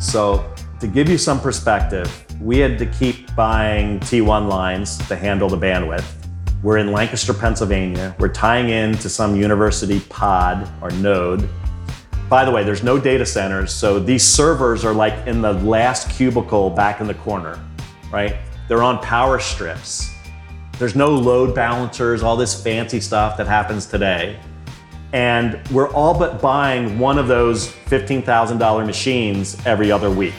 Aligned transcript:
So, 0.00 0.50
to 0.80 0.86
give 0.86 1.10
you 1.10 1.18
some 1.18 1.38
perspective, 1.38 2.10
we 2.40 2.58
had 2.58 2.78
to 2.78 2.86
keep 2.86 3.34
buying 3.36 4.00
T1 4.00 4.48
lines 4.48 4.96
to 5.08 5.14
handle 5.14 5.46
the 5.46 5.58
bandwidth. 5.58 6.06
We're 6.62 6.78
in 6.78 6.90
Lancaster, 6.90 7.34
Pennsylvania. 7.34 8.16
We're 8.18 8.32
tying 8.32 8.70
in 8.70 8.96
to 8.98 9.10
some 9.10 9.36
university 9.36 10.00
pod 10.00 10.66
or 10.80 10.90
node. 10.92 11.46
By 12.30 12.46
the 12.46 12.50
way, 12.50 12.64
there's 12.64 12.82
no 12.82 12.98
data 12.98 13.26
centers, 13.26 13.74
so 13.74 13.98
these 13.98 14.26
servers 14.26 14.86
are 14.86 14.94
like 14.94 15.26
in 15.26 15.42
the 15.42 15.52
last 15.52 16.08
cubicle 16.08 16.70
back 16.70 17.02
in 17.02 17.06
the 17.06 17.14
corner, 17.14 17.62
right? 18.10 18.36
They're 18.68 18.82
on 18.82 19.00
power 19.00 19.38
strips. 19.38 20.14
There's 20.78 20.96
no 20.96 21.10
load 21.10 21.54
balancers, 21.54 22.22
all 22.22 22.38
this 22.38 22.62
fancy 22.62 23.00
stuff 23.00 23.36
that 23.36 23.46
happens 23.46 23.84
today. 23.84 24.40
And 25.12 25.60
we're 25.70 25.90
all 25.90 26.18
but 26.18 26.40
buying 26.40 26.98
one 26.98 27.18
of 27.18 27.26
those 27.26 27.68
$15,000 27.68 28.86
machines 28.86 29.56
every 29.66 29.90
other 29.90 30.10
week. 30.10 30.34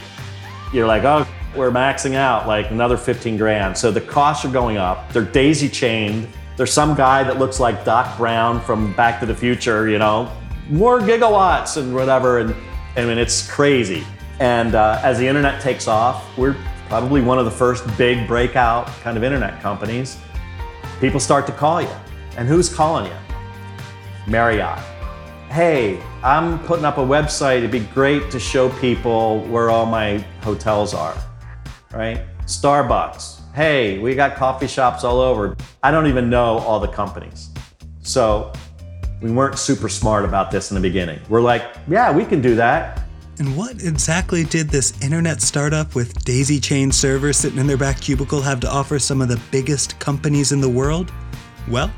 You're 0.73 0.87
like, 0.87 1.03
oh, 1.03 1.27
we're 1.55 1.71
maxing 1.71 2.15
out 2.15 2.47
like 2.47 2.71
another 2.71 2.95
15 2.95 3.37
grand. 3.37 3.77
So 3.77 3.91
the 3.91 4.01
costs 4.01 4.45
are 4.45 4.51
going 4.51 4.77
up. 4.77 5.11
They're 5.11 5.23
daisy 5.23 5.67
chained. 5.67 6.27
There's 6.55 6.71
some 6.71 6.95
guy 6.95 7.23
that 7.23 7.39
looks 7.39 7.59
like 7.59 7.83
Doc 7.83 8.17
Brown 8.17 8.61
from 8.61 8.93
Back 8.93 9.19
to 9.19 9.25
the 9.25 9.35
Future, 9.35 9.89
you 9.89 9.97
know, 9.97 10.31
more 10.69 10.99
gigawatts 10.99 11.77
and 11.77 11.93
whatever. 11.93 12.39
And 12.39 12.55
I 12.95 13.05
mean, 13.05 13.17
it's 13.17 13.49
crazy. 13.49 14.05
And 14.39 14.75
uh, 14.75 15.01
as 15.03 15.19
the 15.19 15.27
internet 15.27 15.61
takes 15.61 15.87
off, 15.87 16.25
we're 16.37 16.55
probably 16.87 17.21
one 17.21 17.39
of 17.39 17.45
the 17.45 17.51
first 17.51 17.85
big 17.97 18.27
breakout 18.27 18.87
kind 19.01 19.17
of 19.17 19.23
internet 19.23 19.61
companies. 19.61 20.17
People 20.99 21.19
start 21.19 21.45
to 21.47 21.53
call 21.53 21.81
you. 21.81 21.89
And 22.37 22.47
who's 22.47 22.73
calling 22.73 23.05
you? 23.05 23.17
Marriott. 24.27 24.79
Hey, 25.49 26.01
I'm 26.23 26.59
putting 26.59 26.85
up 26.85 26.97
a 26.97 27.01
website. 27.01 27.57
It'd 27.57 27.71
be 27.71 27.79
great 27.79 28.31
to 28.31 28.39
show 28.39 28.69
people 28.79 29.41
where 29.47 29.69
all 29.69 29.85
my 29.85 30.19
hotels 30.43 30.93
are, 30.93 31.15
right? 31.93 32.25
Starbucks. 32.45 33.41
Hey, 33.53 33.99
we 33.99 34.15
got 34.15 34.35
coffee 34.35 34.67
shops 34.67 35.03
all 35.03 35.19
over. 35.19 35.57
I 35.83 35.91
don't 35.91 36.07
even 36.07 36.29
know 36.29 36.59
all 36.59 36.79
the 36.79 36.87
companies. 36.87 37.49
So 38.01 38.53
we 39.21 39.31
weren't 39.31 39.59
super 39.59 39.89
smart 39.89 40.25
about 40.25 40.51
this 40.51 40.71
in 40.71 40.75
the 40.75 40.81
beginning. 40.81 41.19
We're 41.29 41.41
like, 41.41 41.63
yeah, 41.87 42.15
we 42.15 42.23
can 42.25 42.41
do 42.41 42.55
that. 42.55 43.01
And 43.39 43.57
what 43.57 43.83
exactly 43.83 44.43
did 44.43 44.69
this 44.69 44.99
internet 45.01 45.41
startup 45.41 45.95
with 45.95 46.23
daisy 46.23 46.59
chain 46.59 46.91
servers 46.91 47.37
sitting 47.37 47.59
in 47.59 47.67
their 47.67 47.77
back 47.77 47.99
cubicle 47.99 48.41
have 48.41 48.59
to 48.61 48.69
offer 48.69 48.99
some 48.99 49.21
of 49.21 49.29
the 49.29 49.39
biggest 49.51 49.99
companies 49.99 50.51
in 50.51 50.61
the 50.61 50.69
world? 50.69 51.11
Well, 51.67 51.91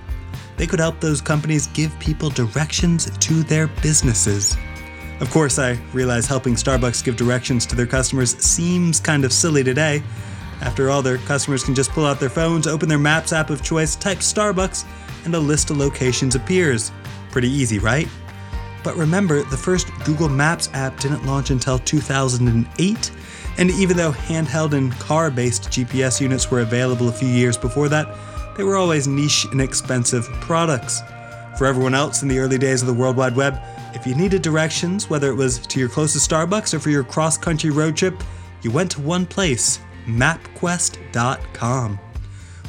they 0.57 0.67
could 0.67 0.79
help 0.79 0.99
those 0.99 1.21
companies 1.21 1.67
give 1.67 1.97
people 1.99 2.29
directions 2.29 3.09
to 3.17 3.43
their 3.43 3.67
businesses. 3.81 4.55
Of 5.19 5.29
course, 5.31 5.59
I 5.59 5.79
realize 5.93 6.25
helping 6.25 6.55
Starbucks 6.55 7.03
give 7.03 7.15
directions 7.15 7.65
to 7.67 7.75
their 7.75 7.85
customers 7.85 8.37
seems 8.37 8.99
kind 8.99 9.23
of 9.25 9.31
silly 9.31 9.63
today. 9.63 10.03
After 10.61 10.89
all, 10.89 11.01
their 11.01 11.17
customers 11.19 11.63
can 11.63 11.75
just 11.75 11.91
pull 11.91 12.05
out 12.05 12.19
their 12.19 12.29
phones, 12.29 12.67
open 12.67 12.89
their 12.89 12.99
Maps 12.99 13.33
app 13.33 13.49
of 13.49 13.63
choice, 13.63 13.95
type 13.95 14.19
Starbucks, 14.19 14.85
and 15.25 15.35
a 15.35 15.39
list 15.39 15.69
of 15.69 15.77
locations 15.77 16.35
appears. 16.35 16.91
Pretty 17.31 17.49
easy, 17.49 17.79
right? 17.79 18.07
But 18.83 18.95
remember, 18.97 19.43
the 19.43 19.57
first 19.57 19.87
Google 20.03 20.29
Maps 20.29 20.69
app 20.73 20.99
didn't 20.99 21.25
launch 21.25 21.49
until 21.51 21.79
2008, 21.79 23.11
and 23.57 23.71
even 23.71 23.95
though 23.95 24.11
handheld 24.11 24.73
and 24.73 24.91
car 24.99 25.31
based 25.31 25.69
GPS 25.69 26.19
units 26.19 26.51
were 26.51 26.61
available 26.61 27.07
a 27.07 27.13
few 27.13 27.29
years 27.29 27.57
before 27.57 27.87
that, 27.89 28.07
they 28.55 28.63
were 28.63 28.75
always 28.75 29.07
niche 29.07 29.45
and 29.51 29.61
expensive 29.61 30.25
products. 30.41 31.01
For 31.57 31.65
everyone 31.65 31.93
else 31.93 32.21
in 32.21 32.27
the 32.27 32.39
early 32.39 32.57
days 32.57 32.81
of 32.81 32.87
the 32.87 32.93
World 32.93 33.15
Wide 33.15 33.35
Web, 33.35 33.59
if 33.93 34.07
you 34.07 34.15
needed 34.15 34.41
directions, 34.41 35.09
whether 35.09 35.29
it 35.29 35.35
was 35.35 35.59
to 35.59 35.79
your 35.79 35.89
closest 35.89 36.29
Starbucks 36.29 36.73
or 36.73 36.79
for 36.79 36.89
your 36.89 37.03
cross 37.03 37.37
country 37.37 37.69
road 37.69 37.95
trip, 37.95 38.23
you 38.61 38.71
went 38.71 38.91
to 38.91 39.01
one 39.01 39.25
place 39.25 39.79
mapquest.com. 40.05 41.99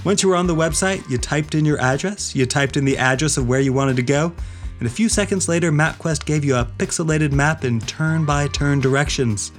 Once 0.04 0.22
you 0.22 0.28
were 0.28 0.36
on 0.36 0.46
the 0.46 0.54
website, 0.54 1.08
you 1.08 1.16
typed 1.16 1.54
in 1.54 1.64
your 1.64 1.80
address, 1.80 2.34
you 2.36 2.44
typed 2.44 2.76
in 2.76 2.84
the 2.84 2.98
address 2.98 3.36
of 3.36 3.48
where 3.48 3.60
you 3.60 3.72
wanted 3.72 3.96
to 3.96 4.02
go, 4.02 4.32
and 4.78 4.86
a 4.86 4.90
few 4.90 5.08
seconds 5.08 5.48
later, 5.48 5.72
MapQuest 5.72 6.26
gave 6.26 6.44
you 6.44 6.56
a 6.56 6.64
pixelated 6.78 7.32
map 7.32 7.64
in 7.64 7.80
turn 7.80 8.24
by 8.24 8.48
turn 8.48 8.80
directions. 8.80 9.52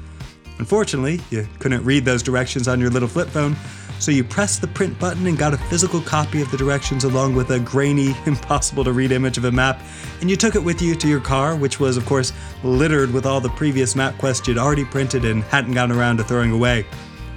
Unfortunately, 0.59 1.19
you 1.31 1.47
couldn't 1.59 1.83
read 1.83 2.05
those 2.05 2.21
directions 2.21 2.67
on 2.67 2.79
your 2.79 2.89
little 2.89 3.07
flip 3.07 3.29
phone, 3.29 3.55
so 3.99 4.11
you 4.11 4.23
pressed 4.23 4.61
the 4.61 4.67
print 4.67 4.97
button 4.99 5.27
and 5.27 5.37
got 5.37 5.53
a 5.53 5.57
physical 5.57 6.01
copy 6.01 6.41
of 6.41 6.51
the 6.51 6.57
directions 6.57 7.03
along 7.03 7.35
with 7.35 7.49
a 7.51 7.59
grainy, 7.59 8.13
impossible 8.25 8.83
to 8.83 8.93
read 8.93 9.11
image 9.11 9.37
of 9.37 9.45
a 9.45 9.51
map, 9.51 9.81
and 10.21 10.29
you 10.29 10.35
took 10.35 10.55
it 10.55 10.63
with 10.63 10.81
you 10.81 10.95
to 10.95 11.07
your 11.07 11.19
car, 11.19 11.55
which 11.55 11.79
was, 11.79 11.97
of 11.97 12.05
course, 12.05 12.33
littered 12.63 13.11
with 13.11 13.25
all 13.25 13.41
the 13.41 13.49
previous 13.49 13.93
MapQuests 13.93 14.47
you'd 14.47 14.57
already 14.57 14.85
printed 14.85 15.25
and 15.25 15.43
hadn't 15.43 15.73
gotten 15.73 15.95
around 15.95 16.17
to 16.17 16.23
throwing 16.23 16.51
away. 16.51 16.85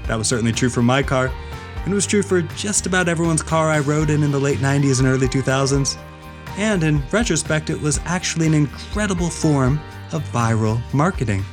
That 0.06 0.16
was 0.16 0.28
certainly 0.28 0.52
true 0.52 0.70
for 0.70 0.82
my 0.82 1.02
car, 1.02 1.30
and 1.84 1.92
it 1.92 1.94
was 1.94 2.06
true 2.06 2.22
for 2.22 2.42
just 2.42 2.86
about 2.86 3.08
everyone's 3.08 3.42
car 3.42 3.70
I 3.70 3.80
rode 3.80 4.10
in 4.10 4.22
in 4.22 4.30
the 4.30 4.40
late 4.40 4.58
90s 4.58 4.98
and 4.98 5.08
early 5.08 5.28
2000s. 5.28 5.96
And 6.56 6.82
in 6.82 7.02
retrospect, 7.10 7.70
it 7.70 7.80
was 7.80 8.00
actually 8.04 8.46
an 8.46 8.54
incredible 8.54 9.30
form 9.30 9.80
of 10.12 10.22
viral 10.32 10.82
marketing. 10.92 11.44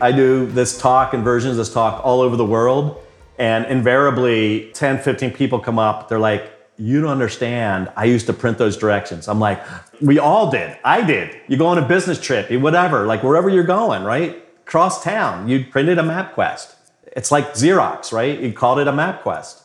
I 0.00 0.12
do 0.12 0.46
this 0.46 0.78
talk 0.78 1.14
and 1.14 1.22
versions 1.24 1.52
of 1.52 1.58
this 1.58 1.72
talk 1.72 2.04
all 2.04 2.20
over 2.20 2.36
the 2.36 2.44
world. 2.44 3.00
And 3.38 3.66
invariably, 3.66 4.70
10, 4.74 4.98
15 4.98 5.32
people 5.32 5.58
come 5.58 5.78
up. 5.78 6.08
They're 6.08 6.18
like, 6.18 6.52
You 6.76 7.00
don't 7.00 7.10
understand. 7.10 7.90
I 7.96 8.04
used 8.04 8.26
to 8.26 8.32
print 8.32 8.58
those 8.58 8.76
directions. 8.76 9.28
I'm 9.28 9.40
like, 9.40 9.62
We 10.00 10.18
all 10.18 10.50
did. 10.50 10.76
I 10.84 11.02
did. 11.02 11.36
You 11.48 11.56
go 11.56 11.66
on 11.66 11.78
a 11.78 11.86
business 11.86 12.20
trip, 12.20 12.50
whatever, 12.60 13.06
like 13.06 13.22
wherever 13.22 13.48
you're 13.48 13.64
going, 13.64 14.04
right? 14.04 14.40
Cross 14.66 15.04
town, 15.04 15.48
you 15.48 15.64
printed 15.64 15.98
a 15.98 16.02
MapQuest. 16.02 16.74
It's 17.16 17.30
like 17.30 17.52
Xerox, 17.54 18.12
right? 18.12 18.40
You 18.40 18.52
called 18.52 18.78
it 18.78 18.88
a 18.88 18.92
MapQuest. 18.92 19.60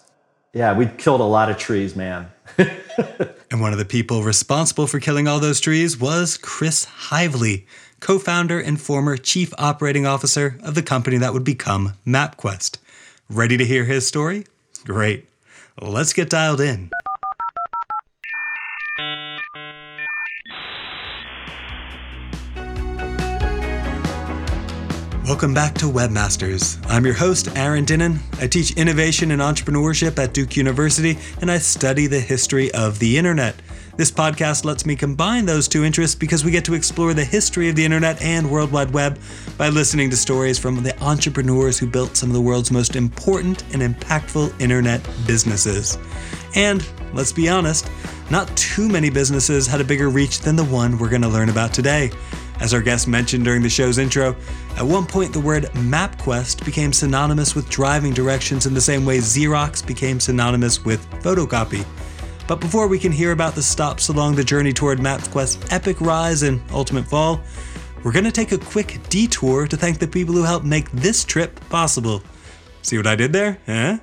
Yeah, 0.53 0.73
we 0.73 0.87
killed 0.87 1.21
a 1.21 1.25
lot 1.25 1.49
of 1.49 1.57
trees, 1.57 1.95
man. 1.95 2.31
and 2.57 3.61
one 3.61 3.71
of 3.71 3.77
the 3.77 3.85
people 3.85 4.23
responsible 4.23 4.87
for 4.87 4.99
killing 4.99 5.27
all 5.27 5.39
those 5.39 5.59
trees 5.59 5.99
was 5.99 6.37
Chris 6.37 6.85
Heivly, 6.85 7.65
co 7.99 8.19
founder 8.19 8.59
and 8.59 8.79
former 8.79 9.17
chief 9.17 9.53
operating 9.57 10.05
officer 10.05 10.57
of 10.63 10.75
the 10.75 10.83
company 10.83 11.17
that 11.17 11.33
would 11.33 11.43
become 11.43 11.93
MapQuest. 12.05 12.77
Ready 13.29 13.57
to 13.57 13.65
hear 13.65 13.85
his 13.85 14.07
story? 14.07 14.45
Great. 14.85 15.27
Let's 15.81 16.13
get 16.13 16.29
dialed 16.29 16.61
in. 16.61 16.89
Welcome 25.29 25.53
back 25.53 25.75
to 25.75 25.85
Webmasters. 25.85 26.83
I'm 26.89 27.05
your 27.05 27.13
host, 27.13 27.55
Aaron 27.55 27.85
Dinin. 27.85 28.17
I 28.41 28.47
teach 28.47 28.71
innovation 28.71 29.29
and 29.29 29.43
entrepreneurship 29.43 30.17
at 30.17 30.33
Duke 30.33 30.57
University, 30.57 31.19
and 31.39 31.51
I 31.51 31.59
study 31.59 32.07
the 32.07 32.19
history 32.19 32.73
of 32.73 32.97
the 32.97 33.15
internet. 33.15 33.55
This 33.99 34.11
podcast 34.11 34.63
lets 34.63 34.85
me 34.85 34.95
combine 34.95 35.45
those 35.45 35.67
two 35.67 35.83
interests 35.83 36.15
because 36.15 36.45
we 36.45 36.51
get 36.51 36.63
to 36.63 36.73
explore 36.73 37.13
the 37.13 37.25
history 37.25 37.67
of 37.67 37.75
the 37.75 37.83
internet 37.83 38.21
and 38.21 38.49
World 38.49 38.71
Wide 38.71 38.91
Web 38.91 39.19
by 39.57 39.67
listening 39.67 40.09
to 40.11 40.15
stories 40.15 40.57
from 40.57 40.81
the 40.81 40.97
entrepreneurs 41.03 41.77
who 41.77 41.85
built 41.85 42.15
some 42.15 42.29
of 42.29 42.33
the 42.33 42.39
world's 42.39 42.71
most 42.71 42.95
important 42.95 43.61
and 43.73 43.81
impactful 43.81 44.57
internet 44.61 45.05
businesses. 45.27 45.97
And 46.55 46.87
let's 47.13 47.33
be 47.33 47.49
honest, 47.49 47.91
not 48.31 48.47
too 48.55 48.87
many 48.87 49.09
businesses 49.09 49.67
had 49.67 49.81
a 49.81 49.83
bigger 49.83 50.07
reach 50.07 50.39
than 50.39 50.55
the 50.55 50.63
one 50.63 50.97
we're 50.97 51.09
going 51.09 51.23
to 51.23 51.27
learn 51.27 51.49
about 51.49 51.73
today. 51.73 52.09
As 52.61 52.73
our 52.73 52.81
guest 52.81 53.05
mentioned 53.05 53.43
during 53.43 53.61
the 53.61 53.69
show's 53.69 53.97
intro, 53.97 54.33
at 54.77 54.85
one 54.85 55.05
point 55.05 55.33
the 55.33 55.41
word 55.41 55.63
MapQuest 55.73 56.63
became 56.63 56.93
synonymous 56.93 57.53
with 57.53 57.69
driving 57.69 58.13
directions 58.13 58.65
in 58.65 58.73
the 58.73 58.79
same 58.79 59.03
way 59.03 59.17
Xerox 59.17 59.85
became 59.85 60.21
synonymous 60.21 60.85
with 60.85 61.05
photocopy. 61.21 61.85
But 62.49 62.59
before 62.59 62.87
we 62.87 62.97
can 62.97 63.11
hear 63.11 63.31
about 63.31 63.53
the 63.53 63.61
stops 63.61 64.09
along 64.09 64.33
the 64.33 64.43
journey 64.43 64.73
toward 64.73 64.97
MapQuest's 64.97 65.71
epic 65.71 66.01
rise 66.01 66.41
and 66.41 66.59
ultimate 66.71 67.05
fall, 67.05 67.41
we're 68.03 68.11
going 68.11 68.25
to 68.25 68.31
take 68.31 68.51
a 68.51 68.57
quick 68.57 68.99
detour 69.07 69.67
to 69.67 69.77
thank 69.77 69.99
the 69.99 70.07
people 70.07 70.33
who 70.33 70.41
helped 70.41 70.65
make 70.65 70.89
this 70.89 71.23
trip 71.23 71.59
possible. 71.69 72.23
See 72.81 72.97
what 72.97 73.05
I 73.05 73.15
did 73.15 73.33
there? 73.33 73.59
Huh? 73.67 73.99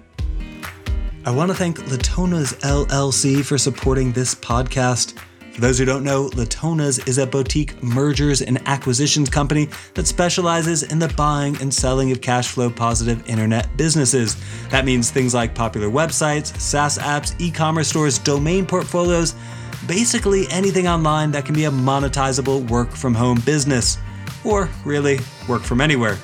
I 1.24 1.32
want 1.32 1.50
to 1.50 1.56
thank 1.56 1.78
Latona's 1.88 2.52
LLC 2.62 3.44
for 3.44 3.58
supporting 3.58 4.12
this 4.12 4.32
podcast. 4.32 5.18
For 5.56 5.62
those 5.62 5.78
who 5.78 5.86
don't 5.86 6.04
know, 6.04 6.28
Latona's 6.34 6.98
is 7.06 7.16
a 7.16 7.26
boutique 7.26 7.82
mergers 7.82 8.42
and 8.42 8.60
acquisitions 8.68 9.30
company 9.30 9.70
that 9.94 10.06
specializes 10.06 10.82
in 10.82 10.98
the 10.98 11.08
buying 11.16 11.56
and 11.62 11.72
selling 11.72 12.12
of 12.12 12.20
cash 12.20 12.48
flow 12.48 12.68
positive 12.68 13.26
internet 13.26 13.74
businesses. 13.74 14.36
That 14.68 14.84
means 14.84 15.10
things 15.10 15.32
like 15.32 15.54
popular 15.54 15.88
websites, 15.88 16.54
SaaS 16.60 16.98
apps, 16.98 17.34
e 17.40 17.50
commerce 17.50 17.88
stores, 17.88 18.18
domain 18.18 18.66
portfolios, 18.66 19.34
basically 19.86 20.44
anything 20.50 20.88
online 20.88 21.30
that 21.30 21.46
can 21.46 21.54
be 21.54 21.64
a 21.64 21.70
monetizable 21.70 22.68
work 22.68 22.90
from 22.90 23.14
home 23.14 23.40
business. 23.46 23.96
Or 24.44 24.68
really, 24.84 25.20
work 25.48 25.62
from 25.62 25.80
anywhere. 25.80 26.16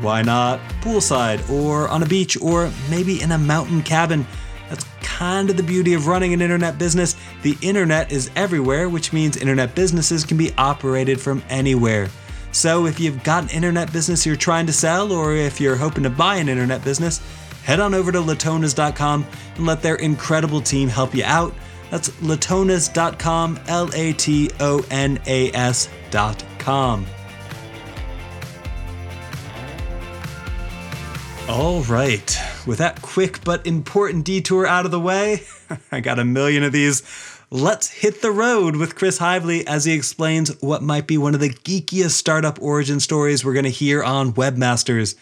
Why 0.00 0.22
not 0.22 0.58
poolside, 0.80 1.50
or 1.50 1.86
on 1.88 2.02
a 2.02 2.06
beach, 2.06 2.40
or 2.40 2.72
maybe 2.88 3.20
in 3.20 3.32
a 3.32 3.38
mountain 3.38 3.82
cabin? 3.82 4.26
That's 4.70 4.86
kind 5.02 5.50
of 5.50 5.58
the 5.58 5.62
beauty 5.62 5.92
of 5.92 6.06
running 6.06 6.32
an 6.32 6.40
internet 6.40 6.78
business. 6.78 7.14
The 7.42 7.56
internet 7.62 8.12
is 8.12 8.30
everywhere, 8.36 8.88
which 8.88 9.12
means 9.12 9.36
internet 9.36 9.74
businesses 9.74 10.24
can 10.24 10.36
be 10.36 10.52
operated 10.58 11.20
from 11.20 11.42
anywhere. 11.48 12.08
So 12.52 12.86
if 12.86 12.98
you've 12.98 13.22
got 13.22 13.44
an 13.44 13.50
internet 13.50 13.92
business 13.92 14.26
you're 14.26 14.36
trying 14.36 14.66
to 14.66 14.72
sell, 14.72 15.12
or 15.12 15.34
if 15.34 15.60
you're 15.60 15.76
hoping 15.76 16.02
to 16.02 16.10
buy 16.10 16.36
an 16.36 16.48
internet 16.48 16.84
business, 16.84 17.20
head 17.62 17.80
on 17.80 17.94
over 17.94 18.12
to 18.12 18.18
latonas.com 18.18 19.26
and 19.56 19.66
let 19.66 19.82
their 19.82 19.96
incredible 19.96 20.60
team 20.60 20.88
help 20.88 21.14
you 21.14 21.24
out. 21.24 21.54
That's 21.90 22.10
latonas.com, 22.10 23.60
L 23.66 23.90
A 23.94 24.12
T 24.12 24.50
O 24.60 24.84
N 24.90 25.18
A 25.26 25.52
S.com. 25.52 27.06
All 31.48 31.82
right, 31.82 32.38
with 32.64 32.78
that 32.78 33.02
quick 33.02 33.42
but 33.42 33.66
important 33.66 34.24
detour 34.24 34.66
out 34.66 34.84
of 34.84 34.92
the 34.92 35.00
way, 35.00 35.42
I 35.92 36.00
got 36.00 36.18
a 36.18 36.24
million 36.24 36.62
of 36.62 36.72
these. 36.72 37.02
Let's 37.50 37.88
hit 37.88 38.22
the 38.22 38.30
road 38.30 38.76
with 38.76 38.94
Chris 38.94 39.18
Heivly 39.18 39.64
as 39.66 39.84
he 39.84 39.92
explains 39.92 40.60
what 40.62 40.82
might 40.82 41.06
be 41.06 41.18
one 41.18 41.34
of 41.34 41.40
the 41.40 41.50
geekiest 41.50 42.12
startup 42.12 42.60
origin 42.62 43.00
stories 43.00 43.44
we're 43.44 43.54
going 43.54 43.64
to 43.64 43.70
hear 43.70 44.02
on 44.02 44.32
Webmasters. 44.32 45.16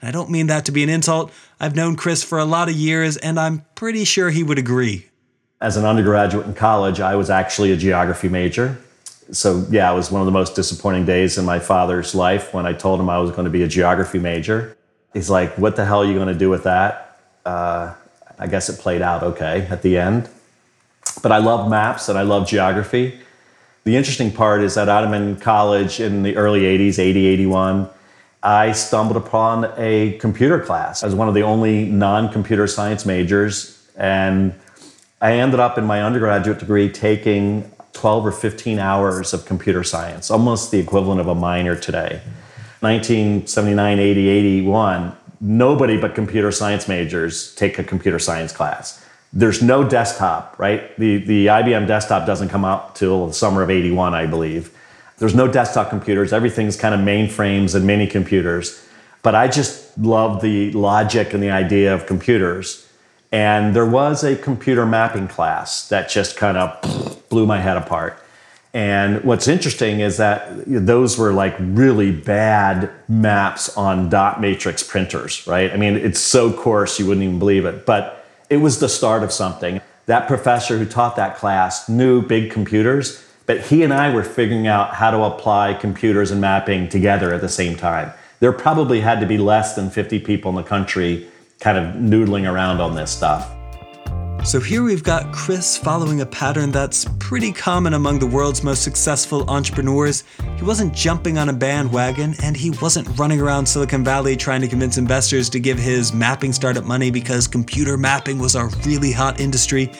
And 0.00 0.08
I 0.08 0.12
don't 0.12 0.30
mean 0.30 0.48
that 0.48 0.64
to 0.66 0.72
be 0.72 0.82
an 0.82 0.88
insult. 0.88 1.32
I've 1.60 1.76
known 1.76 1.96
Chris 1.96 2.24
for 2.24 2.38
a 2.38 2.44
lot 2.44 2.68
of 2.68 2.74
years, 2.74 3.16
and 3.16 3.38
I'm 3.38 3.64
pretty 3.74 4.04
sure 4.04 4.30
he 4.30 4.42
would 4.42 4.58
agree. 4.58 5.06
As 5.60 5.76
an 5.76 5.84
undergraduate 5.84 6.46
in 6.46 6.54
college, 6.54 7.00
I 7.00 7.16
was 7.16 7.30
actually 7.30 7.72
a 7.72 7.76
geography 7.76 8.28
major. 8.28 8.78
So, 9.30 9.64
yeah, 9.70 9.92
it 9.92 9.94
was 9.94 10.10
one 10.10 10.22
of 10.22 10.26
the 10.26 10.32
most 10.32 10.54
disappointing 10.54 11.04
days 11.04 11.36
in 11.36 11.44
my 11.44 11.58
father's 11.58 12.14
life 12.14 12.54
when 12.54 12.64
I 12.64 12.72
told 12.72 13.00
him 13.00 13.10
I 13.10 13.18
was 13.18 13.30
going 13.30 13.44
to 13.44 13.50
be 13.50 13.62
a 13.62 13.68
geography 13.68 14.18
major. 14.18 14.76
He's 15.12 15.28
like, 15.28 15.58
What 15.58 15.76
the 15.76 15.84
hell 15.84 16.02
are 16.02 16.06
you 16.06 16.14
going 16.14 16.28
to 16.28 16.34
do 16.34 16.48
with 16.48 16.62
that? 16.64 17.20
Uh, 17.44 17.94
I 18.38 18.46
guess 18.46 18.68
it 18.68 18.78
played 18.78 19.02
out 19.02 19.22
okay 19.22 19.66
at 19.70 19.82
the 19.82 19.98
end. 19.98 20.28
But 21.22 21.32
I 21.32 21.38
love 21.38 21.68
maps 21.68 22.08
and 22.08 22.18
I 22.18 22.22
love 22.22 22.46
geography. 22.46 23.18
The 23.84 23.96
interesting 23.96 24.30
part 24.30 24.60
is 24.60 24.74
that 24.74 24.88
I'm 24.88 25.14
in 25.14 25.36
college 25.36 26.00
in 26.00 26.22
the 26.22 26.36
early 26.36 26.60
80s, 26.60 26.98
80, 26.98 27.26
81. 27.26 27.88
I 28.42 28.72
stumbled 28.72 29.16
upon 29.16 29.72
a 29.76 30.18
computer 30.18 30.60
class 30.60 31.02
as 31.02 31.14
one 31.14 31.28
of 31.28 31.34
the 31.34 31.42
only 31.42 31.86
non 31.86 32.30
computer 32.30 32.66
science 32.66 33.04
majors. 33.04 33.88
And 33.96 34.54
I 35.20 35.32
ended 35.32 35.58
up 35.58 35.78
in 35.78 35.84
my 35.84 36.02
undergraduate 36.02 36.58
degree 36.58 36.88
taking 36.88 37.70
12 37.94 38.26
or 38.26 38.32
15 38.32 38.78
hours 38.78 39.34
of 39.34 39.44
computer 39.44 39.82
science, 39.82 40.30
almost 40.30 40.70
the 40.70 40.78
equivalent 40.78 41.20
of 41.20 41.26
a 41.26 41.34
minor 41.34 41.74
today. 41.74 42.20
1979, 42.80 43.98
80, 43.98 44.28
81, 44.28 45.16
nobody 45.40 46.00
but 46.00 46.14
computer 46.14 46.50
science 46.50 46.88
majors 46.88 47.54
take 47.54 47.78
a 47.78 47.84
computer 47.84 48.18
science 48.18 48.52
class. 48.52 49.04
There's 49.32 49.62
no 49.62 49.86
desktop, 49.86 50.58
right? 50.58 50.96
The, 50.98 51.18
the 51.18 51.46
IBM 51.46 51.86
desktop 51.86 52.26
doesn't 52.26 52.48
come 52.48 52.64
out 52.64 52.96
till 52.96 53.26
the 53.26 53.34
summer 53.34 53.62
of 53.62 53.70
81, 53.70 54.14
I 54.14 54.26
believe. 54.26 54.74
There's 55.18 55.34
no 55.34 55.48
desktop 55.48 55.90
computers. 55.90 56.32
Everything's 56.32 56.76
kind 56.76 56.94
of 56.94 57.00
mainframes 57.00 57.74
and 57.74 57.86
mini 57.86 58.06
computers. 58.06 58.84
But 59.22 59.34
I 59.34 59.48
just 59.48 59.98
love 59.98 60.40
the 60.40 60.72
logic 60.72 61.34
and 61.34 61.42
the 61.42 61.50
idea 61.50 61.92
of 61.92 62.06
computers. 62.06 62.88
And 63.30 63.76
there 63.76 63.84
was 63.84 64.24
a 64.24 64.36
computer 64.36 64.86
mapping 64.86 65.28
class 65.28 65.88
that 65.88 66.08
just 66.08 66.36
kind 66.36 66.56
of 66.56 67.28
blew 67.28 67.44
my 67.44 67.60
head 67.60 67.76
apart. 67.76 68.22
And 68.74 69.24
what's 69.24 69.48
interesting 69.48 70.00
is 70.00 70.18
that 70.18 70.64
those 70.66 71.16
were 71.16 71.32
like 71.32 71.56
really 71.58 72.12
bad 72.12 72.90
maps 73.08 73.76
on 73.76 74.10
dot 74.10 74.40
matrix 74.40 74.82
printers, 74.82 75.46
right? 75.46 75.72
I 75.72 75.76
mean, 75.76 75.96
it's 75.96 76.20
so 76.20 76.52
coarse 76.52 76.98
you 76.98 77.06
wouldn't 77.06 77.24
even 77.24 77.38
believe 77.38 77.64
it. 77.64 77.86
But 77.86 78.26
it 78.50 78.58
was 78.58 78.78
the 78.78 78.88
start 78.88 79.22
of 79.22 79.32
something. 79.32 79.80
That 80.06 80.26
professor 80.28 80.78
who 80.78 80.86
taught 80.86 81.16
that 81.16 81.36
class 81.36 81.88
knew 81.88 82.22
big 82.22 82.50
computers, 82.50 83.24
but 83.46 83.60
he 83.60 83.82
and 83.82 83.92
I 83.92 84.14
were 84.14 84.24
figuring 84.24 84.66
out 84.66 84.94
how 84.94 85.10
to 85.10 85.22
apply 85.22 85.74
computers 85.74 86.30
and 86.30 86.40
mapping 86.40 86.88
together 86.88 87.32
at 87.32 87.40
the 87.40 87.48
same 87.48 87.76
time. 87.76 88.12
There 88.40 88.52
probably 88.52 89.00
had 89.00 89.20
to 89.20 89.26
be 89.26 89.38
less 89.38 89.74
than 89.74 89.90
50 89.90 90.20
people 90.20 90.50
in 90.50 90.56
the 90.56 90.62
country 90.62 91.26
kind 91.60 91.76
of 91.76 91.94
noodling 91.96 92.50
around 92.50 92.80
on 92.80 92.94
this 92.94 93.10
stuff. 93.10 93.57
So 94.44 94.60
here 94.60 94.82
we've 94.82 95.02
got 95.02 95.30
Chris 95.32 95.76
following 95.76 96.22
a 96.22 96.26
pattern 96.26 96.70
that's 96.70 97.06
pretty 97.18 97.52
common 97.52 97.92
among 97.92 98.18
the 98.18 98.26
world's 98.26 98.62
most 98.62 98.82
successful 98.82 99.48
entrepreneurs. 99.50 100.24
He 100.56 100.64
wasn't 100.64 100.94
jumping 100.94 101.36
on 101.36 101.50
a 101.50 101.52
bandwagon 101.52 102.34
and 102.42 102.56
he 102.56 102.70
wasn't 102.70 103.18
running 103.18 103.40
around 103.40 103.66
Silicon 103.66 104.02
Valley 104.02 104.36
trying 104.36 104.62
to 104.62 104.68
convince 104.68 104.96
investors 104.96 105.50
to 105.50 105.60
give 105.60 105.78
his 105.78 106.14
mapping 106.14 106.54
startup 106.54 106.84
money 106.84 107.10
because 107.10 107.46
computer 107.46 107.98
mapping 107.98 108.38
was 108.38 108.54
a 108.54 108.66
really 108.86 109.12
hot 109.12 109.38
industry. 109.38 109.92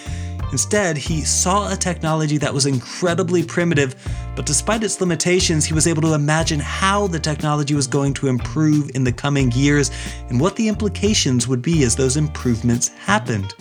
Instead, 0.50 0.96
he 0.96 1.20
saw 1.22 1.70
a 1.70 1.76
technology 1.76 2.38
that 2.38 2.54
was 2.54 2.64
incredibly 2.64 3.42
primitive, 3.42 3.94
but 4.34 4.46
despite 4.46 4.82
its 4.82 4.98
limitations, 4.98 5.66
he 5.66 5.74
was 5.74 5.86
able 5.86 6.00
to 6.00 6.14
imagine 6.14 6.58
how 6.58 7.06
the 7.06 7.20
technology 7.20 7.74
was 7.74 7.86
going 7.86 8.14
to 8.14 8.28
improve 8.28 8.90
in 8.94 9.04
the 9.04 9.12
coming 9.12 9.52
years 9.52 9.90
and 10.30 10.40
what 10.40 10.56
the 10.56 10.68
implications 10.68 11.46
would 11.46 11.60
be 11.60 11.82
as 11.84 11.94
those 11.94 12.16
improvements 12.16 12.88
happened. 12.88 13.54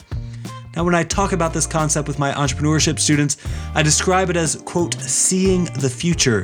Now, 0.78 0.84
when 0.84 0.94
I 0.94 1.02
talk 1.02 1.32
about 1.32 1.54
this 1.54 1.66
concept 1.66 2.08
with 2.08 2.20
my 2.20 2.32
entrepreneurship 2.34 3.00
students, 3.00 3.38
I 3.74 3.82
describe 3.82 4.30
it 4.30 4.38
as, 4.38 4.58
quote, 4.58 4.94
seeing 5.02 5.64
the 5.80 5.90
future. 5.90 6.42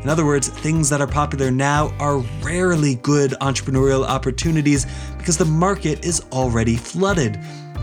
In 0.00 0.08
other 0.08 0.24
words, 0.24 0.46
things 0.46 0.88
that 0.90 1.00
are 1.00 1.08
popular 1.08 1.50
now 1.50 1.92
are 1.98 2.18
rarely 2.40 2.94
good 2.94 3.32
entrepreneurial 3.40 4.06
opportunities 4.06 4.86
because 5.18 5.36
the 5.36 5.44
market 5.44 6.04
is 6.04 6.24
already 6.30 6.76
flooded. 6.76 7.36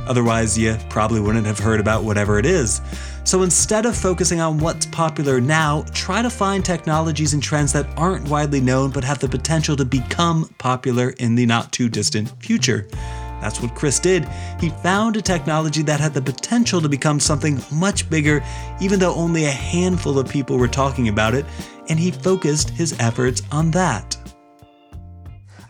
Otherwise, 0.07 0.57
you 0.57 0.77
probably 0.89 1.19
wouldn't 1.19 1.45
have 1.45 1.59
heard 1.59 1.81
about 1.81 2.05
whatever 2.05 2.39
it 2.39 2.45
is. 2.45 2.79
So 3.25 3.43
instead 3.43 3.85
of 3.85 3.93
focusing 3.93 4.39
on 4.39 4.59
what's 4.59 4.85
popular 4.85 5.41
now, 5.41 5.83
try 5.93 6.21
to 6.21 6.29
find 6.29 6.63
technologies 6.63 7.33
and 7.33 7.43
trends 7.43 7.73
that 7.73 7.85
aren't 7.97 8.29
widely 8.29 8.61
known 8.61 8.91
but 8.91 9.03
have 9.03 9.19
the 9.19 9.27
potential 9.27 9.75
to 9.75 9.83
become 9.83 10.47
popular 10.57 11.09
in 11.17 11.35
the 11.35 11.45
not 11.45 11.73
too 11.73 11.89
distant 11.89 12.29
future. 12.41 12.87
That's 13.41 13.61
what 13.61 13.75
Chris 13.75 13.99
did. 13.99 14.27
He 14.59 14.69
found 14.69 15.17
a 15.17 15.21
technology 15.21 15.81
that 15.83 15.99
had 15.99 16.13
the 16.13 16.21
potential 16.21 16.79
to 16.81 16.87
become 16.87 17.19
something 17.19 17.59
much 17.71 18.09
bigger, 18.09 18.43
even 18.79 18.99
though 18.99 19.13
only 19.15 19.45
a 19.45 19.51
handful 19.51 20.19
of 20.19 20.29
people 20.29 20.57
were 20.57 20.67
talking 20.67 21.09
about 21.09 21.33
it, 21.33 21.45
and 21.89 21.99
he 21.99 22.11
focused 22.11 22.69
his 22.69 22.97
efforts 22.99 23.41
on 23.51 23.71
that. 23.71 24.15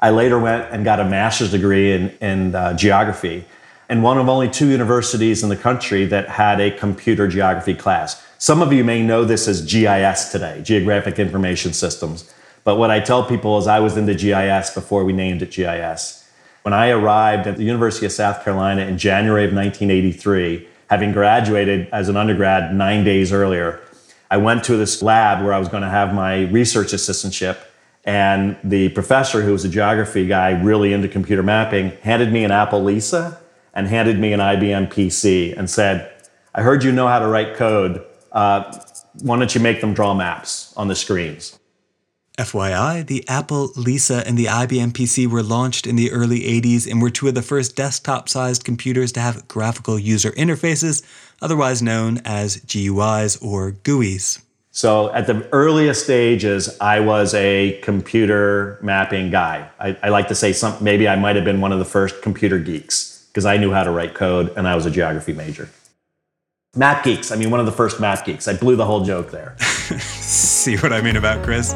I 0.01 0.09
later 0.09 0.39
went 0.39 0.71
and 0.71 0.83
got 0.83 0.99
a 0.99 1.05
master's 1.05 1.51
degree 1.51 1.93
in, 1.93 2.09
in 2.21 2.55
uh, 2.55 2.73
geography, 2.73 3.45
and 3.87 4.03
one 4.03 4.17
of 4.17 4.27
only 4.29 4.49
two 4.49 4.67
universities 4.67 5.43
in 5.43 5.49
the 5.49 5.55
country 5.55 6.05
that 6.05 6.27
had 6.27 6.59
a 6.59 6.71
computer 6.71 7.27
geography 7.27 7.73
class. 7.73 8.23
Some 8.37 8.61
of 8.61 8.73
you 8.73 8.83
may 8.83 9.03
know 9.03 9.25
this 9.25 9.47
as 9.47 9.61
GIS 9.61 10.31
today, 10.31 10.61
Geographic 10.63 11.19
Information 11.19 11.73
Systems. 11.73 12.33
But 12.63 12.77
what 12.77 12.89
I 12.89 12.99
tell 12.99 13.23
people 13.23 13.57
is 13.57 13.67
I 13.67 13.79
was 13.79 13.97
into 13.97 14.15
GIS 14.15 14.71
before 14.71 15.03
we 15.03 15.13
named 15.13 15.41
it 15.41 15.51
GIS. 15.51 16.20
When 16.63 16.73
I 16.75 16.89
arrived 16.89 17.47
at 17.47 17.57
the 17.57 17.63
University 17.63 18.05
of 18.05 18.11
South 18.11 18.43
Carolina 18.43 18.83
in 18.83 18.99
January 18.99 19.45
of 19.45 19.53
1983, 19.53 20.67
having 20.91 21.11
graduated 21.11 21.87
as 21.91 22.07
an 22.07 22.15
undergrad 22.15 22.75
nine 22.75 23.03
days 23.03 23.33
earlier, 23.33 23.81
I 24.29 24.37
went 24.37 24.63
to 24.65 24.77
this 24.77 25.01
lab 25.01 25.43
where 25.43 25.53
I 25.53 25.57
was 25.57 25.69
going 25.69 25.81
to 25.81 25.89
have 25.89 26.13
my 26.13 26.43
research 26.49 26.91
assistantship. 26.91 27.57
And 28.03 28.57
the 28.63 28.89
professor, 28.89 29.41
who 29.41 29.53
was 29.53 29.65
a 29.65 29.69
geography 29.69 30.27
guy 30.27 30.51
really 30.51 30.93
into 30.93 31.07
computer 31.07 31.41
mapping, 31.41 31.91
handed 32.01 32.31
me 32.31 32.43
an 32.43 32.51
Apple 32.51 32.83
Lisa 32.83 33.41
and 33.73 33.87
handed 33.87 34.19
me 34.19 34.31
an 34.31 34.39
IBM 34.39 34.93
PC 34.93 35.57
and 35.57 35.67
said, 35.67 36.11
I 36.53 36.61
heard 36.61 36.83
you 36.83 36.91
know 36.91 37.07
how 37.07 37.19
to 37.19 37.27
write 37.27 37.55
code. 37.55 38.05
Uh, 38.31 38.71
why 39.21 39.39
don't 39.39 39.53
you 39.55 39.61
make 39.61 39.81
them 39.81 39.95
draw 39.95 40.13
maps 40.13 40.73
on 40.77 40.87
the 40.87 40.95
screens? 40.95 41.57
FYI, 42.37 43.05
the 43.05 43.27
Apple 43.27 43.71
Lisa 43.75 44.23
and 44.25 44.37
the 44.37 44.45
IBM 44.45 44.91
PC 44.91 45.27
were 45.27 45.43
launched 45.43 45.85
in 45.85 45.95
the 45.95 46.11
early 46.11 46.39
80s 46.39 46.89
and 46.89 47.01
were 47.01 47.09
two 47.09 47.27
of 47.27 47.35
the 47.35 47.41
first 47.41 47.75
desktop 47.75 48.29
sized 48.29 48.63
computers 48.63 49.11
to 49.13 49.19
have 49.19 49.47
graphical 49.47 49.99
user 49.99 50.31
interfaces, 50.31 51.03
otherwise 51.41 51.81
known 51.81 52.19
as 52.23 52.57
GUIs 52.57 53.43
or 53.43 53.71
GUIs. 53.71 54.41
So, 54.73 55.11
at 55.13 55.27
the 55.27 55.45
earliest 55.51 56.05
stages, 56.05 56.77
I 56.79 57.01
was 57.01 57.33
a 57.33 57.77
computer 57.83 58.79
mapping 58.81 59.29
guy. 59.29 59.69
I, 59.81 59.97
I 60.01 60.09
like 60.09 60.29
to 60.29 60.35
say 60.35 60.53
some, 60.53 60.81
maybe 60.81 61.09
I 61.09 61.17
might 61.17 61.35
have 61.35 61.43
been 61.43 61.59
one 61.59 61.73
of 61.73 61.79
the 61.79 61.85
first 61.85 62.21
computer 62.21 62.57
geeks 62.57 63.27
because 63.27 63.45
I 63.45 63.57
knew 63.57 63.73
how 63.73 63.83
to 63.83 63.91
write 63.91 64.13
code 64.13 64.53
and 64.55 64.69
I 64.69 64.75
was 64.75 64.85
a 64.85 64.91
geography 64.91 65.33
major. 65.33 65.69
Map 66.77 67.03
geeks, 67.03 67.33
I 67.33 67.35
mean, 67.35 67.51
one 67.51 67.59
of 67.59 67.65
the 67.65 67.73
first 67.73 67.99
map 67.99 68.23
geeks. 68.23 68.47
I 68.47 68.55
blew 68.55 68.77
the 68.77 68.85
whole 68.85 69.03
joke 69.03 69.29
there. 69.31 69.57
See 69.59 70.77
what 70.77 70.93
I 70.93 71.01
mean 71.01 71.17
about 71.17 71.43
Chris? 71.43 71.73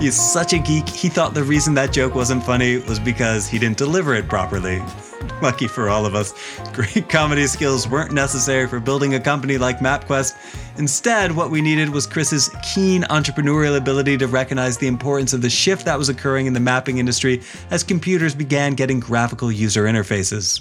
He's 0.00 0.14
such 0.14 0.52
a 0.52 0.58
geek, 0.58 0.88
he 0.88 1.08
thought 1.08 1.34
the 1.34 1.42
reason 1.42 1.74
that 1.74 1.92
joke 1.92 2.14
wasn't 2.14 2.44
funny 2.44 2.78
was 2.78 3.00
because 3.00 3.48
he 3.48 3.58
didn't 3.58 3.78
deliver 3.78 4.14
it 4.14 4.28
properly. 4.28 4.80
Lucky 5.42 5.66
for 5.66 5.88
all 5.88 6.06
of 6.06 6.14
us, 6.14 6.34
great 6.72 7.08
comedy 7.08 7.48
skills 7.48 7.88
weren't 7.88 8.12
necessary 8.12 8.68
for 8.68 8.78
building 8.78 9.16
a 9.16 9.20
company 9.20 9.58
like 9.58 9.80
MapQuest. 9.80 10.78
Instead, 10.78 11.32
what 11.32 11.50
we 11.50 11.60
needed 11.60 11.88
was 11.90 12.06
Chris's 12.06 12.48
keen 12.62 13.02
entrepreneurial 13.04 13.76
ability 13.76 14.16
to 14.18 14.28
recognize 14.28 14.78
the 14.78 14.86
importance 14.86 15.32
of 15.32 15.42
the 15.42 15.50
shift 15.50 15.84
that 15.86 15.98
was 15.98 16.08
occurring 16.08 16.46
in 16.46 16.52
the 16.52 16.60
mapping 16.60 16.98
industry 16.98 17.42
as 17.72 17.82
computers 17.82 18.36
began 18.36 18.74
getting 18.74 19.00
graphical 19.00 19.50
user 19.50 19.82
interfaces. 19.82 20.60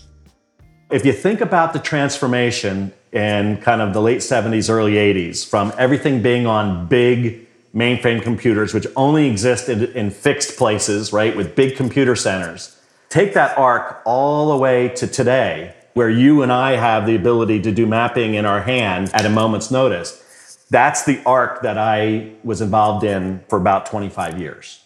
If 0.89 1.05
you 1.05 1.13
think 1.13 1.41
about 1.41 1.73
the 1.73 1.79
transformation 1.79 2.91
in 3.11 3.57
kind 3.57 3.83
of 3.83 3.93
the 3.93 4.01
late 4.01 4.19
70s, 4.19 4.67
early 4.67 4.93
80s, 4.93 5.47
from 5.47 5.71
everything 5.77 6.23
being 6.23 6.47
on 6.47 6.87
big 6.87 7.46
mainframe 7.75 8.21
computers, 8.21 8.73
which 8.73 8.87
only 8.95 9.27
existed 9.27 9.83
in 9.95 10.09
fixed 10.09 10.57
places, 10.57 11.13
right, 11.13 11.35
with 11.35 11.55
big 11.55 11.75
computer 11.75 12.15
centers. 12.15 12.79
Take 13.09 13.33
that 13.33 13.57
arc 13.57 14.01
all 14.05 14.49
the 14.49 14.57
way 14.57 14.89
to 14.89 15.07
today, 15.07 15.73
where 15.93 16.09
you 16.09 16.43
and 16.43 16.51
I 16.51 16.75
have 16.75 17.05
the 17.05 17.15
ability 17.15 17.61
to 17.61 17.71
do 17.71 17.85
mapping 17.85 18.33
in 18.33 18.45
our 18.45 18.61
hand 18.61 19.11
at 19.13 19.25
a 19.25 19.29
moment's 19.29 19.71
notice. 19.71 20.23
That's 20.69 21.05
the 21.05 21.21
arc 21.25 21.61
that 21.61 21.77
I 21.77 22.33
was 22.43 22.61
involved 22.61 23.05
in 23.05 23.43
for 23.47 23.57
about 23.57 23.85
25 23.85 24.39
years. 24.39 24.81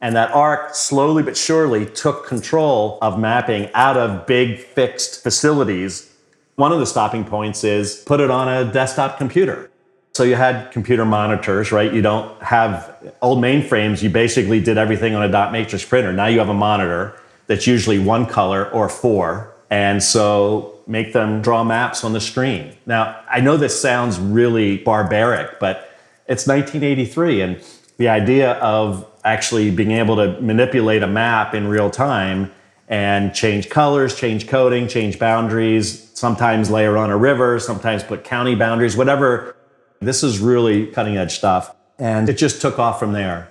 And 0.00 0.14
that 0.14 0.30
arc 0.30 0.74
slowly 0.74 1.22
but 1.22 1.36
surely 1.36 1.84
took 1.84 2.26
control 2.26 2.98
of 3.02 3.18
mapping 3.18 3.68
out 3.74 3.96
of 3.96 4.26
big 4.26 4.58
fixed 4.58 5.22
facilities. 5.22 6.12
One 6.54 6.72
of 6.72 6.78
the 6.78 6.86
stopping 6.86 7.24
points 7.24 7.64
is 7.64 7.96
put 8.06 8.20
it 8.20 8.30
on 8.30 8.48
a 8.48 8.72
desktop 8.72 9.18
computer. 9.18 9.70
So 10.18 10.24
you 10.24 10.34
had 10.34 10.72
computer 10.72 11.04
monitors, 11.04 11.70
right? 11.70 11.94
You 11.94 12.02
don't 12.02 12.42
have 12.42 12.92
old 13.22 13.38
mainframes. 13.38 14.02
You 14.02 14.10
basically 14.10 14.58
did 14.58 14.76
everything 14.76 15.14
on 15.14 15.22
a 15.22 15.30
dot 15.30 15.52
matrix 15.52 15.84
printer. 15.84 16.12
Now 16.12 16.26
you 16.26 16.40
have 16.40 16.48
a 16.48 16.54
monitor 16.54 17.14
that's 17.46 17.68
usually 17.68 18.00
one 18.00 18.26
color 18.26 18.68
or 18.70 18.88
four. 18.88 19.54
And 19.70 20.02
so 20.02 20.80
make 20.88 21.12
them 21.12 21.40
draw 21.40 21.62
maps 21.62 22.02
on 22.02 22.14
the 22.14 22.20
screen. 22.20 22.76
Now, 22.84 23.20
I 23.30 23.38
know 23.38 23.56
this 23.56 23.80
sounds 23.80 24.18
really 24.18 24.78
barbaric, 24.78 25.60
but 25.60 25.96
it's 26.26 26.48
1983 26.48 27.40
and 27.40 27.64
the 27.98 28.08
idea 28.08 28.54
of 28.54 29.06
actually 29.22 29.70
being 29.70 29.92
able 29.92 30.16
to 30.16 30.40
manipulate 30.40 31.04
a 31.04 31.06
map 31.06 31.54
in 31.54 31.68
real 31.68 31.90
time 31.90 32.50
and 32.88 33.32
change 33.32 33.68
colors, 33.68 34.16
change 34.16 34.48
coding, 34.48 34.88
change 34.88 35.20
boundaries, 35.20 36.10
sometimes 36.14 36.72
layer 36.72 36.96
on 36.96 37.08
a 37.08 37.16
river, 37.16 37.60
sometimes 37.60 38.02
put 38.02 38.24
county 38.24 38.56
boundaries, 38.56 38.96
whatever. 38.96 39.54
This 40.00 40.22
is 40.22 40.38
really 40.38 40.86
cutting 40.86 41.16
edge 41.16 41.36
stuff. 41.36 41.74
And 41.98 42.28
it 42.28 42.38
just 42.38 42.60
took 42.60 42.78
off 42.78 42.98
from 42.98 43.12
there. 43.12 43.48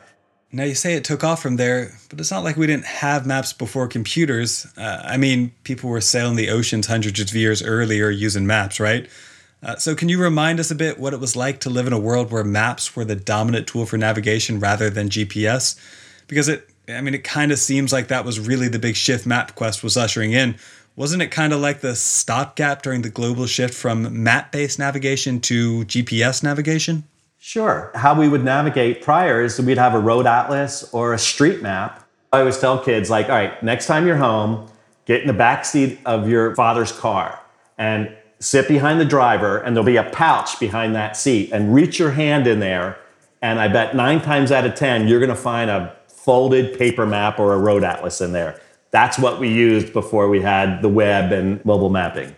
Now, 0.52 0.64
you 0.64 0.76
say 0.76 0.94
it 0.94 1.04
took 1.04 1.26
off 1.26 1.42
from 1.42 1.58
there, 1.58 1.92
but 2.10 2.20
it's 2.22 2.32
not 2.32 2.44
like 2.44 2.56
we 2.56 2.68
didn't 2.68 2.86
have 2.86 3.26
maps 3.26 3.52
before 3.52 3.88
computers. 3.88 4.66
Uh, 4.78 5.02
I 5.04 5.18
mean, 5.18 5.52
people 5.64 5.90
were 5.90 6.00
sailing 6.00 6.38
the 6.38 6.50
oceans 6.50 6.88
hundreds 6.88 7.20
of 7.20 7.36
years 7.36 7.62
earlier 7.62 8.10
using 8.10 8.48
maps, 8.48 8.80
right? 8.80 9.10
Uh, 9.62 9.76
so, 9.76 9.94
can 9.94 10.08
you 10.08 10.22
remind 10.22 10.62
us 10.62 10.72
a 10.72 10.76
bit 10.76 11.00
what 11.00 11.14
it 11.14 11.20
was 11.20 11.36
like 11.36 11.60
to 11.62 11.70
live 11.70 11.86
in 11.86 11.92
a 11.92 12.00
world 12.00 12.32
where 12.32 12.46
maps 12.46 12.96
were 12.96 13.04
the 13.04 13.16
dominant 13.16 13.68
tool 13.68 13.86
for 13.86 13.98
navigation 13.98 14.60
rather 14.60 14.90
than 14.90 15.10
GPS? 15.10 15.78
Because 16.28 16.48
it, 16.48 16.70
I 16.88 17.02
mean, 17.02 17.14
it 17.14 17.26
kind 17.26 17.52
of 17.52 17.60
seems 17.60 17.92
like 17.92 18.08
that 18.08 18.24
was 18.24 18.40
really 18.40 18.70
the 18.70 18.80
big 18.80 18.96
shift 18.96 19.26
MapQuest 19.26 19.84
was 19.84 19.98
ushering 19.98 20.32
in. 20.32 20.56
Wasn't 20.98 21.22
it 21.22 21.28
kind 21.28 21.54
of 21.54 21.60
like 21.60 21.82
the 21.82 21.96
stopgap 21.96 22.82
during 22.82 23.04
the 23.04 23.12
global 23.12 23.46
shift 23.46 23.76
from 23.76 24.24
map 24.24 24.52
based 24.52 24.80
navigation 24.80 25.40
to 25.42 25.86
GPS 25.86 26.42
navigation? 26.42 27.04
Sure. 27.38 27.92
How 27.94 28.20
we 28.20 28.28
would 28.28 28.44
navigate 28.44 29.04
prior 29.04 29.44
is 29.44 29.62
we'd 29.62 29.78
have 29.78 29.94
a 29.94 30.00
road 30.00 30.26
atlas 30.26 30.92
or 30.92 31.14
a 31.14 31.20
street 31.20 31.62
map. 31.62 32.04
I 32.34 32.40
always 32.40 32.58
tell 32.58 32.84
kids, 32.84 33.12
like, 33.12 33.30
all 33.30 33.36
right, 33.36 33.62
next 33.62 33.86
time 33.86 34.08
you're 34.08 34.18
home, 34.18 34.72
get 35.06 35.22
in 35.22 35.28
the 35.28 35.34
back 35.34 35.66
seat 35.66 36.00
of 36.04 36.28
your 36.28 36.56
father's 36.56 36.92
car 36.92 37.40
and 37.78 38.12
sit 38.40 38.68
behind 38.68 39.00
the 39.00 39.06
driver, 39.06 39.60
and 39.60 39.76
there'll 39.76 39.86
be 39.86 39.98
a 39.98 40.10
pouch 40.10 40.60
behind 40.60 40.96
that 40.96 41.16
seat, 41.16 41.52
and 41.52 41.76
reach 41.76 42.00
your 42.00 42.12
hand 42.12 42.48
in 42.48 42.60
there. 42.60 42.98
And 43.44 43.60
I 43.60 43.68
bet 43.68 43.96
nine 43.96 44.20
times 44.20 44.52
out 44.52 44.66
of 44.66 44.74
10, 44.74 45.08
you're 45.08 45.20
going 45.20 45.30
to 45.30 45.36
find 45.36 45.70
a 45.70 45.96
folded 46.08 46.76
paper 46.80 47.06
map 47.06 47.40
or 47.40 47.54
a 47.54 47.60
road 47.60 47.84
atlas 47.84 48.20
in 48.20 48.32
there. 48.32 48.60
That's 48.98 49.20
what 49.20 49.40
we 49.40 49.48
used 49.48 49.94
before 49.94 50.28
we 50.28 50.42
had 50.42 50.82
the 50.82 50.90
web 50.90 51.32
and 51.32 51.64
mobile 51.64 51.92
mapping. 51.92 52.36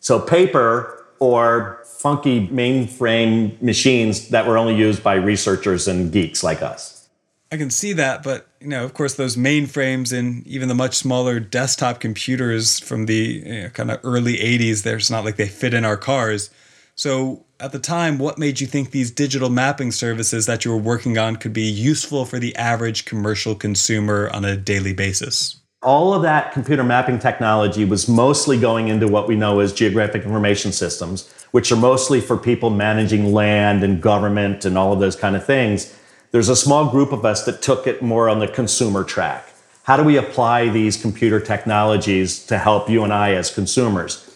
So, 0.00 0.18
paper 0.18 1.06
or 1.20 1.84
funky 1.84 2.48
mainframe 2.48 3.62
machines 3.62 4.30
that 4.30 4.44
were 4.44 4.58
only 4.58 4.74
used 4.74 5.04
by 5.04 5.14
researchers 5.14 5.86
and 5.86 6.10
geeks 6.10 6.42
like 6.42 6.62
us. 6.62 7.08
I 7.52 7.58
can 7.58 7.70
see 7.70 7.92
that, 7.92 8.24
but 8.24 8.48
you 8.60 8.66
know, 8.66 8.84
of 8.84 8.92
course, 8.92 9.14
those 9.14 9.36
mainframes 9.36 10.12
and 10.12 10.44
even 10.48 10.66
the 10.66 10.74
much 10.74 10.96
smaller 10.96 11.38
desktop 11.38 12.00
computers 12.00 12.80
from 12.80 13.06
the 13.06 13.14
you 13.46 13.62
know, 13.62 13.68
kind 13.68 13.92
of 13.92 14.00
early 14.02 14.36
'80s, 14.36 14.82
there's 14.82 15.12
not 15.12 15.24
like 15.24 15.36
they 15.36 15.46
fit 15.46 15.74
in 15.74 15.84
our 15.84 15.96
cars. 15.96 16.50
So, 16.96 17.44
at 17.60 17.70
the 17.70 17.78
time, 17.78 18.18
what 18.18 18.36
made 18.36 18.60
you 18.60 18.66
think 18.66 18.90
these 18.90 19.12
digital 19.12 19.48
mapping 19.48 19.92
services 19.92 20.46
that 20.46 20.64
you 20.64 20.72
were 20.72 20.76
working 20.76 21.18
on 21.18 21.36
could 21.36 21.52
be 21.52 21.70
useful 21.70 22.24
for 22.24 22.40
the 22.40 22.56
average 22.56 23.04
commercial 23.04 23.54
consumer 23.54 24.28
on 24.32 24.44
a 24.44 24.56
daily 24.56 24.92
basis? 24.92 25.59
All 25.82 26.12
of 26.12 26.20
that 26.22 26.52
computer 26.52 26.84
mapping 26.84 27.18
technology 27.18 27.86
was 27.86 28.06
mostly 28.06 28.60
going 28.60 28.88
into 28.88 29.08
what 29.08 29.26
we 29.26 29.34
know 29.34 29.60
as 29.60 29.72
geographic 29.72 30.24
information 30.24 30.72
systems, 30.72 31.32
which 31.52 31.72
are 31.72 31.76
mostly 31.76 32.20
for 32.20 32.36
people 32.36 32.68
managing 32.68 33.32
land 33.32 33.82
and 33.82 34.02
government 34.02 34.66
and 34.66 34.76
all 34.76 34.92
of 34.92 35.00
those 35.00 35.16
kind 35.16 35.34
of 35.34 35.46
things. 35.46 35.98
There's 36.32 36.50
a 36.50 36.56
small 36.56 36.90
group 36.90 37.12
of 37.12 37.24
us 37.24 37.46
that 37.46 37.62
took 37.62 37.86
it 37.86 38.02
more 38.02 38.28
on 38.28 38.40
the 38.40 38.48
consumer 38.48 39.04
track. 39.04 39.54
How 39.84 39.96
do 39.96 40.04
we 40.04 40.18
apply 40.18 40.68
these 40.68 41.00
computer 41.00 41.40
technologies 41.40 42.44
to 42.48 42.58
help 42.58 42.90
you 42.90 43.02
and 43.02 43.10
I 43.10 43.32
as 43.32 43.50
consumers? 43.50 44.26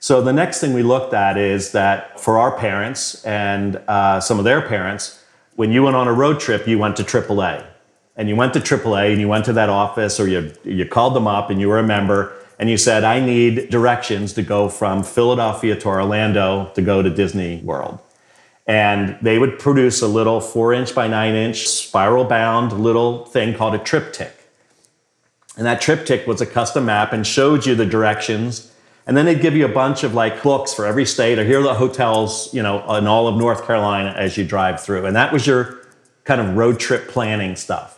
So 0.00 0.22
the 0.22 0.32
next 0.32 0.62
thing 0.62 0.72
we 0.72 0.82
looked 0.82 1.12
at 1.12 1.36
is 1.36 1.72
that 1.72 2.18
for 2.18 2.38
our 2.38 2.56
parents 2.56 3.22
and 3.26 3.76
uh, 3.88 4.20
some 4.20 4.38
of 4.38 4.46
their 4.46 4.62
parents, 4.62 5.22
when 5.56 5.70
you 5.70 5.82
went 5.82 5.96
on 5.96 6.08
a 6.08 6.14
road 6.14 6.40
trip, 6.40 6.66
you 6.66 6.78
went 6.78 6.96
to 6.96 7.02
AAA. 7.02 7.66
And 8.16 8.28
you 8.28 8.36
went 8.36 8.52
to 8.54 8.60
AAA 8.60 9.12
and 9.12 9.20
you 9.20 9.28
went 9.28 9.44
to 9.46 9.52
that 9.54 9.68
office 9.68 10.20
or 10.20 10.28
you, 10.28 10.52
you 10.62 10.86
called 10.86 11.14
them 11.14 11.26
up 11.26 11.50
and 11.50 11.60
you 11.60 11.68
were 11.68 11.78
a 11.78 11.82
member 11.82 12.32
and 12.58 12.70
you 12.70 12.76
said, 12.76 13.02
I 13.02 13.20
need 13.20 13.68
directions 13.70 14.32
to 14.34 14.42
go 14.42 14.68
from 14.68 15.02
Philadelphia 15.02 15.74
to 15.76 15.88
Orlando 15.88 16.70
to 16.74 16.82
go 16.82 17.02
to 17.02 17.10
Disney 17.10 17.60
World. 17.64 17.98
And 18.66 19.18
they 19.20 19.38
would 19.38 19.58
produce 19.58 20.00
a 20.00 20.06
little 20.06 20.40
four 20.40 20.72
inch 20.72 20.94
by 20.94 21.08
nine 21.08 21.34
inch 21.34 21.68
spiral 21.68 22.24
bound 22.24 22.72
little 22.72 23.26
thing 23.26 23.54
called 23.54 23.74
a 23.74 23.78
TripTik. 23.78 24.30
And 25.56 25.66
that 25.66 25.82
TripTik 25.82 26.26
was 26.26 26.40
a 26.40 26.46
custom 26.46 26.86
map 26.86 27.12
and 27.12 27.26
showed 27.26 27.66
you 27.66 27.74
the 27.74 27.86
directions. 27.86 28.72
And 29.06 29.16
then 29.16 29.26
they'd 29.26 29.42
give 29.42 29.54
you 29.54 29.66
a 29.66 29.72
bunch 29.72 30.02
of 30.02 30.14
like 30.14 30.42
books 30.42 30.72
for 30.72 30.86
every 30.86 31.04
state, 31.04 31.38
or 31.38 31.44
here 31.44 31.60
are 31.60 31.62
the 31.62 31.74
hotels, 31.74 32.52
you 32.54 32.62
know, 32.62 32.96
in 32.96 33.06
all 33.06 33.28
of 33.28 33.36
North 33.36 33.66
Carolina 33.66 34.14
as 34.16 34.36
you 34.38 34.44
drive 34.44 34.80
through. 34.82 35.04
And 35.04 35.14
that 35.14 35.32
was 35.32 35.46
your 35.46 35.78
kind 36.24 36.40
of 36.40 36.56
road 36.56 36.80
trip 36.80 37.08
planning 37.08 37.54
stuff. 37.54 37.93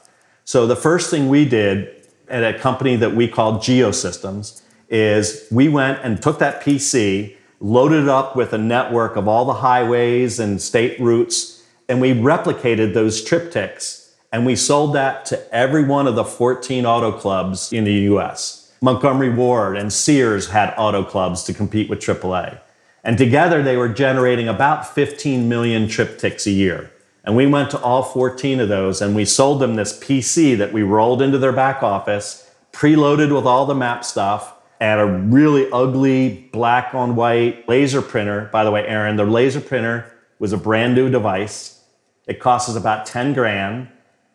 So 0.47 0.65
the 0.65 0.77
first 0.77 1.11
thing 1.11 1.29
we 1.29 1.45
did 1.45 2.07
at 2.29 2.55
a 2.55 2.57
company 2.57 2.95
that 2.95 3.17
we 3.17 3.27
called 3.27 3.57
Geosystems 3.57 4.63
is 4.89 5.45
we 5.51 5.69
went 5.69 5.99
and 6.05 6.23
took 6.23 6.39
that 6.39 6.63
PC 6.63 7.35
loaded 7.59 8.05
it 8.05 8.09
up 8.09 8.37
with 8.37 8.53
a 8.53 8.59
network 8.59 9.17
of 9.17 9.27
all 9.27 9.45
the 9.45 9.55
highways 9.55 10.39
and 10.39 10.63
state 10.63 11.01
routes, 11.01 11.65
and 11.89 12.01
we 12.01 12.13
replicated 12.13 12.95
those 12.95 13.29
TripTiks 13.29 14.13
and 14.33 14.47
we 14.47 14.55
sold 14.55 14.95
that 14.95 15.25
to 15.25 15.53
every 15.53 15.85
one 15.85 16.07
of 16.07 16.15
the 16.15 16.25
14 16.25 16.87
auto 16.87 17.11
clubs 17.11 17.73
in 17.73 17.83
the 17.83 17.95
US. 18.15 18.73
Montgomery 18.81 19.31
Ward 19.31 19.77
and 19.77 19.93
Sears 19.93 20.51
had 20.51 20.75
auto 20.79 21.03
clubs 21.03 21.43
to 21.45 21.55
compete 21.55 21.91
with 21.91 21.99
AAA. 21.99 22.61
And 23.03 23.19
together 23.19 23.65
they 23.65 23.77
were 23.77 23.89
generating 23.89 24.47
about 24.47 24.87
15 24.87 25.49
million 25.49 25.89
TripTiks 25.89 26.47
a 26.47 26.53
year. 26.53 26.93
And 27.27 27.35
we 27.35 27.47
went 27.47 27.71
to 27.73 27.81
all 27.81 28.05
14 28.05 28.61
of 28.61 28.69
those 28.69 29.03
and 29.03 29.15
we 29.15 29.25
sold 29.25 29.61
them 29.61 29.75
this 29.75 29.99
PC 29.99 30.57
that 30.59 30.73
we 30.73 30.85
rolled 30.85 31.21
into 31.21 31.39
their 31.39 31.53
back 31.53 31.83
office, 31.83 32.49
preloaded 32.73 33.35
with 33.35 33.45
all 33.45 33.67
the 33.67 33.75
map 33.75 34.05
stuff, 34.05 34.55
and 34.79 35.01
a 35.01 35.07
really 35.07 35.69
ugly 35.73 36.49
black 36.53 36.95
on 36.95 37.17
white 37.17 37.69
laser 37.69 38.01
printer. 38.01 38.49
By 38.53 38.63
the 38.63 38.71
way, 38.71 38.87
Aaron, 38.87 39.17
the 39.17 39.25
laser 39.25 39.61
printer 39.61 40.13
was 40.39 40.53
a 40.53 40.57
brand 40.57 40.95
new 40.95 41.11
device. 41.11 41.83
It 42.29 42.39
cost 42.39 42.69
us 42.69 42.77
about 42.77 43.07
10 43.07 43.33
grand 43.33 43.89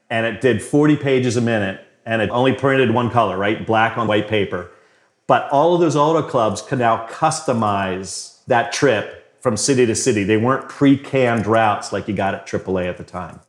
and 0.09 0.25
it 0.25 0.41
did 0.41 0.61
40 0.61 0.97
pages 0.97 1.37
a 1.37 1.41
minute 1.41 1.79
and 2.05 2.21
it 2.21 2.29
only 2.31 2.53
printed 2.53 2.91
one 2.93 3.09
color, 3.09 3.37
right? 3.37 3.65
Black 3.65 3.97
on 3.97 4.07
white 4.07 4.27
paper. 4.27 4.69
But 5.27 5.49
all 5.49 5.75
of 5.75 5.79
those 5.79 5.95
auto 5.95 6.27
clubs 6.27 6.61
could 6.61 6.79
now 6.79 7.07
customize 7.07 8.43
that 8.47 8.73
trip 8.73 9.20
from 9.41 9.57
city 9.57 9.85
to 9.85 9.95
city. 9.95 10.23
They 10.23 10.37
weren't 10.37 10.69
pre 10.69 10.97
canned 10.97 11.45
routes 11.47 11.91
like 11.91 12.07
you 12.07 12.13
got 12.13 12.33
at 12.33 12.47
AAA 12.47 12.87
at 12.87 12.97
the 12.97 13.03
time. 13.03 13.41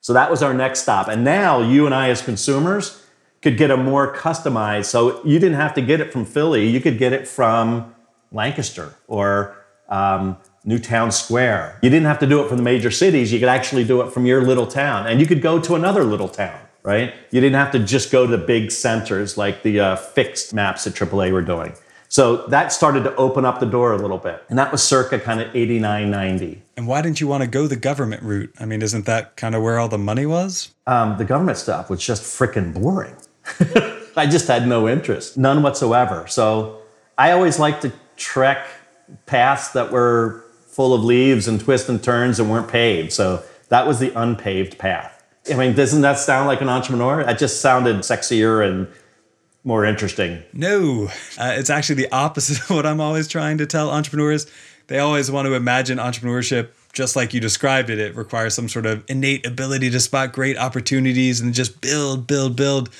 So 0.00 0.12
that 0.12 0.30
was 0.30 0.42
our 0.42 0.52
next 0.52 0.80
stop. 0.80 1.08
And 1.08 1.24
now 1.24 1.62
you 1.62 1.86
and 1.86 1.94
I, 1.94 2.10
as 2.10 2.20
consumers, 2.20 3.06
could 3.40 3.56
get 3.56 3.70
a 3.70 3.76
more 3.76 4.14
customized. 4.14 4.86
So 4.86 5.24
you 5.24 5.38
didn't 5.38 5.56
have 5.56 5.74
to 5.74 5.80
get 5.80 6.00
it 6.00 6.12
from 6.12 6.24
Philly. 6.24 6.68
You 6.68 6.80
could 6.80 6.98
get 6.98 7.12
it 7.12 7.26
from 7.26 7.94
Lancaster 8.32 8.94
or 9.06 9.56
um, 9.88 10.36
Newtown 10.64 11.12
Square. 11.12 11.78
You 11.82 11.90
didn't 11.90 12.06
have 12.06 12.18
to 12.20 12.26
do 12.26 12.42
it 12.42 12.48
from 12.48 12.56
the 12.56 12.62
major 12.62 12.90
cities. 12.90 13.32
You 13.32 13.38
could 13.38 13.48
actually 13.48 13.84
do 13.84 14.00
it 14.00 14.12
from 14.12 14.26
your 14.26 14.42
little 14.42 14.66
town, 14.66 15.06
and 15.06 15.20
you 15.20 15.26
could 15.26 15.42
go 15.42 15.60
to 15.60 15.74
another 15.74 16.04
little 16.04 16.28
town. 16.28 16.58
Right? 16.84 17.14
You 17.30 17.40
didn't 17.40 17.54
have 17.54 17.70
to 17.72 17.78
just 17.78 18.10
go 18.10 18.26
to 18.26 18.36
the 18.36 18.44
big 18.44 18.72
centers 18.72 19.38
like 19.38 19.62
the 19.62 19.78
uh, 19.78 19.96
fixed 19.96 20.52
maps 20.52 20.82
that 20.82 20.94
AAA 20.94 21.30
were 21.30 21.42
doing. 21.42 21.74
So 22.12 22.46
that 22.48 22.74
started 22.74 23.04
to 23.04 23.16
open 23.16 23.46
up 23.46 23.58
the 23.58 23.64
door 23.64 23.94
a 23.94 23.96
little 23.96 24.18
bit. 24.18 24.44
And 24.50 24.58
that 24.58 24.70
was 24.70 24.82
circa 24.82 25.18
kind 25.18 25.40
of 25.40 25.56
89, 25.56 26.10
90. 26.10 26.62
And 26.76 26.86
why 26.86 27.00
didn't 27.00 27.22
you 27.22 27.26
want 27.26 27.42
to 27.42 27.46
go 27.48 27.66
the 27.66 27.74
government 27.74 28.22
route? 28.22 28.52
I 28.60 28.66
mean, 28.66 28.82
isn't 28.82 29.06
that 29.06 29.34
kind 29.38 29.54
of 29.54 29.62
where 29.62 29.78
all 29.78 29.88
the 29.88 29.96
money 29.96 30.26
was? 30.26 30.72
Um, 30.86 31.16
the 31.16 31.24
government 31.24 31.56
stuff 31.56 31.88
was 31.88 32.04
just 32.04 32.22
freaking 32.22 32.74
boring. 32.74 33.16
I 34.14 34.26
just 34.26 34.46
had 34.46 34.68
no 34.68 34.90
interest, 34.90 35.38
none 35.38 35.62
whatsoever. 35.62 36.26
So 36.26 36.82
I 37.16 37.30
always 37.30 37.58
liked 37.58 37.80
to 37.80 37.92
trek 38.18 38.66
paths 39.24 39.70
that 39.70 39.90
were 39.90 40.44
full 40.66 40.92
of 40.92 41.02
leaves 41.02 41.48
and 41.48 41.58
twists 41.58 41.88
and 41.88 42.04
turns 42.04 42.38
and 42.38 42.50
weren't 42.50 42.68
paved. 42.68 43.14
So 43.14 43.42
That 43.70 43.86
was 43.86 44.00
the 44.00 44.12
unpaved 44.20 44.76
path. 44.76 45.24
I 45.50 45.54
mean, 45.54 45.74
doesn't 45.74 46.02
that 46.02 46.18
sound 46.18 46.46
like 46.46 46.60
an 46.60 46.68
entrepreneur? 46.68 47.24
That 47.24 47.38
just 47.38 47.62
sounded 47.62 47.96
sexier 48.00 48.68
and 48.68 48.86
more 49.64 49.84
interesting. 49.84 50.42
No, 50.52 51.08
uh, 51.38 51.54
it's 51.56 51.70
actually 51.70 51.96
the 51.96 52.12
opposite 52.12 52.60
of 52.60 52.70
what 52.70 52.86
I'm 52.86 53.00
always 53.00 53.28
trying 53.28 53.58
to 53.58 53.66
tell 53.66 53.90
entrepreneurs. 53.90 54.46
They 54.88 54.98
always 54.98 55.30
want 55.30 55.46
to 55.46 55.54
imagine 55.54 55.98
entrepreneurship 55.98 56.70
just 56.92 57.16
like 57.16 57.32
you 57.32 57.40
described 57.40 57.88
it. 57.88 57.98
It 57.98 58.14
requires 58.16 58.54
some 58.54 58.68
sort 58.68 58.86
of 58.86 59.04
innate 59.08 59.46
ability 59.46 59.90
to 59.90 60.00
spot 60.00 60.32
great 60.32 60.58
opportunities 60.58 61.40
and 61.40 61.54
just 61.54 61.80
build, 61.80 62.26
build, 62.26 62.56
build. 62.56 62.90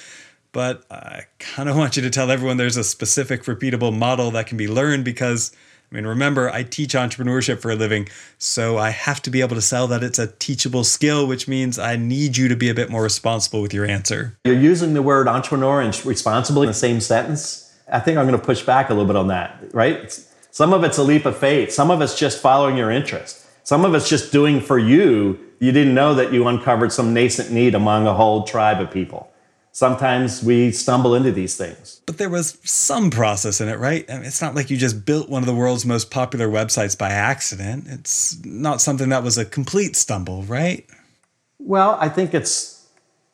But 0.52 0.84
I 0.90 1.24
kind 1.38 1.68
of 1.68 1.76
want 1.76 1.96
you 1.96 2.02
to 2.02 2.10
tell 2.10 2.30
everyone 2.30 2.56
there's 2.56 2.76
a 2.76 2.84
specific, 2.84 3.44
repeatable 3.44 3.96
model 3.96 4.30
that 4.32 4.46
can 4.46 4.56
be 4.56 4.68
learned 4.68 5.04
because 5.04 5.54
I 5.92 5.94
mean, 5.94 6.06
remember, 6.06 6.48
I 6.48 6.62
teach 6.62 6.94
entrepreneurship 6.94 7.60
for 7.60 7.70
a 7.70 7.74
living, 7.74 8.08
so 8.38 8.78
I 8.78 8.88
have 8.88 9.20
to 9.22 9.30
be 9.30 9.42
able 9.42 9.56
to 9.56 9.60
sell 9.60 9.86
that 9.88 10.02
it's 10.02 10.18
a 10.18 10.28
teachable 10.28 10.84
skill, 10.84 11.26
which 11.26 11.46
means 11.46 11.78
I 11.78 11.96
need 11.96 12.38
you 12.38 12.48
to 12.48 12.56
be 12.56 12.70
a 12.70 12.74
bit 12.74 12.88
more 12.88 13.02
responsible 13.02 13.60
with 13.60 13.74
your 13.74 13.84
answer. 13.84 14.38
You're 14.46 14.58
using 14.58 14.94
the 14.94 15.02
word 15.02 15.28
entrepreneur 15.28 15.82
and 15.82 16.06
responsible 16.06 16.62
in 16.62 16.68
the 16.68 16.74
same 16.74 16.98
sentence. 17.00 17.70
I 17.92 18.00
think 18.00 18.16
I'm 18.16 18.26
going 18.26 18.40
to 18.40 18.44
push 18.44 18.62
back 18.62 18.88
a 18.88 18.94
little 18.94 19.06
bit 19.06 19.16
on 19.16 19.28
that, 19.28 19.62
right? 19.74 20.10
Some 20.50 20.72
of 20.72 20.82
it's 20.82 20.96
a 20.96 21.02
leap 21.02 21.26
of 21.26 21.36
faith, 21.36 21.72
some 21.72 21.90
of 21.90 22.00
it's 22.00 22.18
just 22.18 22.40
following 22.40 22.78
your 22.78 22.90
interest, 22.90 23.46
some 23.62 23.84
of 23.84 23.94
it's 23.94 24.08
just 24.08 24.32
doing 24.32 24.62
for 24.62 24.78
you. 24.78 25.38
You 25.58 25.72
didn't 25.72 25.94
know 25.94 26.14
that 26.14 26.32
you 26.32 26.48
uncovered 26.48 26.90
some 26.92 27.12
nascent 27.12 27.50
need 27.50 27.74
among 27.74 28.06
a 28.06 28.14
whole 28.14 28.44
tribe 28.44 28.80
of 28.80 28.90
people 28.90 29.31
sometimes 29.72 30.42
we 30.42 30.70
stumble 30.70 31.14
into 31.14 31.32
these 31.32 31.56
things. 31.56 32.00
But 32.06 32.18
there 32.18 32.28
was 32.28 32.58
some 32.62 33.10
process 33.10 33.60
in 33.60 33.68
it, 33.68 33.78
right? 33.78 34.08
I 34.08 34.16
mean, 34.18 34.24
it's 34.24 34.40
not 34.40 34.54
like 34.54 34.70
you 34.70 34.76
just 34.76 35.04
built 35.04 35.28
one 35.28 35.42
of 35.42 35.46
the 35.46 35.54
world's 35.54 35.84
most 35.84 36.10
popular 36.10 36.48
websites 36.48 36.96
by 36.96 37.10
accident. 37.10 37.86
It's 37.88 38.42
not 38.44 38.80
something 38.80 39.08
that 39.08 39.22
was 39.22 39.38
a 39.38 39.44
complete 39.44 39.96
stumble, 39.96 40.42
right? 40.44 40.86
Well, 41.58 41.96
I 42.00 42.08
think 42.08 42.34
it's 42.34 42.86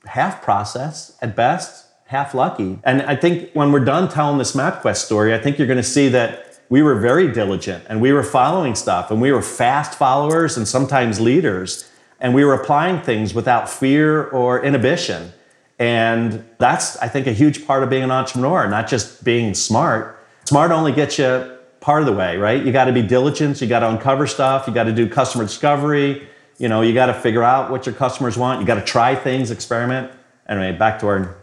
half 0.07 0.43
process 0.43 1.17
at 1.21 1.35
best, 1.35 1.87
half 2.07 2.35
lucky. 2.35 2.79
And 2.85 3.03
I 3.03 3.17
think 3.17 3.51
when 3.53 3.73
we're 3.73 3.85
done 3.85 4.09
telling 4.09 4.39
this 4.39 4.55
MapQuest 4.55 4.97
story, 4.97 5.35
I 5.35 5.39
think 5.39 5.59
you're 5.59 5.67
going 5.67 5.77
to 5.77 5.83
see 5.83 6.09
that 6.09 6.61
we 6.71 6.83
were 6.83 6.99
very 7.01 7.33
diligent 7.33 7.85
and 7.89 8.01
we 8.01 8.13
were 8.13 8.23
following 8.23 8.75
stuff 8.75 9.11
and 9.11 9.21
we 9.21 9.33
were 9.33 9.43
fast 9.43 9.95
followers 9.99 10.57
and 10.57 10.69
sometimes 10.69 11.19
leaders 11.19 11.91
and 12.21 12.35
we 12.35 12.45
were 12.45 12.55
applying 12.55 13.01
things 13.01 13.35
without 13.35 13.69
fear 13.69 14.25
or 14.29 14.63
inhibition. 14.63 15.33
And 15.79 16.45
that's, 16.59 16.97
I 16.97 17.09
think, 17.09 17.27
a 17.27 17.33
huge 17.33 17.67
part 17.67 17.83
of 17.83 17.91
being 17.91 18.03
an 18.03 18.11
entrepreneur, 18.11 18.69
not 18.69 18.89
just 18.89 19.23
being 19.23 19.55
smart. 19.55 20.19
Smart 20.45 20.73
only 20.73 20.93
gets 20.93 21.19
you 21.19 21.57
part 21.81 22.03
of 22.03 22.07
the 22.07 22.13
way, 22.13 22.37
right? 22.37 22.65
You 22.65 22.73
got 22.73 22.87
to 22.87 22.93
be 22.93 23.03
diligent, 23.03 23.61
you 23.61 23.69
got 23.69 23.81
to 23.81 23.89
uncover 23.89 24.27
stuff, 24.27 24.67
you 24.67 24.75
got 24.75 24.85
to 24.85 24.93
do 24.93 25.09
customer 25.09 25.45
discovery, 25.45 26.29
you 26.59 26.69
know, 26.69 26.83
you 26.83 26.93
got 26.93 27.07
to 27.07 27.15
figure 27.15 27.45
out 27.45 27.71
what 27.71 27.87
your 27.87 27.95
customers 27.95 28.37
want, 28.37 28.61
you 28.61 28.67
got 28.67 28.75
to 28.75 28.85
try 28.85 29.15
things, 29.15 29.51
experiment. 29.51 30.11
Anyway, 30.49 30.73
back 30.73 30.99
to 30.99 31.07
our 31.07 31.37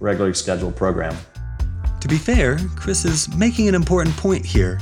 regularly 0.00 0.34
scheduled 0.34 0.76
program. 0.76 1.16
To 2.00 2.08
be 2.08 2.18
fair, 2.18 2.58
Chris 2.76 3.04
is 3.04 3.34
making 3.34 3.68
an 3.68 3.74
important 3.74 4.16
point 4.16 4.44
here. 4.44 4.78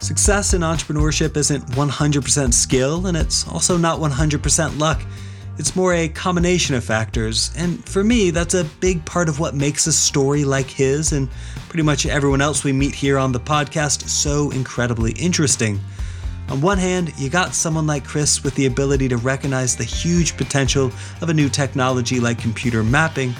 Success 0.00 0.54
in 0.54 0.62
entrepreneurship 0.62 1.36
isn't 1.36 1.64
100% 1.70 2.54
skill, 2.54 3.06
and 3.06 3.16
it's 3.16 3.46
also 3.48 3.76
not 3.76 3.98
100% 3.98 4.78
luck. 4.78 5.00
It's 5.60 5.76
more 5.76 5.92
a 5.92 6.08
combination 6.08 6.74
of 6.74 6.82
factors, 6.82 7.50
and 7.54 7.86
for 7.86 8.02
me, 8.02 8.30
that's 8.30 8.54
a 8.54 8.64
big 8.80 9.04
part 9.04 9.28
of 9.28 9.38
what 9.38 9.54
makes 9.54 9.86
a 9.86 9.92
story 9.92 10.42
like 10.42 10.70
his 10.70 11.12
and 11.12 11.28
pretty 11.68 11.82
much 11.82 12.06
everyone 12.06 12.40
else 12.40 12.64
we 12.64 12.72
meet 12.72 12.94
here 12.94 13.18
on 13.18 13.30
the 13.30 13.40
podcast 13.40 14.08
so 14.08 14.50
incredibly 14.52 15.12
interesting. 15.12 15.78
On 16.48 16.62
one 16.62 16.78
hand, 16.78 17.12
you 17.18 17.28
got 17.28 17.54
someone 17.54 17.86
like 17.86 18.06
Chris 18.06 18.42
with 18.42 18.54
the 18.54 18.64
ability 18.64 19.06
to 19.08 19.18
recognize 19.18 19.76
the 19.76 19.84
huge 19.84 20.34
potential 20.38 20.90
of 21.20 21.28
a 21.28 21.34
new 21.34 21.50
technology 21.50 22.20
like 22.20 22.38
computer 22.38 22.82
mapping. 22.82 23.34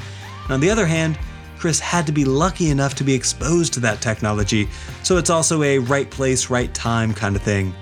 And 0.44 0.52
on 0.52 0.60
the 0.60 0.68
other 0.68 0.84
hand, 0.84 1.18
Chris 1.58 1.80
had 1.80 2.04
to 2.04 2.12
be 2.12 2.26
lucky 2.26 2.68
enough 2.68 2.94
to 2.96 3.02
be 3.02 3.14
exposed 3.14 3.72
to 3.72 3.80
that 3.80 4.02
technology, 4.02 4.68
so 5.02 5.16
it's 5.16 5.30
also 5.30 5.62
a 5.62 5.78
right 5.78 6.10
place, 6.10 6.50
right 6.50 6.74
time 6.74 7.14
kind 7.14 7.34
of 7.34 7.40
thing. 7.40 7.74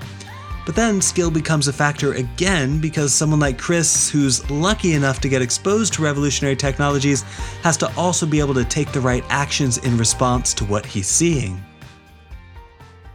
But 0.68 0.76
then 0.76 1.00
skill 1.00 1.30
becomes 1.30 1.66
a 1.66 1.72
factor 1.72 2.12
again 2.12 2.78
because 2.78 3.14
someone 3.14 3.40
like 3.40 3.56
Chris, 3.56 4.10
who's 4.10 4.50
lucky 4.50 4.92
enough 4.92 5.18
to 5.20 5.28
get 5.30 5.40
exposed 5.40 5.94
to 5.94 6.02
revolutionary 6.02 6.56
technologies, 6.56 7.22
has 7.62 7.78
to 7.78 7.90
also 7.96 8.26
be 8.26 8.38
able 8.38 8.52
to 8.52 8.66
take 8.66 8.92
the 8.92 9.00
right 9.00 9.24
actions 9.30 9.78
in 9.78 9.96
response 9.96 10.52
to 10.52 10.66
what 10.66 10.84
he's 10.84 11.06
seeing. 11.06 11.58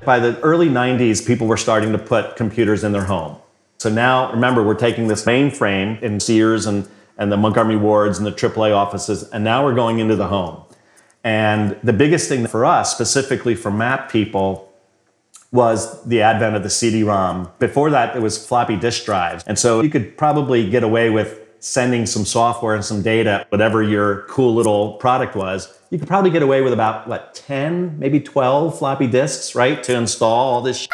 By 0.03 0.17
the 0.17 0.39
early 0.39 0.67
90s, 0.67 1.23
people 1.23 1.45
were 1.45 1.55
starting 1.55 1.91
to 1.91 1.99
put 1.99 2.35
computers 2.35 2.83
in 2.83 2.91
their 2.91 3.05
home. 3.05 3.37
So 3.77 3.87
now, 3.87 4.31
remember, 4.31 4.63
we're 4.63 4.73
taking 4.73 5.07
this 5.07 5.23
mainframe 5.25 6.01
in 6.01 6.19
Sears 6.19 6.65
and, 6.65 6.89
and 7.19 7.31
the 7.31 7.37
Montgomery 7.37 7.77
Wards 7.77 8.17
and 8.17 8.25
the 8.25 8.31
AAA 8.31 8.75
offices, 8.75 9.29
and 9.29 9.43
now 9.43 9.63
we're 9.63 9.75
going 9.75 9.99
into 9.99 10.15
the 10.15 10.27
home. 10.27 10.63
And 11.23 11.77
the 11.83 11.93
biggest 11.93 12.29
thing 12.29 12.47
for 12.47 12.65
us, 12.65 12.91
specifically 12.91 13.53
for 13.53 13.69
map 13.69 14.11
people, 14.11 14.72
was 15.53 16.03
the 16.03 16.21
advent 16.21 16.55
of 16.55 16.63
the 16.63 16.69
CD-ROM. 16.69 17.49
Before 17.59 17.89
that, 17.91 18.15
it 18.15 18.21
was 18.21 18.43
floppy 18.45 18.75
disk 18.75 19.05
drives. 19.05 19.43
And 19.45 19.57
so 19.57 19.81
you 19.81 19.89
could 19.89 20.17
probably 20.17 20.69
get 20.69 20.83
away 20.83 21.09
with 21.11 21.39
sending 21.59 22.05
some 22.05 22.25
software 22.25 22.75
and 22.75 22.83
some 22.83 23.01
data, 23.01 23.45
whatever 23.49 23.81
your 23.81 24.23
cool 24.23 24.53
little 24.53 24.93
product 24.93 25.35
was. 25.35 25.79
You 25.91 25.99
could 25.99 26.07
probably 26.07 26.31
get 26.31 26.41
away 26.41 26.61
with 26.61 26.73
about, 26.73 27.07
what, 27.07 27.35
10, 27.35 27.97
maybe 27.99 28.19
12 28.19 28.77
floppy 28.77 29.07
disks, 29.07 29.55
right, 29.55 29.81
to 29.83 29.95
install 29.95 30.53
all 30.55 30.61
this. 30.61 30.87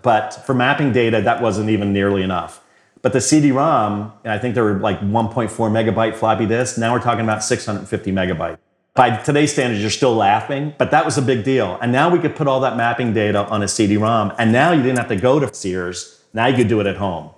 But 0.00 0.30
for 0.30 0.54
mapping 0.54 0.92
data, 0.92 1.20
that 1.20 1.42
wasn't 1.42 1.68
even 1.68 1.92
nearly 1.92 2.22
enough. 2.22 2.62
But 3.02 3.12
the 3.12 3.20
CD-ROM, 3.20 4.12
I 4.24 4.38
think 4.38 4.54
there 4.54 4.64
were 4.64 4.78
like 4.78 5.00
1.4 5.00 5.50
megabyte 5.50 6.14
floppy 6.14 6.46
disks. 6.46 6.78
Now 6.78 6.94
we're 6.94 7.00
talking 7.00 7.24
about 7.24 7.44
650 7.44 8.12
megabyte. 8.12 8.58
By 8.94 9.16
today's 9.16 9.52
standards, 9.52 9.80
you're 9.80 9.90
still 9.90 10.14
laughing, 10.14 10.72
but 10.78 10.92
that 10.92 11.04
was 11.04 11.18
a 11.18 11.22
big 11.22 11.42
deal. 11.42 11.76
And 11.82 11.90
now 11.90 12.08
we 12.08 12.20
could 12.20 12.36
put 12.36 12.46
all 12.46 12.60
that 12.60 12.76
mapping 12.76 13.12
data 13.12 13.44
on 13.48 13.60
a 13.60 13.66
CD-ROM. 13.66 14.32
And 14.38 14.52
now 14.52 14.70
you 14.70 14.84
didn't 14.84 14.98
have 14.98 15.08
to 15.08 15.16
go 15.16 15.40
to 15.40 15.52
Sears. 15.52 16.22
Now 16.32 16.46
you 16.46 16.54
could 16.54 16.68
do 16.68 16.78
it 16.78 16.86
at 16.86 16.96
home. 16.96 17.30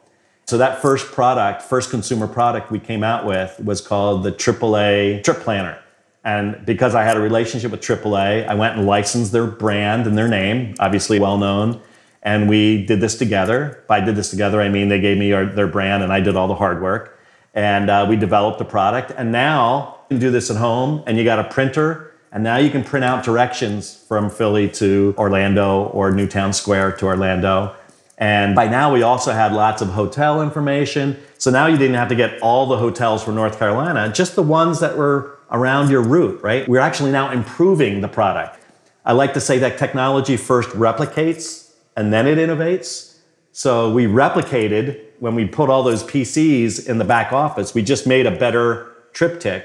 So 0.45 0.59
that 0.59 0.83
first 0.83 1.11
product, 1.13 1.63
first 1.63 1.89
consumer 1.89 2.27
product 2.27 2.71
we 2.71 2.79
came 2.79 3.03
out 3.03 3.25
with 3.25 3.59
was 3.59 3.81
called 3.81 4.23
the 4.23 4.33
AAA 4.33 5.25
Trip 5.25 5.39
Planner. 5.39 5.79
And 6.25 6.63
because 6.67 6.95
I 6.95 7.05
had 7.05 7.17
a 7.17 7.21
relationship 7.21 7.71
with 7.71 7.81
AAA, 7.81 8.47
I 8.47 8.53
went 8.53 8.77
and 8.77 8.87
licensed 8.87 9.33
their 9.33 9.47
brand 9.47 10.07
and 10.07 10.19
their 10.19 10.29
name, 10.29 10.75
obviously 10.79 11.19
well 11.19 11.39
known. 11.39 11.81
And 12.23 12.51
we 12.51 12.85
did 12.85 13.01
this 13.01 13.17
together. 13.17 13.83
By 13.89 14.01
did 14.01 14.15
this 14.15 14.29
together, 14.29 14.61
I 14.61 14.69
mean 14.69 14.91
they 14.91 15.01
gave 15.01 15.17
me 15.17 15.33
our, 15.33 15.47
their 15.47 15.69
brand 15.69 16.03
and 16.03 16.13
I 16.13 16.21
did 16.21 16.37
all 16.37 16.49
the 16.49 16.55
hard 16.55 16.83
work. 16.83 17.19
And 17.55 17.89
uh, 17.89 18.05
we 18.07 18.17
developed 18.17 18.59
the 18.59 18.67
product. 18.67 19.11
And 19.17 19.33
now 19.33 19.96
can 20.09 20.19
do 20.19 20.31
this 20.31 20.51
at 20.51 20.57
home 20.57 21.03
and 21.07 21.19
you 21.19 21.25
got 21.25 21.39
a 21.39 21.45
printer 21.45 22.13
and 22.33 22.45
now 22.45 22.57
you 22.57 22.71
can 22.71 22.85
print 22.85 23.05
out 23.05 23.25
directions 23.25 23.97
from 24.09 24.29
Philly 24.31 24.69
to 24.73 25.15
Orlando 25.17 25.85
or 25.87 26.11
Newtown 26.11 26.53
Square 26.53 26.93
to 26.99 27.07
Orlando. 27.07 27.75
And 28.19 28.55
by 28.55 28.69
now 28.69 28.93
we 28.93 29.03
also 29.03 29.33
had 29.33 29.53
lots 29.53 29.81
of 29.81 29.89
hotel 29.89 30.43
information. 30.43 31.17
So 31.39 31.51
now 31.51 31.67
you 31.67 31.77
didn't 31.77 31.97
have 31.97 32.09
to 32.09 32.15
get 32.15 32.41
all 32.43 32.67
the 32.67 32.79
hotels 32.79 33.23
for 33.23 33.33
North 33.33 33.59
Carolina, 33.59 34.13
just 34.13 34.35
the 34.35 34.43
ones 34.43 34.81
that 34.81 34.97
were 34.97 35.39
around 35.51 35.91
your 35.91 36.03
route, 36.03 36.43
right? 36.43 36.69
We're 36.69 36.81
actually 36.81 37.13
now 37.13 37.31
improving 37.31 38.01
the 38.01 38.09
product. 38.09 38.59
I 39.05 39.13
like 39.13 39.35
to 39.35 39.41
say 39.41 39.59
that 39.59 39.79
technology 39.79 40.37
first 40.37 40.71
replicates 40.71 41.73
and 41.97 42.13
then 42.13 42.27
it 42.27 42.39
innovates. 42.39 43.19
So 43.53 43.93
we 43.93 44.07
replicated 44.07 45.01
when 45.21 45.35
we 45.35 45.47
put 45.47 45.71
all 45.71 45.83
those 45.83 46.03
PCs 46.05 46.87
in 46.87 46.99
the 46.99 47.05
back 47.05 47.33
office, 47.33 47.75
we 47.75 47.83
just 47.83 48.07
made 48.07 48.27
a 48.27 48.31
better 48.31 48.93
TripTik 49.15 49.65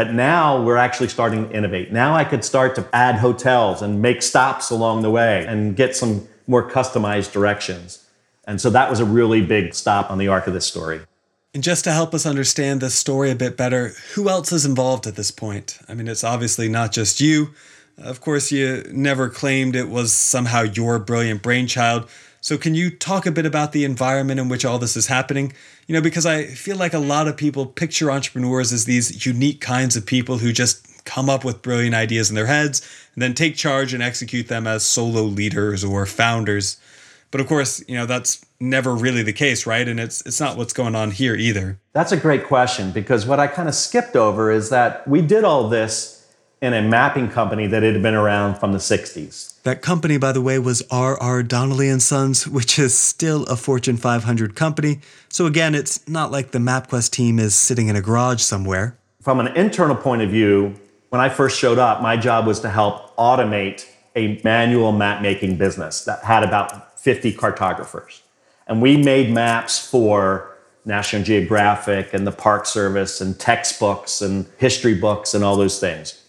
but 0.00 0.14
now 0.14 0.62
we're 0.62 0.78
actually 0.78 1.08
starting 1.08 1.46
to 1.46 1.54
innovate. 1.54 1.92
Now 1.92 2.14
I 2.14 2.24
could 2.24 2.42
start 2.42 2.74
to 2.76 2.88
add 2.90 3.16
hotels 3.16 3.82
and 3.82 4.00
make 4.00 4.22
stops 4.22 4.70
along 4.70 5.02
the 5.02 5.10
way 5.10 5.44
and 5.44 5.76
get 5.76 5.94
some 5.94 6.26
more 6.46 6.66
customized 6.66 7.32
directions. 7.32 8.08
And 8.46 8.58
so 8.62 8.70
that 8.70 8.88
was 8.88 8.98
a 8.98 9.04
really 9.04 9.42
big 9.42 9.74
stop 9.74 10.10
on 10.10 10.16
the 10.16 10.26
arc 10.26 10.46
of 10.46 10.54
this 10.54 10.64
story. 10.64 11.02
And 11.52 11.62
just 11.62 11.84
to 11.84 11.92
help 11.92 12.14
us 12.14 12.24
understand 12.24 12.80
this 12.80 12.94
story 12.94 13.30
a 13.30 13.34
bit 13.34 13.58
better, 13.58 13.92
who 14.14 14.30
else 14.30 14.52
is 14.52 14.64
involved 14.64 15.06
at 15.06 15.16
this 15.16 15.30
point? 15.30 15.78
I 15.86 15.92
mean, 15.92 16.08
it's 16.08 16.24
obviously 16.24 16.66
not 16.66 16.92
just 16.92 17.20
you. 17.20 17.50
Of 17.98 18.22
course, 18.22 18.50
you 18.50 18.82
never 18.90 19.28
claimed 19.28 19.76
it 19.76 19.90
was 19.90 20.14
somehow 20.14 20.62
your 20.62 20.98
brilliant 20.98 21.42
brainchild. 21.42 22.08
So, 22.42 22.56
can 22.56 22.74
you 22.74 22.90
talk 22.90 23.26
a 23.26 23.30
bit 23.30 23.44
about 23.44 23.72
the 23.72 23.84
environment 23.84 24.40
in 24.40 24.48
which 24.48 24.64
all 24.64 24.78
this 24.78 24.96
is 24.96 25.08
happening? 25.08 25.52
You 25.86 25.94
know, 25.94 26.00
because 26.00 26.24
I 26.24 26.46
feel 26.46 26.76
like 26.76 26.94
a 26.94 26.98
lot 26.98 27.28
of 27.28 27.36
people 27.36 27.66
picture 27.66 28.10
entrepreneurs 28.10 28.72
as 28.72 28.86
these 28.86 29.26
unique 29.26 29.60
kinds 29.60 29.94
of 29.94 30.06
people 30.06 30.38
who 30.38 30.52
just 30.52 31.04
come 31.04 31.28
up 31.28 31.44
with 31.44 31.62
brilliant 31.62 31.94
ideas 31.94 32.30
in 32.30 32.36
their 32.36 32.46
heads 32.46 32.80
and 33.14 33.22
then 33.22 33.34
take 33.34 33.56
charge 33.56 33.92
and 33.92 34.02
execute 34.02 34.48
them 34.48 34.66
as 34.66 34.84
solo 34.84 35.22
leaders 35.22 35.84
or 35.84 36.06
founders. 36.06 36.78
But 37.30 37.40
of 37.40 37.46
course, 37.46 37.82
you 37.86 37.94
know, 37.94 38.06
that's 38.06 38.44
never 38.58 38.94
really 38.94 39.22
the 39.22 39.32
case, 39.32 39.66
right? 39.66 39.86
And 39.86 40.00
it's 40.00 40.24
it's 40.26 40.40
not 40.40 40.56
what's 40.56 40.72
going 40.72 40.94
on 40.94 41.10
here 41.10 41.34
either. 41.34 41.78
That's 41.92 42.12
a 42.12 42.16
great 42.16 42.46
question 42.46 42.90
because 42.90 43.26
what 43.26 43.38
I 43.38 43.46
kind 43.46 43.68
of 43.68 43.74
skipped 43.74 44.16
over 44.16 44.50
is 44.50 44.70
that 44.70 45.06
we 45.06 45.20
did 45.20 45.44
all 45.44 45.68
this 45.68 46.19
in 46.62 46.74
a 46.74 46.82
mapping 46.82 47.28
company 47.28 47.66
that 47.66 47.82
had 47.82 48.02
been 48.02 48.14
around 48.14 48.56
from 48.56 48.72
the 48.72 48.78
60s. 48.78 49.62
That 49.62 49.80
company, 49.80 50.18
by 50.18 50.32
the 50.32 50.42
way, 50.42 50.58
was 50.58 50.82
R.R. 50.90 51.42
Donnelley 51.42 51.88
and 51.88 52.02
Sons, 52.02 52.46
which 52.46 52.78
is 52.78 52.96
still 52.96 53.44
a 53.44 53.56
Fortune 53.56 53.96
500 53.96 54.54
company. 54.54 55.00
So 55.28 55.46
again, 55.46 55.74
it's 55.74 56.06
not 56.06 56.30
like 56.30 56.50
the 56.50 56.58
MapQuest 56.58 57.10
team 57.10 57.38
is 57.38 57.54
sitting 57.54 57.88
in 57.88 57.96
a 57.96 58.02
garage 58.02 58.42
somewhere. 58.42 58.98
From 59.22 59.40
an 59.40 59.56
internal 59.56 59.96
point 59.96 60.22
of 60.22 60.30
view, 60.30 60.74
when 61.08 61.20
I 61.20 61.28
first 61.28 61.58
showed 61.58 61.78
up, 61.78 62.02
my 62.02 62.16
job 62.16 62.46
was 62.46 62.60
to 62.60 62.70
help 62.70 63.16
automate 63.16 63.86
a 64.16 64.40
manual 64.44 64.92
map 64.92 65.22
making 65.22 65.56
business 65.56 66.04
that 66.04 66.22
had 66.24 66.42
about 66.42 67.00
50 67.00 67.32
cartographers. 67.34 68.22
And 68.66 68.82
we 68.82 68.96
made 68.96 69.30
maps 69.30 69.84
for 69.84 70.56
National 70.84 71.22
Geographic 71.22 72.12
and 72.14 72.26
the 72.26 72.32
Park 72.32 72.66
Service 72.66 73.20
and 73.20 73.38
textbooks 73.38 74.20
and 74.20 74.46
history 74.58 74.94
books 74.94 75.34
and 75.34 75.42
all 75.42 75.56
those 75.56 75.80
things. 75.80 76.19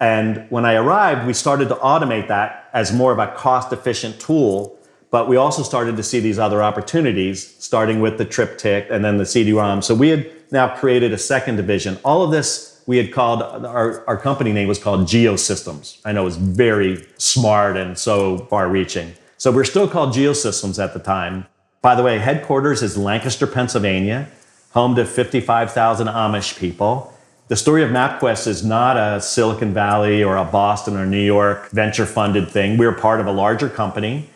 And 0.00 0.46
when 0.50 0.64
I 0.64 0.74
arrived, 0.74 1.26
we 1.26 1.32
started 1.32 1.68
to 1.68 1.74
automate 1.76 2.28
that 2.28 2.68
as 2.72 2.92
more 2.92 3.12
of 3.12 3.18
a 3.18 3.28
cost 3.28 3.72
efficient 3.72 4.20
tool. 4.20 4.78
But 5.10 5.28
we 5.28 5.36
also 5.36 5.62
started 5.62 5.96
to 5.96 6.02
see 6.02 6.20
these 6.20 6.38
other 6.38 6.62
opportunities, 6.62 7.56
starting 7.58 8.00
with 8.00 8.18
the 8.18 8.26
TripTik 8.26 8.90
and 8.90 9.04
then 9.04 9.16
the 9.16 9.26
CD-ROM. 9.26 9.82
So 9.82 9.94
we 9.94 10.10
had 10.10 10.30
now 10.50 10.74
created 10.76 11.12
a 11.12 11.18
second 11.18 11.56
division. 11.56 11.98
All 12.04 12.22
of 12.22 12.30
this 12.30 12.82
we 12.86 12.96
had 12.96 13.12
called, 13.12 13.42
our, 13.42 14.02
our 14.08 14.16
company 14.16 14.50
name 14.50 14.66
was 14.66 14.78
called 14.78 15.02
Geosystems. 15.02 15.98
I 16.06 16.12
know 16.12 16.22
it 16.22 16.24
was 16.24 16.36
very 16.36 17.06
smart 17.18 17.76
and 17.76 17.98
so 17.98 18.38
far 18.46 18.66
reaching. 18.68 19.12
So 19.36 19.52
we're 19.52 19.64
still 19.64 19.86
called 19.86 20.14
Geosystems 20.14 20.82
at 20.82 20.94
the 20.94 20.98
time. 20.98 21.46
By 21.82 21.94
the 21.94 22.02
way, 22.02 22.18
headquarters 22.18 22.82
is 22.82 22.96
Lancaster, 22.96 23.46
Pennsylvania, 23.46 24.28
home 24.70 24.94
to 24.96 25.04
55,000 25.04 26.06
Amish 26.06 26.58
people. 26.58 27.12
The 27.48 27.56
story 27.56 27.82
of 27.82 27.88
MapQuest 27.88 28.46
is 28.46 28.62
not 28.62 28.98
a 28.98 29.22
Silicon 29.22 29.72
Valley 29.72 30.22
or 30.22 30.36
a 30.36 30.44
Boston 30.44 30.98
or 30.98 31.06
New 31.06 31.24
York 31.24 31.70
venture 31.70 32.04
funded 32.04 32.50
thing. 32.50 32.76
We're 32.76 32.92
part 32.92 33.20
of 33.20 33.26
a 33.26 33.32
larger 33.32 33.70
company. 33.70 34.28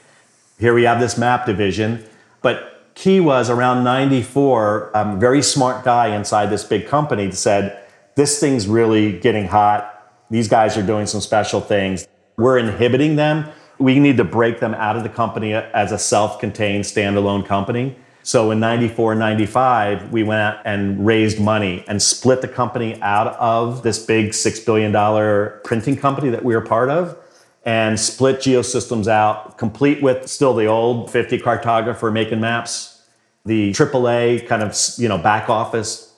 Here 0.59 0.73
we 0.73 0.85
have 0.85 0.99
this 0.99 1.19
map 1.19 1.45
division. 1.45 2.03
But 2.41 2.91
key 2.95 3.21
was 3.21 3.51
around 3.51 3.85
94, 3.85 4.93
a 4.95 5.17
very 5.19 5.43
smart 5.43 5.85
guy 5.85 6.17
inside 6.17 6.47
this 6.47 6.65
big 6.65 6.87
company 6.87 7.31
said, 7.33 7.85
This 8.15 8.41
thing's 8.41 8.67
really 8.67 9.21
getting 9.21 9.47
hot. 9.47 10.11
These 10.31 10.49
guys 10.49 10.79
are 10.79 10.83
doing 10.83 11.05
some 11.05 11.21
special 11.21 11.61
things. 11.61 12.09
We're 12.39 12.57
inhibiting 12.57 13.17
them. 13.17 13.47
We 13.79 13.99
need 13.99 14.17
to 14.17 14.25
break 14.25 14.59
them 14.59 14.73
out 14.73 14.97
of 14.97 15.03
the 15.03 15.11
company 15.11 15.53
as 15.53 15.93
a 15.93 15.99
self 15.99 16.41
contained 16.41 16.85
standalone 16.85 17.45
company. 17.45 17.95
So 18.25 18.53
in 18.53 18.61
94, 18.61 19.17
95, 19.17 20.13
we 20.13 20.23
went 20.23 20.41
out 20.41 20.63
and 20.65 21.05
raised 21.05 21.41
money 21.41 21.85
and 21.89 22.01
split 22.01 22.41
the 22.41 22.49
company 22.49 23.01
out 23.03 23.35
of 23.37 23.83
this 23.83 24.05
big 24.05 24.31
$6 24.31 24.65
billion 24.65 25.61
printing 25.65 25.97
company 25.97 26.31
that 26.31 26.45
we 26.45 26.55
were 26.55 26.61
part 26.61 26.89
of 26.89 27.19
and 27.65 27.99
split 27.99 28.39
Geosystems 28.41 29.07
out, 29.07 29.57
complete 29.57 30.03
with 30.03 30.29
still 30.29 30.55
the 30.55 30.67
old 30.67 31.11
50 31.11 31.39
cartographer 31.39 32.13
making 32.13 32.41
maps, 32.41 33.03
the 33.45 33.71
AAA 33.73 34.47
kind 34.47 34.63
of 34.63 34.77
you 34.99 35.09
know 35.09 35.19
back 35.19 35.49
office, 35.49 36.13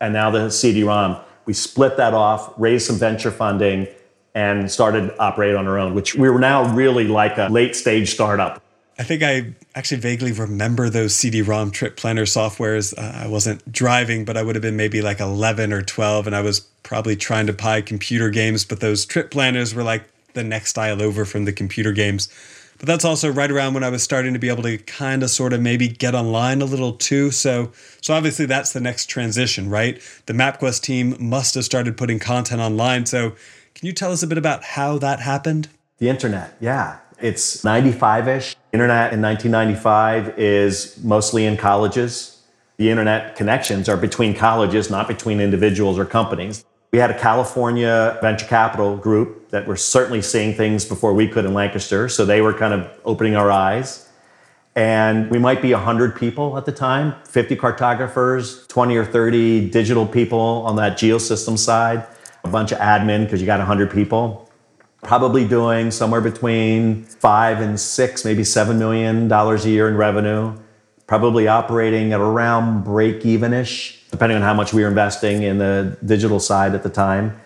and 0.00 0.12
now 0.12 0.30
the 0.30 0.50
CD-ROM. 0.50 1.18
We 1.44 1.52
split 1.52 1.96
that 1.96 2.12
off, 2.12 2.52
raised 2.56 2.86
some 2.86 2.96
venture 2.96 3.30
funding, 3.30 3.86
and 4.34 4.70
started 4.70 5.14
operate 5.18 5.54
on 5.54 5.66
our 5.66 5.78
own, 5.78 5.94
which 5.94 6.14
we 6.14 6.28
were 6.28 6.38
now 6.38 6.74
really 6.74 7.06
like 7.06 7.38
a 7.38 7.48
late 7.48 7.76
stage 7.76 8.12
startup. 8.12 8.62
I 8.98 9.02
think 9.02 9.22
I 9.22 9.52
actually 9.74 10.00
vaguely 10.00 10.32
remember 10.32 10.88
those 10.88 11.14
CD-ROM 11.14 11.70
trip 11.70 11.96
planner 11.96 12.24
softwares. 12.24 12.96
Uh, 12.96 13.24
I 13.24 13.28
wasn't 13.28 13.70
driving, 13.70 14.24
but 14.24 14.38
I 14.38 14.42
would 14.42 14.54
have 14.54 14.62
been 14.62 14.76
maybe 14.76 15.02
like 15.02 15.20
11 15.20 15.72
or 15.72 15.82
12, 15.82 16.26
and 16.26 16.34
I 16.34 16.40
was 16.40 16.60
probably 16.82 17.14
trying 17.14 17.46
to 17.46 17.52
buy 17.52 17.82
computer 17.82 18.30
games. 18.30 18.64
But 18.64 18.80
those 18.80 19.04
trip 19.04 19.30
planners 19.30 19.74
were 19.74 19.82
like 19.82 20.08
the 20.32 20.42
next 20.42 20.70
style 20.70 21.02
over 21.02 21.26
from 21.26 21.44
the 21.44 21.52
computer 21.52 21.92
games. 21.92 22.30
But 22.78 22.86
that's 22.86 23.04
also 23.04 23.30
right 23.30 23.50
around 23.50 23.74
when 23.74 23.84
I 23.84 23.88
was 23.88 24.02
starting 24.02 24.32
to 24.34 24.38
be 24.38 24.48
able 24.48 24.62
to 24.62 24.78
kind 24.78 25.22
of 25.22 25.30
sort 25.30 25.52
of 25.52 25.60
maybe 25.60 25.88
get 25.88 26.14
online 26.14 26.60
a 26.60 26.66
little 26.66 26.92
too. 26.92 27.30
So 27.30 27.72
so 28.02 28.14
obviously 28.14 28.46
that's 28.46 28.72
the 28.72 28.80
next 28.80 29.06
transition, 29.06 29.70
right? 29.70 30.00
The 30.26 30.34
MapQuest 30.34 30.82
team 30.82 31.16
must 31.18 31.54
have 31.54 31.64
started 31.64 31.96
putting 31.96 32.18
content 32.18 32.60
online. 32.60 33.06
So 33.06 33.30
can 33.74 33.86
you 33.86 33.92
tell 33.92 34.12
us 34.12 34.22
a 34.22 34.26
bit 34.26 34.38
about 34.38 34.62
how 34.62 34.98
that 34.98 35.20
happened? 35.20 35.68
The 35.98 36.10
internet, 36.10 36.56
yeah. 36.60 36.98
It's 37.18 37.64
95 37.64 38.28
ish. 38.28 38.56
Internet 38.74 39.14
in 39.14 39.22
1995 39.22 40.38
is 40.38 41.02
mostly 41.02 41.46
in 41.46 41.56
colleges. 41.56 42.42
The 42.76 42.90
internet 42.90 43.36
connections 43.36 43.88
are 43.88 43.96
between 43.96 44.34
colleges, 44.34 44.90
not 44.90 45.08
between 45.08 45.40
individuals 45.40 45.98
or 45.98 46.04
companies. 46.04 46.64
We 46.92 46.98
had 46.98 47.10
a 47.10 47.18
California 47.18 48.18
venture 48.20 48.46
capital 48.46 48.98
group 48.98 49.48
that 49.48 49.66
were 49.66 49.76
certainly 49.76 50.20
seeing 50.20 50.54
things 50.54 50.84
before 50.84 51.14
we 51.14 51.26
could 51.26 51.46
in 51.46 51.54
Lancaster, 51.54 52.10
so 52.10 52.26
they 52.26 52.42
were 52.42 52.52
kind 52.52 52.74
of 52.74 52.86
opening 53.06 53.34
our 53.34 53.50
eyes. 53.50 54.10
And 54.74 55.30
we 55.30 55.38
might 55.38 55.62
be 55.62 55.72
100 55.72 56.16
people 56.16 56.58
at 56.58 56.66
the 56.66 56.72
time 56.72 57.14
50 57.24 57.56
cartographers, 57.56 58.66
20 58.66 58.94
or 58.94 59.06
30 59.06 59.70
digital 59.70 60.06
people 60.06 60.38
on 60.66 60.76
that 60.76 60.98
geosystem 60.98 61.58
side, 61.58 62.06
a 62.44 62.48
bunch 62.48 62.72
of 62.72 62.78
admin 62.78 63.24
because 63.24 63.40
you 63.40 63.46
got 63.46 63.58
100 63.58 63.90
people 63.90 64.45
probably 65.02 65.46
doing 65.46 65.90
somewhere 65.90 66.20
between 66.20 67.04
five 67.04 67.60
and 67.60 67.78
six, 67.78 68.24
maybe 68.24 68.44
seven 68.44 68.78
million 68.78 69.28
dollars 69.28 69.64
a 69.64 69.70
year 69.70 69.88
in 69.88 69.96
revenue, 69.96 70.56
probably 71.06 71.48
operating 71.48 72.12
at 72.12 72.20
around 72.20 72.84
break 72.84 73.24
even 73.24 73.52
ish, 73.52 74.02
depending 74.10 74.36
on 74.36 74.42
how 74.42 74.54
much 74.54 74.72
we 74.72 74.82
were 74.82 74.88
investing 74.88 75.42
in 75.42 75.58
the 75.58 75.96
digital 76.04 76.40
side 76.40 76.74
at 76.74 76.82
the 76.82 76.90
time. 76.90 77.38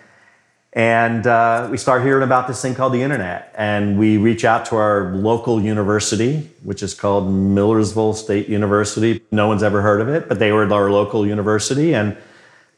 And 0.73 1.27
uh, 1.27 1.67
we 1.69 1.77
start 1.77 2.01
hearing 2.01 2.23
about 2.23 2.47
this 2.47 2.61
thing 2.61 2.75
called 2.75 2.93
the 2.93 3.01
internet. 3.01 3.53
And 3.57 3.99
we 3.99 4.15
reach 4.17 4.45
out 4.45 4.65
to 4.67 4.77
our 4.77 5.13
local 5.13 5.61
university, 5.61 6.49
which 6.63 6.81
is 6.81 6.93
called 6.93 7.29
Millersville 7.29 8.13
State 8.13 8.47
University. 8.47 9.21
No 9.31 9.47
one's 9.47 9.63
ever 9.63 9.81
heard 9.81 9.99
of 9.99 10.07
it, 10.07 10.29
but 10.29 10.39
they 10.39 10.53
were 10.53 10.71
our 10.71 10.89
local 10.89 11.27
university. 11.27 11.93
And 11.93 12.15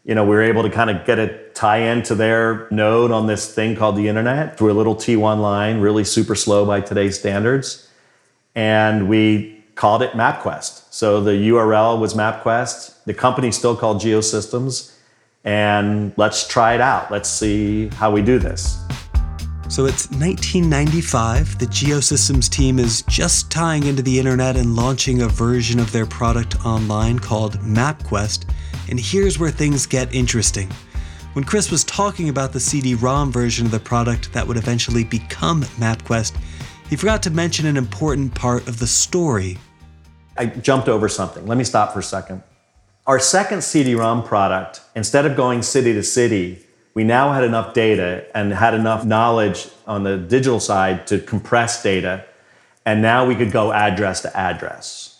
you 0.05 0.13
know, 0.13 0.23
we 0.23 0.31
were 0.31 0.41
able 0.41 0.63
to 0.63 0.69
kind 0.69 0.89
of 0.89 1.05
get 1.05 1.17
a 1.17 1.39
tie 1.53 1.77
in 1.77 2.03
to 2.03 2.15
their 2.15 2.67
node 2.71 3.11
on 3.11 3.27
this 3.27 3.53
thing 3.53 3.75
called 3.75 3.95
the 3.95 4.09
internet 4.09 4.57
through 4.57 4.71
a 4.71 4.73
little 4.73 4.95
T1 4.95 5.39
line, 5.39 5.79
really 5.79 6.03
super 6.03 6.35
slow 6.35 6.65
by 6.65 6.81
today's 6.81 7.17
standards. 7.17 7.89
And 8.53 9.07
we 9.07 9.63
called 9.75 10.01
it 10.01 10.11
MapQuest. 10.11 10.93
So 10.93 11.21
the 11.21 11.31
URL 11.31 11.99
was 11.99 12.13
MapQuest. 12.13 13.05
The 13.05 13.13
company's 13.13 13.57
still 13.57 13.75
called 13.75 14.01
Geosystems. 14.01 14.93
And 15.45 16.13
let's 16.17 16.47
try 16.47 16.75
it 16.75 16.81
out. 16.81 17.09
Let's 17.09 17.29
see 17.29 17.87
how 17.89 18.11
we 18.11 18.21
do 18.21 18.39
this. 18.39 18.79
So 19.69 19.85
it's 19.85 20.11
1995. 20.11 21.59
The 21.59 21.65
Geosystems 21.65 22.49
team 22.49 22.77
is 22.77 23.03
just 23.03 23.49
tying 23.49 23.85
into 23.85 24.01
the 24.01 24.19
internet 24.19 24.57
and 24.57 24.75
launching 24.75 25.21
a 25.21 25.27
version 25.27 25.79
of 25.79 25.91
their 25.91 26.05
product 26.05 26.63
online 26.65 27.19
called 27.19 27.57
MapQuest. 27.59 28.45
And 28.93 28.99
here's 28.99 29.39
where 29.39 29.49
things 29.49 29.87
get 29.87 30.13
interesting. 30.13 30.69
When 31.33 31.43
Chris 31.43 31.71
was 31.71 31.83
talking 31.83 32.29
about 32.29 32.53
the 32.53 32.59
CD 32.59 32.93
ROM 32.93 33.31
version 33.31 33.65
of 33.65 33.71
the 33.71 33.79
product 33.79 34.31
that 34.33 34.47
would 34.47 34.55
eventually 34.55 35.03
become 35.03 35.63
MapQuest, 35.79 36.37
he 36.91 36.95
forgot 36.95 37.23
to 37.23 37.31
mention 37.31 37.65
an 37.65 37.75
important 37.75 38.35
part 38.35 38.67
of 38.67 38.77
the 38.77 38.85
story. 38.85 39.57
I 40.37 40.45
jumped 40.45 40.89
over 40.89 41.09
something. 41.09 41.47
Let 41.47 41.57
me 41.57 41.63
stop 41.63 41.91
for 41.91 42.01
a 42.01 42.03
second. 42.03 42.43
Our 43.07 43.17
second 43.17 43.63
CD 43.63 43.95
ROM 43.95 44.21
product, 44.21 44.81
instead 44.95 45.25
of 45.25 45.35
going 45.35 45.63
city 45.63 45.93
to 45.93 46.03
city, 46.03 46.63
we 46.93 47.03
now 47.03 47.33
had 47.33 47.43
enough 47.43 47.73
data 47.73 48.27
and 48.35 48.53
had 48.53 48.75
enough 48.75 49.03
knowledge 49.05 49.69
on 49.87 50.03
the 50.03 50.17
digital 50.17 50.59
side 50.59 51.07
to 51.07 51.17
compress 51.17 51.81
data. 51.81 52.25
And 52.85 53.01
now 53.01 53.25
we 53.25 53.33
could 53.33 53.51
go 53.51 53.73
address 53.73 54.21
to 54.21 54.37
address. 54.37 55.12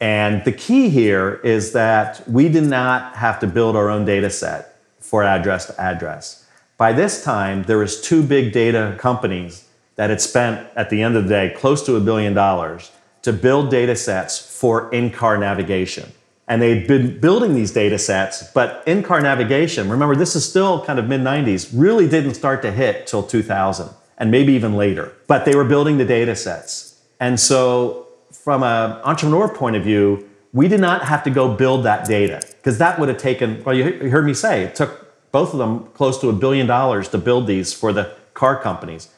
And 0.00 0.42
the 0.44 0.52
key 0.52 0.88
here 0.88 1.40
is 1.44 1.72
that 1.72 2.26
we 2.26 2.48
did 2.48 2.64
not 2.64 3.16
have 3.16 3.38
to 3.40 3.46
build 3.46 3.76
our 3.76 3.90
own 3.90 4.04
data 4.04 4.30
set 4.30 4.76
for 4.98 5.22
address 5.22 5.66
to 5.66 5.80
address. 5.80 6.46
By 6.78 6.92
this 6.94 7.22
time, 7.22 7.64
there 7.64 7.76
was 7.76 8.00
two 8.00 8.22
big 8.22 8.52
data 8.52 8.96
companies 8.98 9.68
that 9.96 10.08
had 10.08 10.20
spent, 10.22 10.66
at 10.76 10.88
the 10.88 11.02
end 11.02 11.16
of 11.16 11.24
the 11.24 11.28
day, 11.28 11.54
close 11.54 11.84
to 11.84 11.96
a 11.96 12.00
billion 12.00 12.32
dollars 12.32 12.90
to 13.20 13.34
build 13.34 13.70
data 13.70 13.94
sets 13.94 14.38
for 14.38 14.90
in-car 14.90 15.36
navigation. 15.36 16.10
And 16.48 16.62
they'd 16.62 16.88
been 16.88 17.20
building 17.20 17.54
these 17.54 17.70
data 17.70 17.98
sets, 17.98 18.50
but 18.52 18.82
in-car 18.86 19.20
navigation, 19.20 19.90
remember 19.90 20.16
this 20.16 20.34
is 20.34 20.48
still 20.48 20.82
kind 20.84 20.98
of 20.98 21.06
mid-90s, 21.06 21.70
really 21.74 22.08
didn't 22.08 22.34
start 22.34 22.62
to 22.62 22.72
hit 22.72 23.06
till 23.06 23.22
2000 23.22 23.90
and 24.16 24.30
maybe 24.30 24.54
even 24.54 24.74
later. 24.74 25.12
But 25.26 25.44
they 25.44 25.54
were 25.54 25.64
building 25.64 25.98
the 25.98 26.04
data 26.06 26.34
sets. 26.34 26.98
And 27.20 27.38
so 27.38 28.08
from 28.44 28.62
an 28.62 28.92
entrepreneur 29.04 29.48
point 29.48 29.76
of 29.76 29.84
view, 29.84 30.28
we 30.52 30.68
did 30.68 30.80
not 30.80 31.04
have 31.04 31.22
to 31.24 31.30
go 31.30 31.54
build 31.54 31.84
that 31.84 32.06
data 32.06 32.40
because 32.56 32.78
that 32.78 32.98
would 32.98 33.08
have 33.08 33.18
taken, 33.18 33.62
well, 33.64 33.74
you 33.74 34.10
heard 34.10 34.26
me 34.26 34.34
say, 34.34 34.64
it 34.64 34.74
took 34.74 35.30
both 35.32 35.52
of 35.52 35.58
them 35.58 35.86
close 35.94 36.20
to 36.20 36.28
a 36.28 36.32
billion 36.32 36.66
dollars 36.66 37.08
to 37.10 37.18
build 37.18 37.46
these 37.46 37.72
for 37.72 37.92
the 37.92 38.14
car 38.34 38.60
companies. 38.60 39.08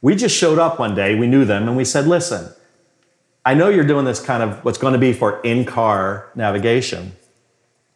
We 0.00 0.14
just 0.14 0.36
showed 0.36 0.58
up 0.58 0.78
one 0.78 0.94
day, 0.94 1.18
we 1.18 1.26
knew 1.26 1.44
them, 1.44 1.68
and 1.68 1.76
we 1.76 1.84
said, 1.84 2.06
listen, 2.06 2.52
I 3.44 3.54
know 3.54 3.68
you're 3.68 3.86
doing 3.86 4.04
this 4.04 4.20
kind 4.20 4.42
of 4.42 4.64
what's 4.64 4.78
going 4.78 4.92
to 4.92 4.98
be 4.98 5.12
for 5.12 5.40
in 5.40 5.64
car 5.64 6.30
navigation. 6.34 7.12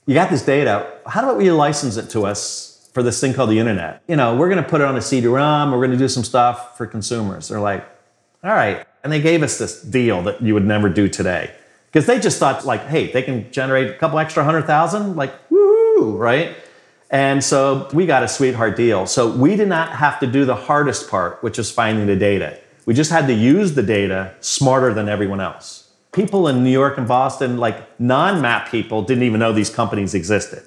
You 0.06 0.14
got 0.14 0.30
this 0.30 0.44
data. 0.44 0.98
How 1.06 1.22
about 1.22 1.38
we 1.38 1.50
license 1.50 1.96
it 1.96 2.10
to 2.10 2.26
us 2.26 2.72
for 2.92 3.02
this 3.02 3.20
thing 3.20 3.32
called 3.32 3.50
the 3.50 3.58
internet. 3.58 4.02
You 4.06 4.16
know, 4.16 4.36
we're 4.36 4.48
going 4.48 4.62
to 4.62 4.68
put 4.68 4.80
it 4.80 4.86
on 4.86 4.96
a 4.96 5.00
CD-ROM. 5.02 5.70
We're 5.70 5.78
going 5.78 5.92
to 5.92 5.96
do 5.96 6.08
some 6.08 6.24
stuff 6.24 6.76
for 6.76 6.86
consumers. 6.86 7.48
They're 7.48 7.60
like, 7.60 7.84
all 8.44 8.50
right. 8.50 8.86
And 9.02 9.12
they 9.12 9.20
gave 9.20 9.42
us 9.42 9.58
this 9.58 9.82
deal 9.82 10.22
that 10.22 10.40
you 10.42 10.54
would 10.54 10.64
never 10.64 10.88
do 10.88 11.08
today. 11.08 11.50
Because 11.86 12.06
they 12.06 12.18
just 12.18 12.38
thought 12.38 12.64
like, 12.64 12.86
hey, 12.86 13.12
they 13.12 13.22
can 13.22 13.50
generate 13.52 13.90
a 13.90 13.94
couple 13.94 14.18
extra 14.18 14.44
hundred 14.44 14.62
thousand, 14.62 15.16
like, 15.16 15.32
woo, 15.50 16.16
right? 16.16 16.56
And 17.10 17.44
so 17.44 17.90
we 17.92 18.06
got 18.06 18.22
a 18.22 18.28
sweetheart 18.28 18.74
deal. 18.74 19.06
So 19.06 19.30
we 19.30 19.54
did 19.56 19.68
not 19.68 19.90
have 19.96 20.18
to 20.20 20.26
do 20.26 20.46
the 20.46 20.54
hardest 20.54 21.10
part, 21.10 21.42
which 21.42 21.58
is 21.58 21.70
finding 21.70 22.06
the 22.06 22.16
data. 22.16 22.58
We 22.86 22.94
just 22.94 23.10
had 23.10 23.26
to 23.26 23.34
use 23.34 23.74
the 23.74 23.82
data 23.82 24.34
smarter 24.40 24.94
than 24.94 25.08
everyone 25.08 25.40
else. 25.40 25.90
People 26.12 26.48
in 26.48 26.64
New 26.64 26.70
York 26.70 26.96
and 26.96 27.06
Boston, 27.06 27.58
like 27.58 28.00
non 28.00 28.40
map 28.40 28.70
people, 28.70 29.02
didn't 29.02 29.24
even 29.24 29.40
know 29.40 29.52
these 29.52 29.70
companies 29.70 30.14
existed. 30.14 30.62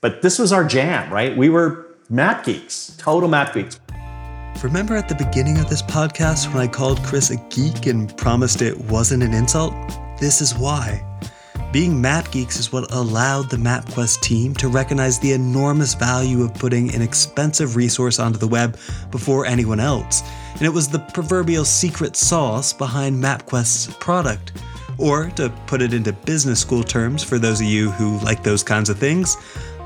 But 0.00 0.22
this 0.22 0.38
was 0.38 0.52
our 0.52 0.64
jam, 0.64 1.12
right? 1.12 1.36
We 1.36 1.48
were 1.48 1.86
map 2.08 2.44
geeks, 2.44 2.96
total 2.96 3.28
map 3.28 3.52
geeks. 3.52 3.78
Remember 4.62 4.94
at 4.94 5.08
the 5.08 5.14
beginning 5.14 5.58
of 5.58 5.70
this 5.70 5.80
podcast 5.80 6.52
when 6.52 6.62
I 6.62 6.66
called 6.66 7.02
Chris 7.02 7.30
a 7.30 7.36
geek 7.48 7.86
and 7.86 8.14
promised 8.18 8.60
it 8.60 8.78
wasn't 8.90 9.22
an 9.22 9.32
insult? 9.32 9.72
This 10.18 10.42
is 10.42 10.54
why. 10.54 11.02
Being 11.72 12.00
map 12.00 12.30
geeks 12.30 12.58
is 12.58 12.72
what 12.72 12.92
allowed 12.92 13.48
the 13.48 13.56
MapQuest 13.56 14.20
team 14.20 14.54
to 14.54 14.68
recognize 14.68 15.18
the 15.18 15.32
enormous 15.32 15.94
value 15.94 16.42
of 16.42 16.52
putting 16.52 16.94
an 16.94 17.00
expensive 17.00 17.76
resource 17.76 18.18
onto 18.18 18.38
the 18.38 18.48
web 18.48 18.76
before 19.10 19.46
anyone 19.46 19.80
else. 19.80 20.22
And 20.54 20.62
it 20.62 20.74
was 20.74 20.88
the 20.88 20.98
proverbial 20.98 21.64
secret 21.64 22.16
sauce 22.16 22.72
behind 22.72 23.22
MapQuest's 23.22 23.94
product. 23.94 24.52
Or, 24.98 25.30
to 25.36 25.48
put 25.66 25.80
it 25.80 25.94
into 25.94 26.12
business 26.12 26.60
school 26.60 26.82
terms 26.82 27.24
for 27.24 27.38
those 27.38 27.60
of 27.60 27.66
you 27.66 27.90
who 27.92 28.18
like 28.18 28.42
those 28.42 28.62
kinds 28.62 28.90
of 28.90 28.98
things, 28.98 29.36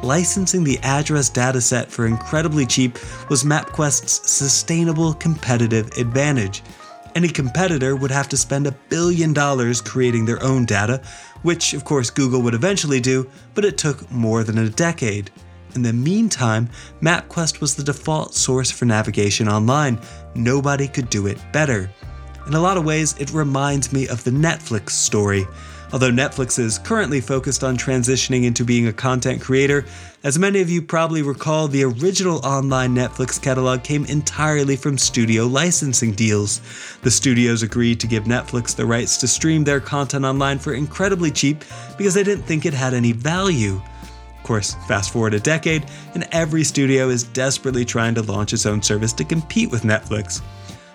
licensing 0.05 0.63
the 0.63 0.79
address 0.83 1.31
dataset 1.31 1.87
for 1.87 2.07
incredibly 2.07 2.67
cheap 2.67 2.99
was 3.31 3.43
MapQuest's 3.43 4.31
sustainable 4.31 5.15
competitive 5.15 5.91
advantage. 5.97 6.63
Any 7.15 7.29
competitor 7.29 7.97
would 7.97 8.11
have 8.11 8.29
to 8.29 8.37
spend 8.37 8.67
a 8.67 8.77
billion 8.89 9.33
dollars 9.33 9.81
creating 9.81 10.27
their 10.27 10.43
own 10.43 10.67
data, 10.67 11.01
which 11.43 11.73
of 11.73 11.85
course 11.85 12.11
Google 12.11 12.43
would 12.43 12.55
eventually 12.55 13.01
do, 13.01 13.31
but 13.55 13.65
it 13.65 13.79
took 13.79 14.11
more 14.11 14.45
than 14.45 14.59
a 14.59 14.69
decade. 14.69 15.31
In 15.75 15.83
the 15.83 15.93
meantime, 15.93 16.69
MapQuest 17.01 17.61
was 17.61 17.75
the 17.75 17.83
default 17.83 18.35
source 18.35 18.71
for 18.71 18.85
navigation 18.85 19.49
online. 19.49 20.01
Nobody 20.35 20.87
could 20.87 21.09
do 21.09 21.27
it 21.27 21.39
better. 21.53 21.91
In 22.47 22.55
a 22.55 22.61
lot 22.61 22.77
of 22.77 22.85
ways, 22.85 23.15
it 23.19 23.33
reminds 23.33 23.93
me 23.93 24.07
of 24.09 24.23
the 24.23 24.31
Netflix 24.31 24.91
story. 24.91 25.47
Although 25.95 26.11
Netflix 26.11 26.59
is 26.59 26.81
currently 26.81 27.21
focused 27.21 27.63
on 27.63 27.77
transitioning 27.77 28.43
into 28.43 28.65
being 28.65 28.89
a 28.89 28.93
content 28.93 29.41
creator, 29.41 29.85
as 30.25 30.37
many 30.41 30.61
of 30.61 30.69
you 30.69 30.83
probably 30.83 31.23
recall, 31.23 31.69
the 31.69 31.85
original 31.85 32.45
online 32.45 32.97
Netflix 32.97 33.41
catalog 33.41 33.85
came 33.85 34.05
entirely 34.07 34.75
from 34.75 34.99
studio 34.99 35.47
licensing 35.47 36.11
deals. 36.11 36.61
The 37.03 37.13
studios 37.13 37.63
agreed 37.63 38.01
to 38.01 38.09
give 38.09 38.25
Netflix 38.25 38.75
the 38.75 38.85
rights 38.85 39.19
to 39.19 39.29
stream 39.29 39.63
their 39.63 39.79
content 39.79 40.25
online 40.25 40.59
for 40.59 40.75
incredibly 40.75 41.31
cheap 41.31 41.63
because 41.97 42.15
they 42.15 42.25
didn't 42.25 42.43
think 42.43 42.67
it 42.67 42.75
had 42.75 42.93
any 42.93 43.13
value. 43.13 43.81
Of 44.37 44.43
course, 44.43 44.75
fast 44.89 45.13
forward 45.13 45.35
a 45.35 45.39
decade, 45.39 45.87
and 46.15 46.27
every 46.33 46.65
studio 46.65 47.09
is 47.09 47.23
desperately 47.23 47.85
trying 47.85 48.17
to 48.17 48.23
launch 48.23 48.53
its 48.53 48.67
own 48.67 48.83
service 48.83 49.13
to 49.13 49.25
compete 49.25 49.71
with 49.71 49.83
Netflix. 49.83 50.43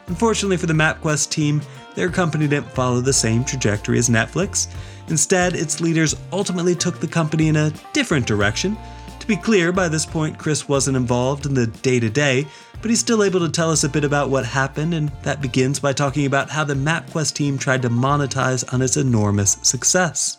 Unfortunately 0.09 0.57
for 0.57 0.65
the 0.65 0.73
MapQuest 0.73 1.29
team, 1.29 1.61
their 1.95 2.09
company 2.09 2.47
didn't 2.47 2.71
follow 2.71 2.99
the 2.99 3.13
same 3.13 3.43
trajectory 3.43 3.97
as 3.99 4.09
Netflix. 4.09 4.67
Instead, 5.07 5.55
its 5.55 5.79
leaders 5.79 6.15
ultimately 6.31 6.75
took 6.75 6.99
the 6.99 7.07
company 7.07 7.47
in 7.47 7.55
a 7.55 7.71
different 7.93 8.25
direction. 8.25 8.77
To 9.19 9.27
be 9.27 9.35
clear, 9.35 9.71
by 9.71 9.87
this 9.87 10.05
point, 10.05 10.37
Chris 10.37 10.67
wasn't 10.67 10.97
involved 10.97 11.45
in 11.45 11.53
the 11.53 11.67
day 11.67 11.99
to 11.99 12.09
day, 12.09 12.47
but 12.81 12.89
he's 12.89 12.99
still 12.99 13.23
able 13.23 13.39
to 13.41 13.49
tell 13.49 13.69
us 13.69 13.83
a 13.83 13.89
bit 13.89 14.03
about 14.03 14.29
what 14.29 14.45
happened, 14.45 14.93
and 14.93 15.09
that 15.23 15.41
begins 15.41 15.79
by 15.79 15.93
talking 15.93 16.25
about 16.25 16.49
how 16.49 16.63
the 16.63 16.73
MapQuest 16.73 17.33
team 17.33 17.57
tried 17.57 17.81
to 17.83 17.89
monetize 17.89 18.71
on 18.73 18.81
its 18.81 18.97
enormous 18.97 19.57
success. 19.61 20.37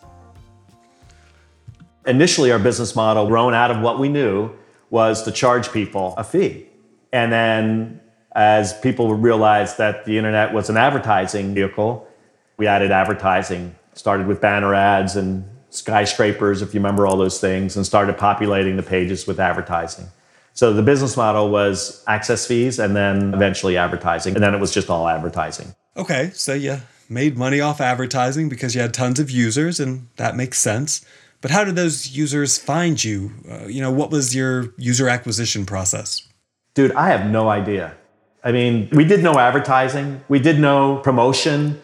Initially, 2.07 2.51
our 2.51 2.59
business 2.59 2.97
model, 2.97 3.27
grown 3.27 3.55
out 3.55 3.71
of 3.71 3.81
what 3.81 3.99
we 3.99 4.09
knew, 4.09 4.51
was 4.89 5.23
to 5.23 5.31
charge 5.31 5.71
people 5.71 6.15
a 6.17 6.25
fee. 6.25 6.67
And 7.13 7.31
then, 7.31 8.01
as 8.33 8.79
people 8.81 9.15
realized 9.15 9.79
that 9.79 10.05
the 10.05 10.17
internet 10.19 10.53
was 10.53 10.71
an 10.71 10.77
advertising 10.77 11.55
vehicle, 11.55 12.07
we 12.57 12.67
added 12.67 12.91
advertising 12.91 13.75
started 13.95 14.27
with 14.27 14.41
banner 14.41 14.75
ads 14.75 15.17
and 15.17 15.45
skyscrapers, 15.71 16.63
if 16.63 16.75
you 16.75 16.81
remember 16.81 17.07
all 17.07 17.17
those 17.17 17.41
things, 17.41 17.77
and 17.77 17.87
started 17.87 18.17
populating 18.19 18.77
the 18.77 18.83
pages 18.83 19.27
with 19.27 19.39
advertising. 19.39 20.07
So 20.53 20.73
the 20.73 20.83
business 20.83 21.17
model 21.17 21.51
was 21.51 22.03
access 22.09 22.47
fees 22.47 22.79
and 22.79 22.97
then 22.97 23.33
eventually 23.35 23.77
advertising. 23.77 24.35
And 24.35 24.43
then 24.43 24.55
it 24.55 24.59
was 24.59 24.73
just 24.73 24.91
all 24.91 25.09
advertising. 25.09 25.75
Okay, 25.97 26.31
so 26.35 26.55
you 26.55 26.79
made 27.09 27.37
money 27.37 27.61
off 27.61 27.81
advertising 27.81 28.49
because 28.49 28.75
you 28.75 28.81
had 28.81 28.93
tons 28.93 29.21
of 29.21 29.31
users, 29.31 29.79
and 29.79 30.09
that 30.17 30.35
makes 30.35 30.59
sense. 30.59 31.05
But 31.41 31.51
how 31.51 31.65
did 31.65 31.77
those 31.77 32.11
users 32.11 32.59
find 32.59 33.03
you? 33.03 33.33
Uh, 33.49 33.67
you 33.67 33.81
know, 33.81 33.91
what 33.91 34.11
was 34.11 34.35
your 34.35 34.75
user 34.77 35.09
acquisition 35.09 35.65
process? 35.67 36.27
Dude, 36.75 36.93
I 36.93 37.09
have 37.09 37.31
no 37.31 37.49
idea. 37.49 37.95
I 38.43 38.53
mean, 38.53 38.89
we 38.93 39.05
did 39.05 39.23
no 39.23 39.39
advertising, 39.39 40.25
we 40.29 40.39
did 40.39 40.59
no 40.59 40.97
promotion 40.99 41.81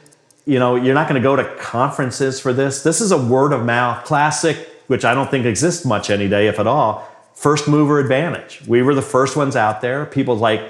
you 0.46 0.60
know, 0.60 0.76
you're 0.76 0.94
not 0.94 1.08
going 1.08 1.20
to 1.20 1.28
go 1.28 1.36
to 1.36 1.44
conferences 1.56 2.40
for 2.40 2.52
this. 2.52 2.82
This 2.82 3.00
is 3.00 3.10
a 3.10 3.18
word 3.18 3.52
of 3.52 3.64
mouth 3.64 4.04
classic, 4.04 4.56
which 4.86 5.04
I 5.04 5.12
don't 5.12 5.28
think 5.28 5.44
exists 5.44 5.84
much 5.84 6.08
any 6.08 6.28
day, 6.28 6.46
if 6.46 6.60
at 6.60 6.68
all. 6.68 7.06
First 7.34 7.68
mover 7.68 7.98
advantage. 7.98 8.62
We 8.66 8.80
were 8.80 8.94
the 8.94 9.02
first 9.02 9.36
ones 9.36 9.56
out 9.56 9.80
there. 9.80 10.06
People 10.06 10.36
like, 10.36 10.62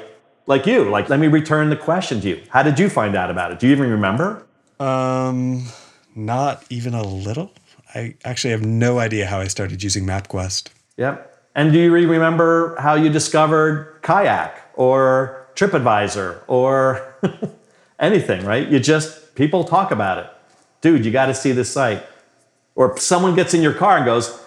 like 0.47 0.67
you, 0.67 0.91
like, 0.91 1.11
let 1.11 1.21
me 1.21 1.27
return 1.27 1.69
the 1.69 1.77
question 1.77 2.21
to 2.23 2.29
you. 2.29 2.43
How 2.49 2.63
did 2.63 2.79
you 2.79 2.89
find 2.89 3.15
out 3.15 3.31
about 3.31 3.53
it? 3.53 3.59
Do 3.59 3.67
you 3.67 3.73
even 3.73 3.91
remember? 3.91 4.47
Um, 4.81 5.67
not 6.15 6.65
even 6.71 6.95
a 6.95 7.03
little. 7.03 7.53
I 7.95 8.15
actually 8.25 8.53
have 8.53 8.65
no 8.65 8.99
idea 8.99 9.27
how 9.27 9.41
I 9.41 9.47
started 9.47 9.83
using 9.83 10.07
MapQuest. 10.07 10.71
Yep. 10.97 11.51
And 11.55 11.73
do 11.73 11.79
you 11.79 11.93
remember 11.93 12.77
how 12.81 12.95
you 12.95 13.11
discovered 13.11 14.01
Kayak 14.03 14.71
or 14.75 15.46
TripAdvisor 15.57 16.43
or 16.47 17.17
anything, 17.99 18.45
right? 18.45 18.69
You 18.69 18.79
just 18.79 19.27
People 19.37 19.65
talk 19.65 19.91
about 19.91 20.19
it. 20.19 20.31
Dude, 20.81 21.05
you 21.05 21.13
got 21.13 21.27
to 21.27 21.35
see 21.35 21.53
this 21.53 21.71
site. 21.71 22.03
Or 22.75 22.99
someone 22.99 23.37
gets 23.37 23.55
in 23.55 23.63
your 23.63 23.75
car 23.75 23.99
and 23.99 24.05
goes, 24.05 24.41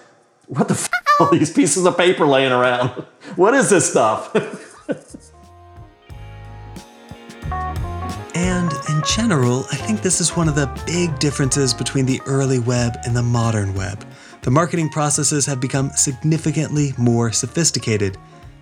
What 0.47 0.67
the 0.67 0.73
f 0.73 0.89
are 1.19 1.31
these 1.31 1.53
pieces 1.53 1.85
of 1.85 1.95
paper 1.95 2.25
laying 2.25 2.51
around? 2.51 2.89
what 3.35 3.53
is 3.53 3.69
this 3.69 3.89
stuff? 3.89 4.35
and 8.35 8.71
in 8.89 9.03
general, 9.05 9.65
I 9.71 9.75
think 9.75 10.01
this 10.01 10.19
is 10.19 10.35
one 10.35 10.49
of 10.49 10.55
the 10.55 10.67
big 10.87 11.17
differences 11.19 11.73
between 11.73 12.07
the 12.07 12.19
early 12.25 12.59
web 12.59 12.97
and 13.05 13.15
the 13.15 13.23
modern 13.23 13.75
web. 13.75 14.03
The 14.41 14.51
marketing 14.51 14.89
processes 14.89 15.45
have 15.45 15.59
become 15.59 15.91
significantly 15.91 16.93
more 16.97 17.31
sophisticated. 17.31 18.17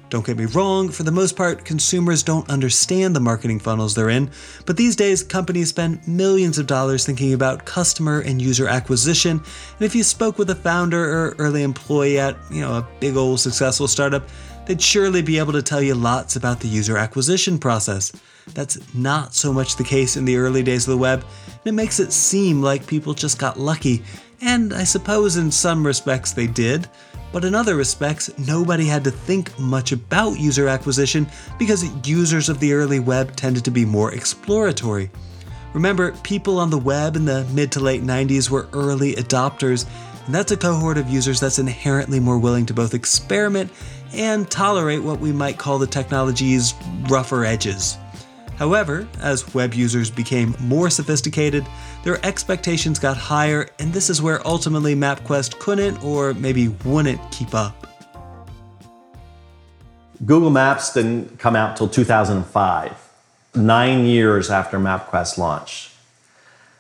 Don't 0.09 0.25
get 0.25 0.37
me 0.37 0.45
wrong, 0.45 0.87
for 0.87 1.03
the 1.03 1.11
most 1.11 1.35
part, 1.35 1.65
consumers 1.65 2.23
don't 2.23 2.49
understand 2.49 3.13
the 3.13 3.19
marketing 3.19 3.59
funnels 3.59 3.93
they're 3.93 4.09
in, 4.09 4.31
but 4.65 4.77
these 4.77 4.95
days 4.95 5.21
companies 5.21 5.67
spend 5.67 6.07
millions 6.07 6.57
of 6.57 6.65
dollars 6.65 7.05
thinking 7.05 7.33
about 7.33 7.65
customer 7.65 8.21
and 8.21 8.41
user 8.41 8.69
acquisition. 8.69 9.31
And 9.31 9.81
if 9.81 9.93
you 9.93 10.03
spoke 10.03 10.37
with 10.37 10.49
a 10.49 10.55
founder 10.55 11.03
or 11.03 11.35
early 11.39 11.61
employee 11.61 12.19
at, 12.19 12.37
you 12.49 12.61
know, 12.61 12.77
a 12.77 12.87
big 13.01 13.17
old 13.17 13.41
successful 13.41 13.89
startup, 13.89 14.25
they'd 14.65 14.81
surely 14.81 15.21
be 15.21 15.39
able 15.39 15.53
to 15.53 15.61
tell 15.61 15.81
you 15.81 15.93
lots 15.93 16.37
about 16.37 16.61
the 16.61 16.69
user 16.69 16.97
acquisition 16.97 17.59
process. 17.59 18.13
That's 18.53 18.79
not 18.93 19.33
so 19.33 19.51
much 19.51 19.75
the 19.75 19.83
case 19.83 20.15
in 20.15 20.23
the 20.23 20.37
early 20.37 20.63
days 20.63 20.87
of 20.87 20.91
the 20.91 20.97
web, 20.97 21.25
and 21.47 21.65
it 21.65 21.73
makes 21.73 21.99
it 21.99 22.13
seem 22.13 22.61
like 22.61 22.87
people 22.87 23.13
just 23.13 23.39
got 23.39 23.59
lucky. 23.59 24.03
And 24.39 24.73
I 24.73 24.85
suppose 24.85 25.35
in 25.35 25.51
some 25.51 25.85
respects 25.85 26.31
they 26.31 26.47
did. 26.47 26.87
But 27.31 27.45
in 27.45 27.53
other 27.53 27.75
respects, 27.75 28.29
nobody 28.37 28.85
had 28.85 29.03
to 29.03 29.11
think 29.11 29.57
much 29.59 29.91
about 29.91 30.39
user 30.39 30.67
acquisition 30.67 31.27
because 31.59 31.85
users 32.07 32.49
of 32.49 32.59
the 32.59 32.73
early 32.73 32.99
web 32.99 33.35
tended 33.35 33.65
to 33.65 33.71
be 33.71 33.85
more 33.85 34.13
exploratory. 34.13 35.11
Remember, 35.73 36.13
people 36.23 36.59
on 36.59 36.69
the 36.69 36.77
web 36.77 37.15
in 37.15 37.25
the 37.25 37.45
mid 37.53 37.71
to 37.73 37.79
late 37.79 38.01
90s 38.01 38.49
were 38.49 38.67
early 38.73 39.13
adopters, 39.15 39.85
and 40.25 40.33
that's 40.33 40.51
a 40.51 40.57
cohort 40.57 40.97
of 40.97 41.09
users 41.09 41.39
that's 41.39 41.59
inherently 41.59 42.19
more 42.19 42.39
willing 42.39 42.65
to 42.65 42.73
both 42.73 42.93
experiment 42.93 43.71
and 44.13 44.49
tolerate 44.49 45.03
what 45.03 45.19
we 45.19 45.31
might 45.31 45.57
call 45.57 45.77
the 45.77 45.87
technology's 45.87 46.73
rougher 47.09 47.45
edges. 47.45 47.97
However, 48.57 49.07
as 49.21 49.53
web 49.53 49.73
users 49.73 50.09
became 50.09 50.55
more 50.59 50.89
sophisticated, 50.89 51.65
their 52.07 52.25
expectations 52.25 52.99
got 52.99 53.17
higher, 53.17 53.67
and 53.79 53.91
this 53.91 54.09
is 54.09 54.21
where 54.21 54.39
ultimately 54.47 54.95
MapQuest 54.95 55.59
couldn't 55.59 56.01
or 56.01 56.33
maybe 56.35 56.69
wouldn't 56.85 57.19
keep 57.33 57.53
up. 57.53 57.85
Google 60.25 60.49
Maps 60.49 60.93
didn't 60.93 61.37
come 61.37 61.53
out 61.53 61.75
till 61.75 61.89
2005, 61.89 63.09
nine 63.55 64.05
years 64.05 64.49
after 64.49 64.79
MapQuest 64.79 65.37
launched. 65.37 65.91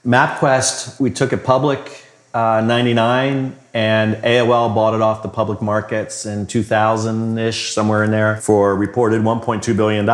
MapQuest, 0.05 0.97
we 0.97 1.09
took 1.09 1.33
it 1.33 1.43
public 1.43 2.05
uh, 2.33 2.61
99, 2.61 3.53
and 3.73 4.15
AOL 4.23 4.73
bought 4.73 4.93
it 4.93 5.01
off 5.01 5.23
the 5.23 5.27
public 5.27 5.61
markets 5.61 6.25
in 6.25 6.47
2000 6.47 7.37
ish, 7.37 7.73
somewhere 7.73 8.05
in 8.05 8.11
there, 8.11 8.37
for 8.37 8.73
reported 8.77 9.21
$1.2 9.21 9.75
billion. 9.75 10.05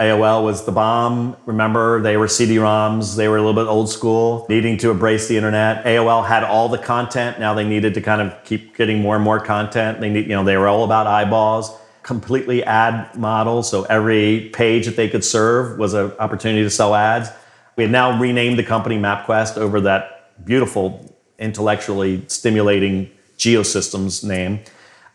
AOL 0.00 0.42
was 0.42 0.64
the 0.64 0.72
bomb. 0.72 1.36
Remember, 1.44 2.00
they 2.00 2.16
were 2.16 2.26
CD-ROMs. 2.26 3.16
They 3.16 3.28
were 3.28 3.36
a 3.36 3.42
little 3.42 3.62
bit 3.62 3.68
old 3.68 3.90
school, 3.90 4.46
needing 4.48 4.78
to 4.78 4.90
embrace 4.90 5.28
the 5.28 5.36
internet. 5.36 5.84
AOL 5.84 6.26
had 6.26 6.42
all 6.42 6.70
the 6.70 6.78
content. 6.78 7.38
Now 7.38 7.52
they 7.52 7.68
needed 7.68 7.92
to 7.94 8.00
kind 8.00 8.22
of 8.22 8.42
keep 8.42 8.74
getting 8.74 9.00
more 9.00 9.14
and 9.14 9.22
more 9.22 9.38
content. 9.38 10.00
They 10.00 10.08
need, 10.08 10.22
you 10.22 10.34
know, 10.34 10.42
they 10.42 10.56
were 10.56 10.68
all 10.68 10.84
about 10.84 11.06
eyeballs. 11.06 11.76
Completely 12.02 12.64
ad 12.64 13.14
model, 13.14 13.62
so 13.62 13.82
every 13.84 14.48
page 14.54 14.86
that 14.86 14.96
they 14.96 15.06
could 15.06 15.22
serve 15.22 15.78
was 15.78 15.92
an 15.92 16.12
opportunity 16.12 16.62
to 16.62 16.70
sell 16.70 16.94
ads. 16.94 17.28
We 17.76 17.84
had 17.84 17.92
now 17.92 18.18
renamed 18.18 18.58
the 18.58 18.64
company 18.64 18.98
MapQuest 18.98 19.58
over 19.58 19.82
that 19.82 20.44
beautiful, 20.46 21.14
intellectually 21.38 22.24
stimulating 22.26 23.10
Geosystems 23.36 24.24
name. 24.24 24.60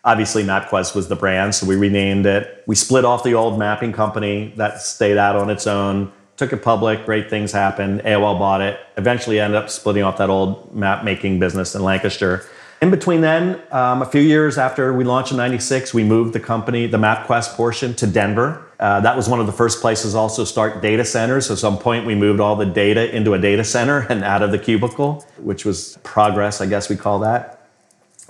Obviously, 0.06 0.44
MapQuest 0.44 0.94
was 0.94 1.08
the 1.08 1.15
brand, 1.15 1.56
so 1.56 1.65
we 1.65 1.76
renamed 1.76 2.28
it. 2.28 2.63
We 2.68 2.76
split 2.76 3.06
off 3.06 3.24
the 3.24 3.34
old 3.34 3.58
mapping 3.58 3.91
company 3.91 4.54
that 4.56 4.80
stayed 4.80 5.18
out 5.18 5.36
on 5.36 5.50
its 5.50 5.65
own, 5.65 6.12
took 6.38 6.54
it 6.54 6.62
public, 6.62 7.06
great 7.06 7.28
things 7.28 7.52
happened. 7.52 8.02
AOL 8.02 8.38
bought 8.38 8.62
it, 8.62 8.80
eventually 8.98 9.39
ended 9.39 9.58
up 9.58 9.68
splitting 9.68 10.04
off 10.04 10.18
that 10.18 10.30
old 10.30 10.76
map 10.76 11.04
making 11.04 11.39
business 11.39 11.74
in 11.74 11.84
Lancaster. 11.84 12.46
In 12.84 12.91
between 12.91 13.22
then, 13.22 13.60
um, 13.72 14.04
a 14.04 14.06
few 14.06 14.22
years 14.22 14.60
after 14.60 14.94
we 14.94 15.04
launched 15.04 15.32
in 15.32 15.38
96, 15.38 15.91
we 15.91 16.04
moved 16.04 16.34
the 16.34 16.39
company, 16.39 16.86
the 16.86 17.00
MapQuest 17.00 17.56
portion, 17.56 17.96
to 17.96 18.06
Denver. 18.06 18.63
Uh, 18.80 19.00
that 19.00 19.15
was 19.15 19.28
one 19.28 19.39
of 19.39 19.48
the 19.48 19.54
first 19.54 19.82
places 19.82 20.13
also 20.13 20.44
start 20.44 20.84
data 20.84 21.04
centers. 21.04 21.48
So 21.48 21.54
at 21.54 21.60
some 21.60 21.80
point, 21.80 22.06
we 22.06 22.13
moved 22.13 22.39
all 22.39 22.56
the 22.56 22.65
data 22.65 23.15
into 23.15 23.34
a 23.34 23.39
data 23.39 23.63
center 23.63 24.00
and 24.10 24.24
out 24.24 24.44
of 24.44 24.52
the 24.52 24.60
cubicle, 24.60 25.26
which 25.38 25.65
was 25.65 25.98
progress, 26.04 26.62
I 26.62 26.68
guess 26.68 26.89
we 26.89 26.96
call 26.96 27.20
that. 27.20 27.55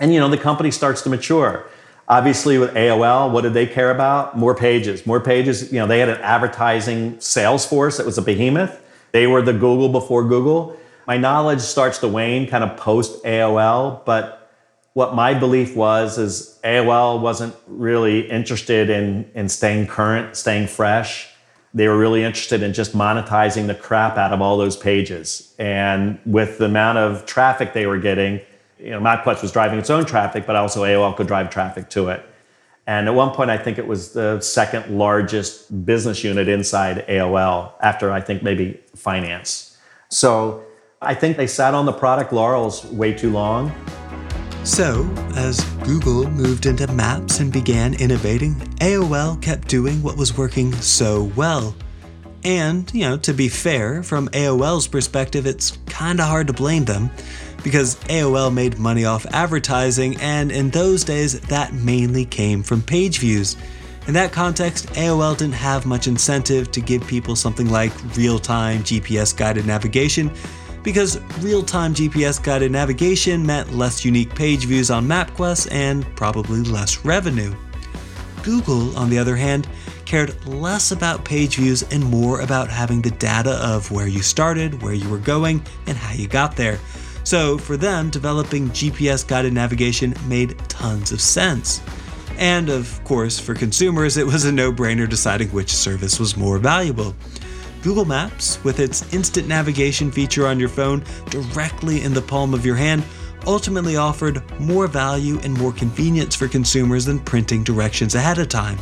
And 0.00 0.12
you 0.12 0.20
know, 0.20 0.28
the 0.28 0.38
company 0.38 0.70
starts 0.70 1.02
to 1.02 1.08
mature. 1.08 1.66
Obviously, 2.08 2.58
with 2.58 2.72
AOL, 2.74 3.32
what 3.32 3.40
did 3.42 3.54
they 3.54 3.66
care 3.66 3.90
about? 3.90 4.38
More 4.38 4.54
pages, 4.54 5.06
more 5.06 5.20
pages. 5.20 5.72
You 5.72 5.80
know, 5.80 5.86
they 5.86 5.98
had 5.98 6.08
an 6.08 6.20
advertising 6.20 7.18
sales 7.20 7.66
force 7.66 7.96
that 7.96 8.06
was 8.06 8.16
a 8.16 8.22
behemoth. 8.22 8.80
They 9.12 9.26
were 9.26 9.42
the 9.42 9.52
Google 9.52 9.88
before 9.88 10.22
Google. 10.22 10.78
My 11.06 11.16
knowledge 11.16 11.60
starts 11.60 11.98
to 11.98 12.08
wane 12.08 12.46
kind 12.48 12.62
of 12.62 12.76
post 12.76 13.24
AOL, 13.24 14.04
but 14.04 14.52
what 14.92 15.14
my 15.14 15.34
belief 15.34 15.76
was 15.76 16.16
is 16.16 16.58
AOL 16.64 17.20
wasn't 17.20 17.54
really 17.66 18.30
interested 18.30 18.88
in, 18.88 19.30
in 19.34 19.48
staying 19.48 19.88
current, 19.88 20.36
staying 20.36 20.68
fresh. 20.68 21.28
They 21.74 21.86
were 21.86 21.98
really 21.98 22.24
interested 22.24 22.62
in 22.62 22.72
just 22.72 22.94
monetizing 22.94 23.66
the 23.66 23.74
crap 23.74 24.16
out 24.16 24.32
of 24.32 24.40
all 24.40 24.56
those 24.56 24.76
pages. 24.76 25.54
And 25.58 26.18
with 26.24 26.58
the 26.58 26.64
amount 26.64 26.98
of 26.98 27.26
traffic 27.26 27.72
they 27.72 27.86
were 27.86 27.98
getting, 27.98 28.40
you 28.78 28.90
know, 28.90 29.00
MapQuest 29.00 29.42
was 29.42 29.52
driving 29.52 29.78
its 29.78 29.90
own 29.90 30.04
traffic, 30.04 30.46
but 30.46 30.56
also 30.56 30.82
AOL 30.84 31.16
could 31.16 31.26
drive 31.26 31.50
traffic 31.50 31.88
to 31.90 32.08
it. 32.08 32.24
And 32.86 33.08
at 33.08 33.14
one 33.14 33.30
point, 33.30 33.50
I 33.50 33.58
think 33.58 33.78
it 33.78 33.86
was 33.86 34.12
the 34.12 34.40
second 34.40 34.96
largest 34.96 35.84
business 35.84 36.22
unit 36.22 36.48
inside 36.48 37.04
AOL 37.08 37.72
after 37.80 38.12
I 38.12 38.20
think 38.20 38.42
maybe 38.42 38.80
finance. 38.94 39.76
So 40.08 40.64
I 41.02 41.14
think 41.14 41.36
they 41.36 41.48
sat 41.48 41.74
on 41.74 41.84
the 41.84 41.92
product 41.92 42.32
laurels 42.32 42.84
way 42.86 43.12
too 43.12 43.30
long. 43.30 43.72
So, 44.62 45.08
as 45.36 45.62
Google 45.84 46.28
moved 46.28 46.66
into 46.66 46.86
maps 46.88 47.38
and 47.38 47.52
began 47.52 47.94
innovating, 47.94 48.54
AOL 48.80 49.40
kept 49.40 49.68
doing 49.68 50.02
what 50.02 50.16
was 50.16 50.36
working 50.36 50.72
so 50.74 51.30
well. 51.36 51.74
And, 52.44 52.92
you 52.94 53.02
know, 53.02 53.16
to 53.18 53.32
be 53.32 53.48
fair, 53.48 54.02
from 54.02 54.28
AOL's 54.28 54.86
perspective, 54.86 55.46
it's 55.46 55.78
kinda 55.86 56.24
hard 56.24 56.46
to 56.48 56.52
blame 56.52 56.84
them 56.84 57.10
because 57.66 57.96
AOL 58.04 58.54
made 58.54 58.78
money 58.78 59.04
off 59.04 59.26
advertising, 59.32 60.16
and 60.20 60.52
in 60.52 60.70
those 60.70 61.02
days, 61.02 61.40
that 61.40 61.72
mainly 61.74 62.24
came 62.24 62.62
from 62.62 62.80
page 62.80 63.18
views. 63.18 63.56
In 64.06 64.14
that 64.14 64.30
context, 64.30 64.86
AOL 64.90 65.36
didn't 65.36 65.54
have 65.54 65.84
much 65.84 66.06
incentive 66.06 66.70
to 66.70 66.80
give 66.80 67.04
people 67.08 67.34
something 67.34 67.68
like 67.68 67.90
real 68.16 68.38
time 68.38 68.84
GPS 68.84 69.36
guided 69.36 69.66
navigation, 69.66 70.30
because 70.84 71.20
real 71.40 71.60
time 71.60 71.92
GPS 71.92 72.40
guided 72.40 72.70
navigation 72.70 73.44
meant 73.44 73.74
less 73.74 74.04
unique 74.04 74.32
page 74.32 74.66
views 74.66 74.88
on 74.92 75.04
MapQuest 75.04 75.66
and 75.72 76.06
probably 76.14 76.62
less 76.62 77.04
revenue. 77.04 77.52
Google, 78.44 78.96
on 78.96 79.10
the 79.10 79.18
other 79.18 79.34
hand, 79.34 79.66
cared 80.04 80.46
less 80.46 80.92
about 80.92 81.24
page 81.24 81.56
views 81.56 81.82
and 81.90 82.04
more 82.04 82.42
about 82.42 82.70
having 82.70 83.02
the 83.02 83.10
data 83.10 83.54
of 83.54 83.90
where 83.90 84.06
you 84.06 84.22
started, 84.22 84.80
where 84.82 84.94
you 84.94 85.10
were 85.10 85.18
going, 85.18 85.60
and 85.88 85.96
how 85.96 86.12
you 86.12 86.28
got 86.28 86.54
there. 86.54 86.78
So 87.26 87.58
for 87.58 87.76
them, 87.76 88.08
developing 88.08 88.68
GPS 88.68 89.26
guided 89.26 89.52
navigation 89.52 90.14
made 90.28 90.56
tons 90.68 91.10
of 91.10 91.20
sense. 91.20 91.82
And 92.38 92.68
of 92.68 93.02
course, 93.02 93.36
for 93.36 93.52
consumers, 93.52 94.16
it 94.16 94.24
was 94.24 94.44
a 94.44 94.52
no 94.52 94.72
brainer 94.72 95.08
deciding 95.08 95.48
which 95.48 95.74
service 95.74 96.20
was 96.20 96.36
more 96.36 96.58
valuable. 96.58 97.16
Google 97.82 98.04
Maps, 98.04 98.62
with 98.62 98.78
its 98.78 99.12
instant 99.12 99.48
navigation 99.48 100.12
feature 100.12 100.46
on 100.46 100.60
your 100.60 100.68
phone 100.68 101.02
directly 101.28 102.02
in 102.02 102.14
the 102.14 102.22
palm 102.22 102.54
of 102.54 102.64
your 102.64 102.76
hand, 102.76 103.02
ultimately 103.44 103.96
offered 103.96 104.40
more 104.60 104.86
value 104.86 105.40
and 105.40 105.58
more 105.58 105.72
convenience 105.72 106.36
for 106.36 106.46
consumers 106.46 107.06
than 107.06 107.18
printing 107.18 107.64
directions 107.64 108.14
ahead 108.14 108.38
of 108.38 108.48
time. 108.48 108.78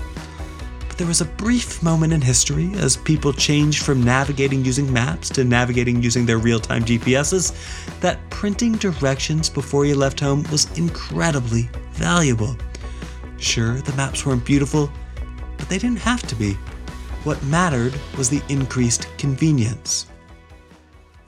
There 0.96 1.09
was 1.09 1.20
a 1.20 1.24
brief 1.24 1.83
moment 1.83 2.12
in 2.12 2.20
history 2.20 2.70
as 2.74 2.96
people 2.96 3.33
changed 3.33 3.83
from 3.83 4.00
navigating 4.00 4.64
using 4.64 4.92
maps 4.92 5.28
to 5.30 5.42
navigating 5.42 6.00
using 6.00 6.24
their 6.24 6.38
real 6.38 6.61
time 6.61 6.85
GPSs 6.85 7.98
that 7.98 8.20
printing 8.30 8.74
directions 8.74 9.50
before 9.50 9.87
you 9.87 9.96
left 9.96 10.20
home 10.20 10.44
was 10.52 10.70
incredibly 10.78 11.68
valuable. 11.94 12.57
Sure, 13.38 13.80
the 13.80 13.92
maps 13.96 14.24
weren't 14.24 14.44
beautiful, 14.44 14.88
but 15.59 15.68
they 15.68 15.78
didn't 15.78 15.98
have 15.98 16.22
to 16.28 16.37
be. 16.37 16.52
What 17.24 17.42
mattered 17.46 17.92
was 18.16 18.30
the 18.30 18.42
increased 18.48 19.09
convenience. 19.18 20.07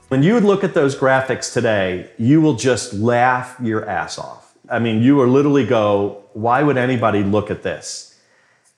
When 0.07 0.23
you 0.23 0.33
would 0.35 0.45
look 0.45 0.63
at 0.63 0.73
those 0.73 0.95
graphics 0.95 1.51
today, 1.51 2.09
you 2.17 2.39
will 2.39 2.55
just 2.55 2.93
laugh 2.93 3.57
your 3.61 3.85
ass 3.85 4.17
off. 4.17 4.55
I 4.69 4.79
mean, 4.79 5.03
you 5.03 5.17
will 5.17 5.27
literally 5.27 5.65
go, 5.65 6.23
why 6.31 6.63
would 6.63 6.77
anybody 6.77 7.21
look 7.21 7.51
at 7.51 7.63
this? 7.63 8.17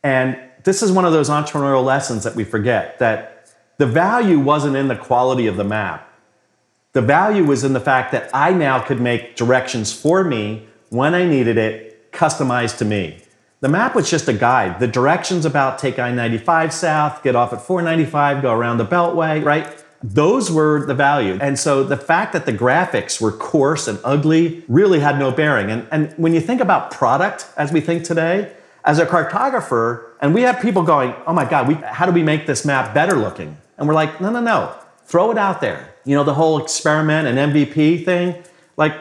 And 0.02 0.49
this 0.64 0.82
is 0.84 0.92
one 0.92 1.06
of 1.06 1.14
those 1.14 1.30
entrepreneurial 1.30 1.84
lessons 1.84 2.24
that 2.24 2.36
we 2.36 2.44
forget 2.44 3.00
that 3.00 3.54
the 3.78 3.86
value 3.86 4.40
wasn't 4.40 4.76
in 4.76 4.88
the 4.88 4.96
quality 4.96 5.48
of 5.48 5.56
the 5.56 5.64
map. 5.64 6.06
The 6.94 7.02
value 7.02 7.46
was 7.46 7.64
in 7.64 7.74
the 7.74 7.80
fact 7.80 8.12
that 8.12 8.30
I 8.34 8.52
now 8.52 8.82
could 8.82 9.00
make 9.00 9.36
directions 9.36 9.94
for 9.94 10.24
me 10.24 10.68
when 10.90 11.14
I 11.14 11.26
needed 11.26 11.58
it, 11.58 12.12
customized 12.12 12.78
to 12.80 12.86
me. 12.86 13.22
The 13.62 13.70
map 13.70 13.94
was 13.94 14.10
just 14.10 14.28
a 14.28 14.34
guide. 14.34 14.80
The 14.80 14.88
directions 14.88 15.46
about 15.46 15.80
take 15.80 16.00
I 16.00 16.12
95 16.12 16.74
south, 16.74 17.24
get 17.24 17.36
off 17.36 17.54
at 17.54 17.62
495, 17.62 18.42
go 18.42 18.54
around 18.54 18.78
the 18.78 18.86
Beltway, 18.86 19.44
right? 19.44 19.84
Those 20.02 20.50
were 20.50 20.86
the 20.86 20.94
value. 20.94 21.38
And 21.42 21.60
so 21.60 21.84
the 21.84 21.98
fact 21.98 22.32
that 22.34 22.46
the 22.46 22.54
graphics 22.54 23.20
were 23.20 23.34
coarse 23.34 23.88
and 23.88 24.00
ugly 24.04 24.64
really 24.68 25.02
had 25.02 25.20
no 25.20 25.32
bearing. 25.32 25.70
And, 25.70 25.88
and 25.92 26.14
when 26.14 26.34
you 26.34 26.40
think 26.40 26.62
about 26.62 26.92
product 26.92 27.48
as 27.58 27.72
we 27.72 27.82
think 27.82 28.06
today, 28.06 28.54
as 28.90 28.98
a 28.98 29.06
cartographer, 29.06 30.04
and 30.20 30.34
we 30.34 30.42
have 30.42 30.60
people 30.60 30.82
going, 30.82 31.14
oh 31.28 31.32
my 31.32 31.48
God, 31.48 31.68
we, 31.68 31.76
how 31.76 32.08
do 32.08 32.12
we 32.12 32.24
make 32.24 32.48
this 32.48 32.66
map 32.66 32.92
better 32.92 33.16
looking? 33.16 33.56
And 33.78 33.88
we're 33.88 33.94
like, 33.94 34.20
no, 34.20 34.32
no, 34.32 34.42
no, 34.42 34.76
throw 35.04 35.30
it 35.30 35.38
out 35.38 35.62
there. 35.62 35.94
You 36.06 36.16
know, 36.16 36.24
the 36.24 36.34
whole 36.34 36.60
experiment 36.60 37.28
and 37.28 37.54
MVP 37.54 38.04
thing, 38.04 38.44
like, 38.78 38.96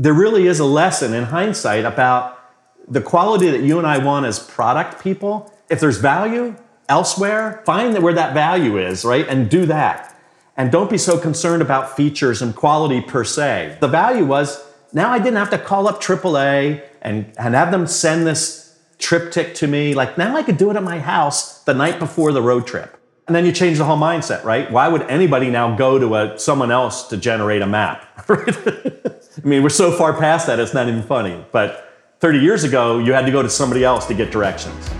there 0.00 0.12
really 0.12 0.48
is 0.48 0.58
a 0.58 0.64
lesson 0.64 1.14
in 1.14 1.22
hindsight 1.22 1.84
about 1.84 2.40
the 2.88 3.00
quality 3.00 3.50
that 3.50 3.60
you 3.60 3.78
and 3.78 3.86
I 3.86 3.98
want 3.98 4.26
as 4.26 4.40
product 4.40 5.00
people. 5.00 5.54
If 5.70 5.78
there's 5.78 5.98
value 5.98 6.56
elsewhere, 6.88 7.62
find 7.64 7.96
where 8.02 8.14
that 8.14 8.34
value 8.34 8.78
is, 8.78 9.04
right? 9.04 9.28
And 9.28 9.48
do 9.48 9.64
that. 9.66 10.12
And 10.56 10.72
don't 10.72 10.90
be 10.90 10.98
so 10.98 11.20
concerned 11.20 11.62
about 11.62 11.94
features 11.96 12.42
and 12.42 12.52
quality 12.52 13.00
per 13.00 13.22
se. 13.22 13.78
The 13.80 13.86
value 13.86 14.24
was 14.24 14.60
now 14.92 15.10
I 15.12 15.18
didn't 15.18 15.36
have 15.36 15.50
to 15.50 15.58
call 15.58 15.86
up 15.86 16.02
AAA 16.02 16.82
and, 17.00 17.32
and 17.38 17.54
have 17.54 17.70
them 17.70 17.86
send 17.86 18.26
this 18.26 18.63
TripTik 18.98 19.54
to 19.56 19.66
me. 19.66 19.94
Like 19.94 20.16
now 20.18 20.36
I 20.36 20.42
could 20.42 20.56
do 20.56 20.70
it 20.70 20.76
at 20.76 20.82
my 20.82 20.98
house 20.98 21.62
the 21.64 21.74
night 21.74 21.98
before 21.98 22.32
the 22.32 22.42
road 22.42 22.66
trip. 22.66 23.00
And 23.26 23.34
then 23.34 23.46
you 23.46 23.52
change 23.52 23.78
the 23.78 23.84
whole 23.84 23.96
mindset, 23.96 24.44
right? 24.44 24.70
Why 24.70 24.86
would 24.88 25.02
anybody 25.02 25.48
now 25.48 25.74
go 25.76 25.98
to 25.98 26.14
a, 26.14 26.38
someone 26.38 26.70
else 26.70 27.08
to 27.08 27.16
generate 27.16 27.62
a 27.62 27.66
map? 27.66 28.06
I 28.28 29.46
mean, 29.46 29.62
we're 29.62 29.70
so 29.70 29.92
far 29.92 30.12
past 30.12 30.46
that, 30.46 30.58
it's 30.58 30.74
not 30.74 30.88
even 30.88 31.02
funny. 31.02 31.42
But 31.50 31.90
30 32.20 32.40
years 32.40 32.64
ago, 32.64 32.98
you 32.98 33.14
had 33.14 33.24
to 33.24 33.32
go 33.32 33.42
to 33.42 33.48
somebody 33.48 33.82
else 33.82 34.04
to 34.06 34.14
get 34.14 34.30
directions. 34.30 34.90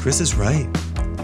Chris 0.00 0.20
is 0.20 0.34
right. 0.34 0.66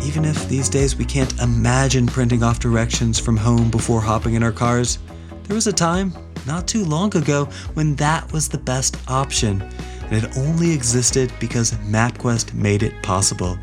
Even 0.05 0.25
if 0.25 0.49
these 0.49 0.69
days 0.69 0.95
we 0.95 1.05
can't 1.05 1.41
imagine 1.41 2.07
printing 2.07 2.45
off 2.45 2.61
directions 2.61 3.19
from 3.19 3.37
home 3.37 3.71
before 3.71 4.01
hopping 4.01 4.35
in 4.35 4.45
our 4.45 4.53
cars, 4.53 4.99
there 5.45 5.55
was 5.57 5.67
a 5.67 5.73
time, 5.73 6.13
not 6.47 6.69
too 6.69 6.85
long 6.85 7.17
ago, 7.17 7.47
when 7.75 7.97
that 7.97 8.33
was 8.33 8.49
the 8.49 8.59
best 8.59 8.97
option 9.09 9.69
and 10.11 10.25
it 10.25 10.37
only 10.37 10.73
existed 10.73 11.33
because 11.41 11.73
MapQuest 11.73 12.55
made 12.55 12.83
it 12.83 13.03
possible. 13.03 13.59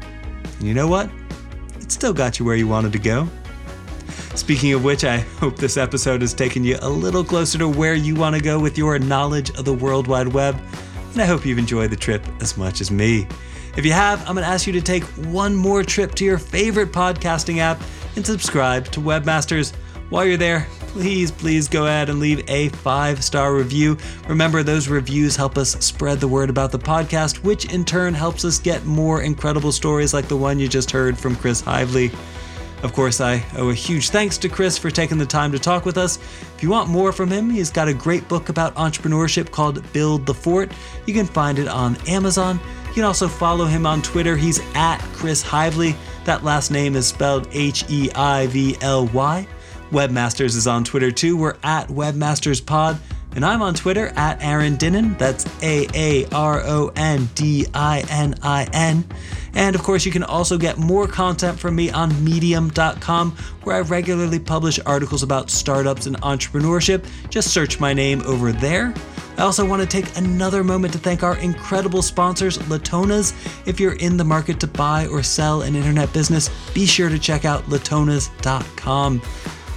And 0.60 0.68
you 0.68 0.74
know 0.74 0.88
what? 0.88 1.10
It 1.80 1.92
still 1.92 2.14
got 2.14 2.40
you 2.40 2.46
where 2.46 2.56
you 2.56 2.68
wanted 2.68 2.92
to 2.94 3.00
go. 3.00 3.28
Speaking 4.36 4.74
of 4.74 4.84
which, 4.84 5.04
I 5.04 5.18
hope 5.18 5.58
this 5.58 5.78
episode 5.78 6.22
has 6.22 6.34
taken 6.34 6.64
you 6.64 6.78
a 6.82 6.90
little 6.90 7.24
closer 7.24 7.58
to 7.58 7.68
where 7.68 7.96
you 7.96 8.16
want 8.16 8.36
to 8.36 8.42
go 8.42 8.60
with 8.60 8.78
your 8.78 8.98
knowledge 8.98 9.50
of 9.52 9.66
the 9.66 9.74
World 9.74 10.08
Wide 10.08 10.30
Web, 10.30 10.56
and 11.12 11.22
I 11.22 11.26
hope 11.26 11.46
you've 11.46 11.58
enjoyed 11.58 11.92
the 11.92 11.98
trip 11.98 12.26
as 12.40 12.58
much 12.58 12.80
as 12.80 12.92
me. 12.92 13.28
If 13.76 13.86
you 13.86 13.92
have, 13.92 14.20
I'm 14.22 14.36
going 14.36 14.46
to 14.46 14.52
ask 14.52 14.68
you 14.68 14.74
to 14.74 14.82
take 14.82 15.04
one 15.04 15.56
more 15.56 15.84
trip 15.84 16.16
to 16.16 16.26
your 16.26 16.38
favorite 16.38 16.92
podcasting 16.92 17.58
app 17.58 17.82
and 18.16 18.26
subscribe 18.26 18.86
to 18.92 19.00
Webmasters. 19.00 19.74
While 20.10 20.26
you're 20.26 20.38
there, 20.38 20.68
please, 20.92 21.32
please 21.32 21.68
go 21.68 21.86
ahead 21.86 22.10
and 22.10 22.20
leave 22.20 22.48
a 22.50 22.70
five 22.70 23.24
star 23.24 23.56
review. 23.56 23.98
Remember, 24.28 24.64
those 24.64 24.88
reviews 24.88 25.36
help 25.36 25.58
us 25.58 25.72
spread 25.84 26.20
the 26.20 26.28
word 26.28 26.50
about 26.50 26.72
the 26.72 26.80
podcast, 26.80 27.38
which 27.44 27.74
in 27.74 27.86
turn 27.86 28.14
helps 28.14 28.46
us 28.46 28.60
get 28.60 28.86
more 28.86 29.22
incredible 29.22 29.72
stories 29.72 30.14
like 30.14 30.28
the 30.28 30.38
one 30.38 30.60
you 30.60 30.68
just 30.68 30.92
heard 30.92 31.18
from 31.18 31.36
Chris 31.36 31.62
Heivly. 31.62 32.14
Of 32.84 32.94
course, 32.94 33.22
I 33.22 33.44
owe 33.58 33.70
a 33.70 33.74
huge 33.76 34.10
thanks 34.10 34.38
to 34.40 34.50
Chris 34.50 34.78
for 34.78 34.90
taking 34.90 35.18
the 35.18 35.26
time 35.26 35.52
to 35.52 35.60
talk 35.60 35.86
with 35.86 35.98
us. 35.98 36.18
If 36.56 36.64
you 36.64 36.70
want 36.70 36.90
more 36.90 37.12
from 37.12 37.30
him, 37.30 37.50
he's 37.50 37.70
got 37.70 37.88
a 37.88 37.94
great 37.94 38.28
book 38.28 38.50
about 38.50 38.76
entrepreneurship 38.76 39.52
called 39.52 39.84
Build 39.94 40.26
the 40.26 40.34
Fort. 40.34 40.72
You 41.06 41.14
can 41.14 41.28
find 41.28 41.60
it 41.60 41.68
on 41.68 41.96
Amazon. 42.08 42.60
You 42.88 42.94
can 42.94 43.04
also 43.04 43.28
follow 43.28 43.66
him 43.66 43.86
on 43.86 44.02
Twitter. 44.02 44.36
He's 44.36 44.60
at 44.74 44.98
Chris 45.14 45.44
Heivly. 45.44 45.96
That 46.26 46.44
last 46.44 46.72
name 46.72 46.96
is 46.96 47.08
spelled 47.08 47.48
H 47.52 47.86
E 47.88 48.10
I 48.16 48.48
V 48.48 48.76
L 48.82 49.08
Y. 49.08 49.48
Webmasters 49.92 50.56
is 50.56 50.68
on 50.68 50.84
Twitter 50.84 51.12
too. 51.12 51.38
We're 51.38 51.58
at 51.64 51.88
WebmastersPod. 51.88 52.98
And 53.34 53.46
I'm 53.46 53.62
on 53.62 53.74
Twitter 53.74 54.08
at 54.18 54.44
Aaron 54.44 54.76
Dinin. 54.76 55.18
That's 55.18 55.46
A 55.64 55.88
A 55.96 56.26
R 56.32 56.62
O 56.66 56.92
N 56.96 57.30
D 57.34 57.66
I 57.74 58.04
N 58.10 58.36
I 58.44 58.68
N. 58.74 59.06
And 59.54 59.76
of 59.76 59.84
course, 59.84 60.06
you 60.06 60.12
can 60.12 60.24
also 60.24 60.58
get 60.58 60.78
more 60.78 61.08
content 61.08 61.58
from 61.60 61.76
me 61.76 61.90
on 61.92 62.24
medium.com, 62.24 63.32
where 63.64 63.76
I 63.78 63.82
regularly 63.82 64.40
publish 64.40 64.80
articles 64.86 65.24
about 65.24 65.50
startups 65.50 66.08
and 66.08 66.20
entrepreneurship. 66.22 67.06
Just 67.30 67.54
search 67.54 67.80
my 67.80 67.94
name 67.94 68.22
over 68.26 68.52
there. 68.52 68.94
I 69.38 69.44
also 69.44 69.66
want 69.66 69.82
to 69.82 69.88
take 69.88 70.18
another 70.18 70.64
moment 70.64 70.94
to 70.94 71.00
thank 71.00 71.24
our 71.24 71.38
incredible 71.38 72.02
sponsors, 72.02 72.58
Latonas. 72.60 73.34
If 73.66 73.80
you're 73.80 73.96
in 73.96 74.18
the 74.18 74.26
market 74.26 74.60
to 74.60 74.68
buy 74.68 75.08
or 75.08 75.24
sell 75.24 75.62
an 75.62 75.76
internet 75.76 76.12
business, 76.12 76.50
be 76.74 76.86
sure 76.86 77.10
to 77.10 77.18
check 77.18 77.46
out 77.46 77.64
latonas.com. 77.66 79.22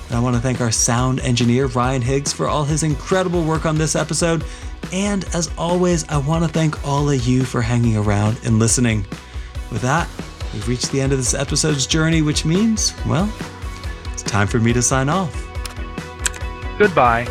And 0.08 0.16
I 0.16 0.20
want 0.20 0.36
to 0.36 0.42
thank 0.42 0.60
our 0.60 0.70
sound 0.70 1.20
engineer, 1.20 1.66
Ryan 1.66 2.02
Higgs, 2.02 2.32
for 2.32 2.48
all 2.48 2.64
his 2.64 2.82
incredible 2.82 3.44
work 3.44 3.66
on 3.66 3.76
this 3.78 3.96
episode. 3.96 4.44
And 4.92 5.24
as 5.34 5.50
always, 5.56 6.08
I 6.08 6.18
want 6.18 6.44
to 6.44 6.50
thank 6.50 6.86
all 6.86 7.08
of 7.10 7.26
you 7.26 7.44
for 7.44 7.62
hanging 7.62 7.96
around 7.96 8.38
and 8.44 8.58
listening. 8.58 9.06
With 9.72 9.82
that, 9.82 10.08
we've 10.52 10.68
reached 10.68 10.92
the 10.92 11.00
end 11.00 11.12
of 11.12 11.18
this 11.18 11.34
episode's 11.34 11.86
journey, 11.86 12.22
which 12.22 12.44
means, 12.44 12.94
well, 13.06 13.32
it's 14.12 14.22
time 14.22 14.46
for 14.46 14.58
me 14.58 14.72
to 14.72 14.82
sign 14.82 15.08
off. 15.08 15.32
Goodbye. 16.78 17.26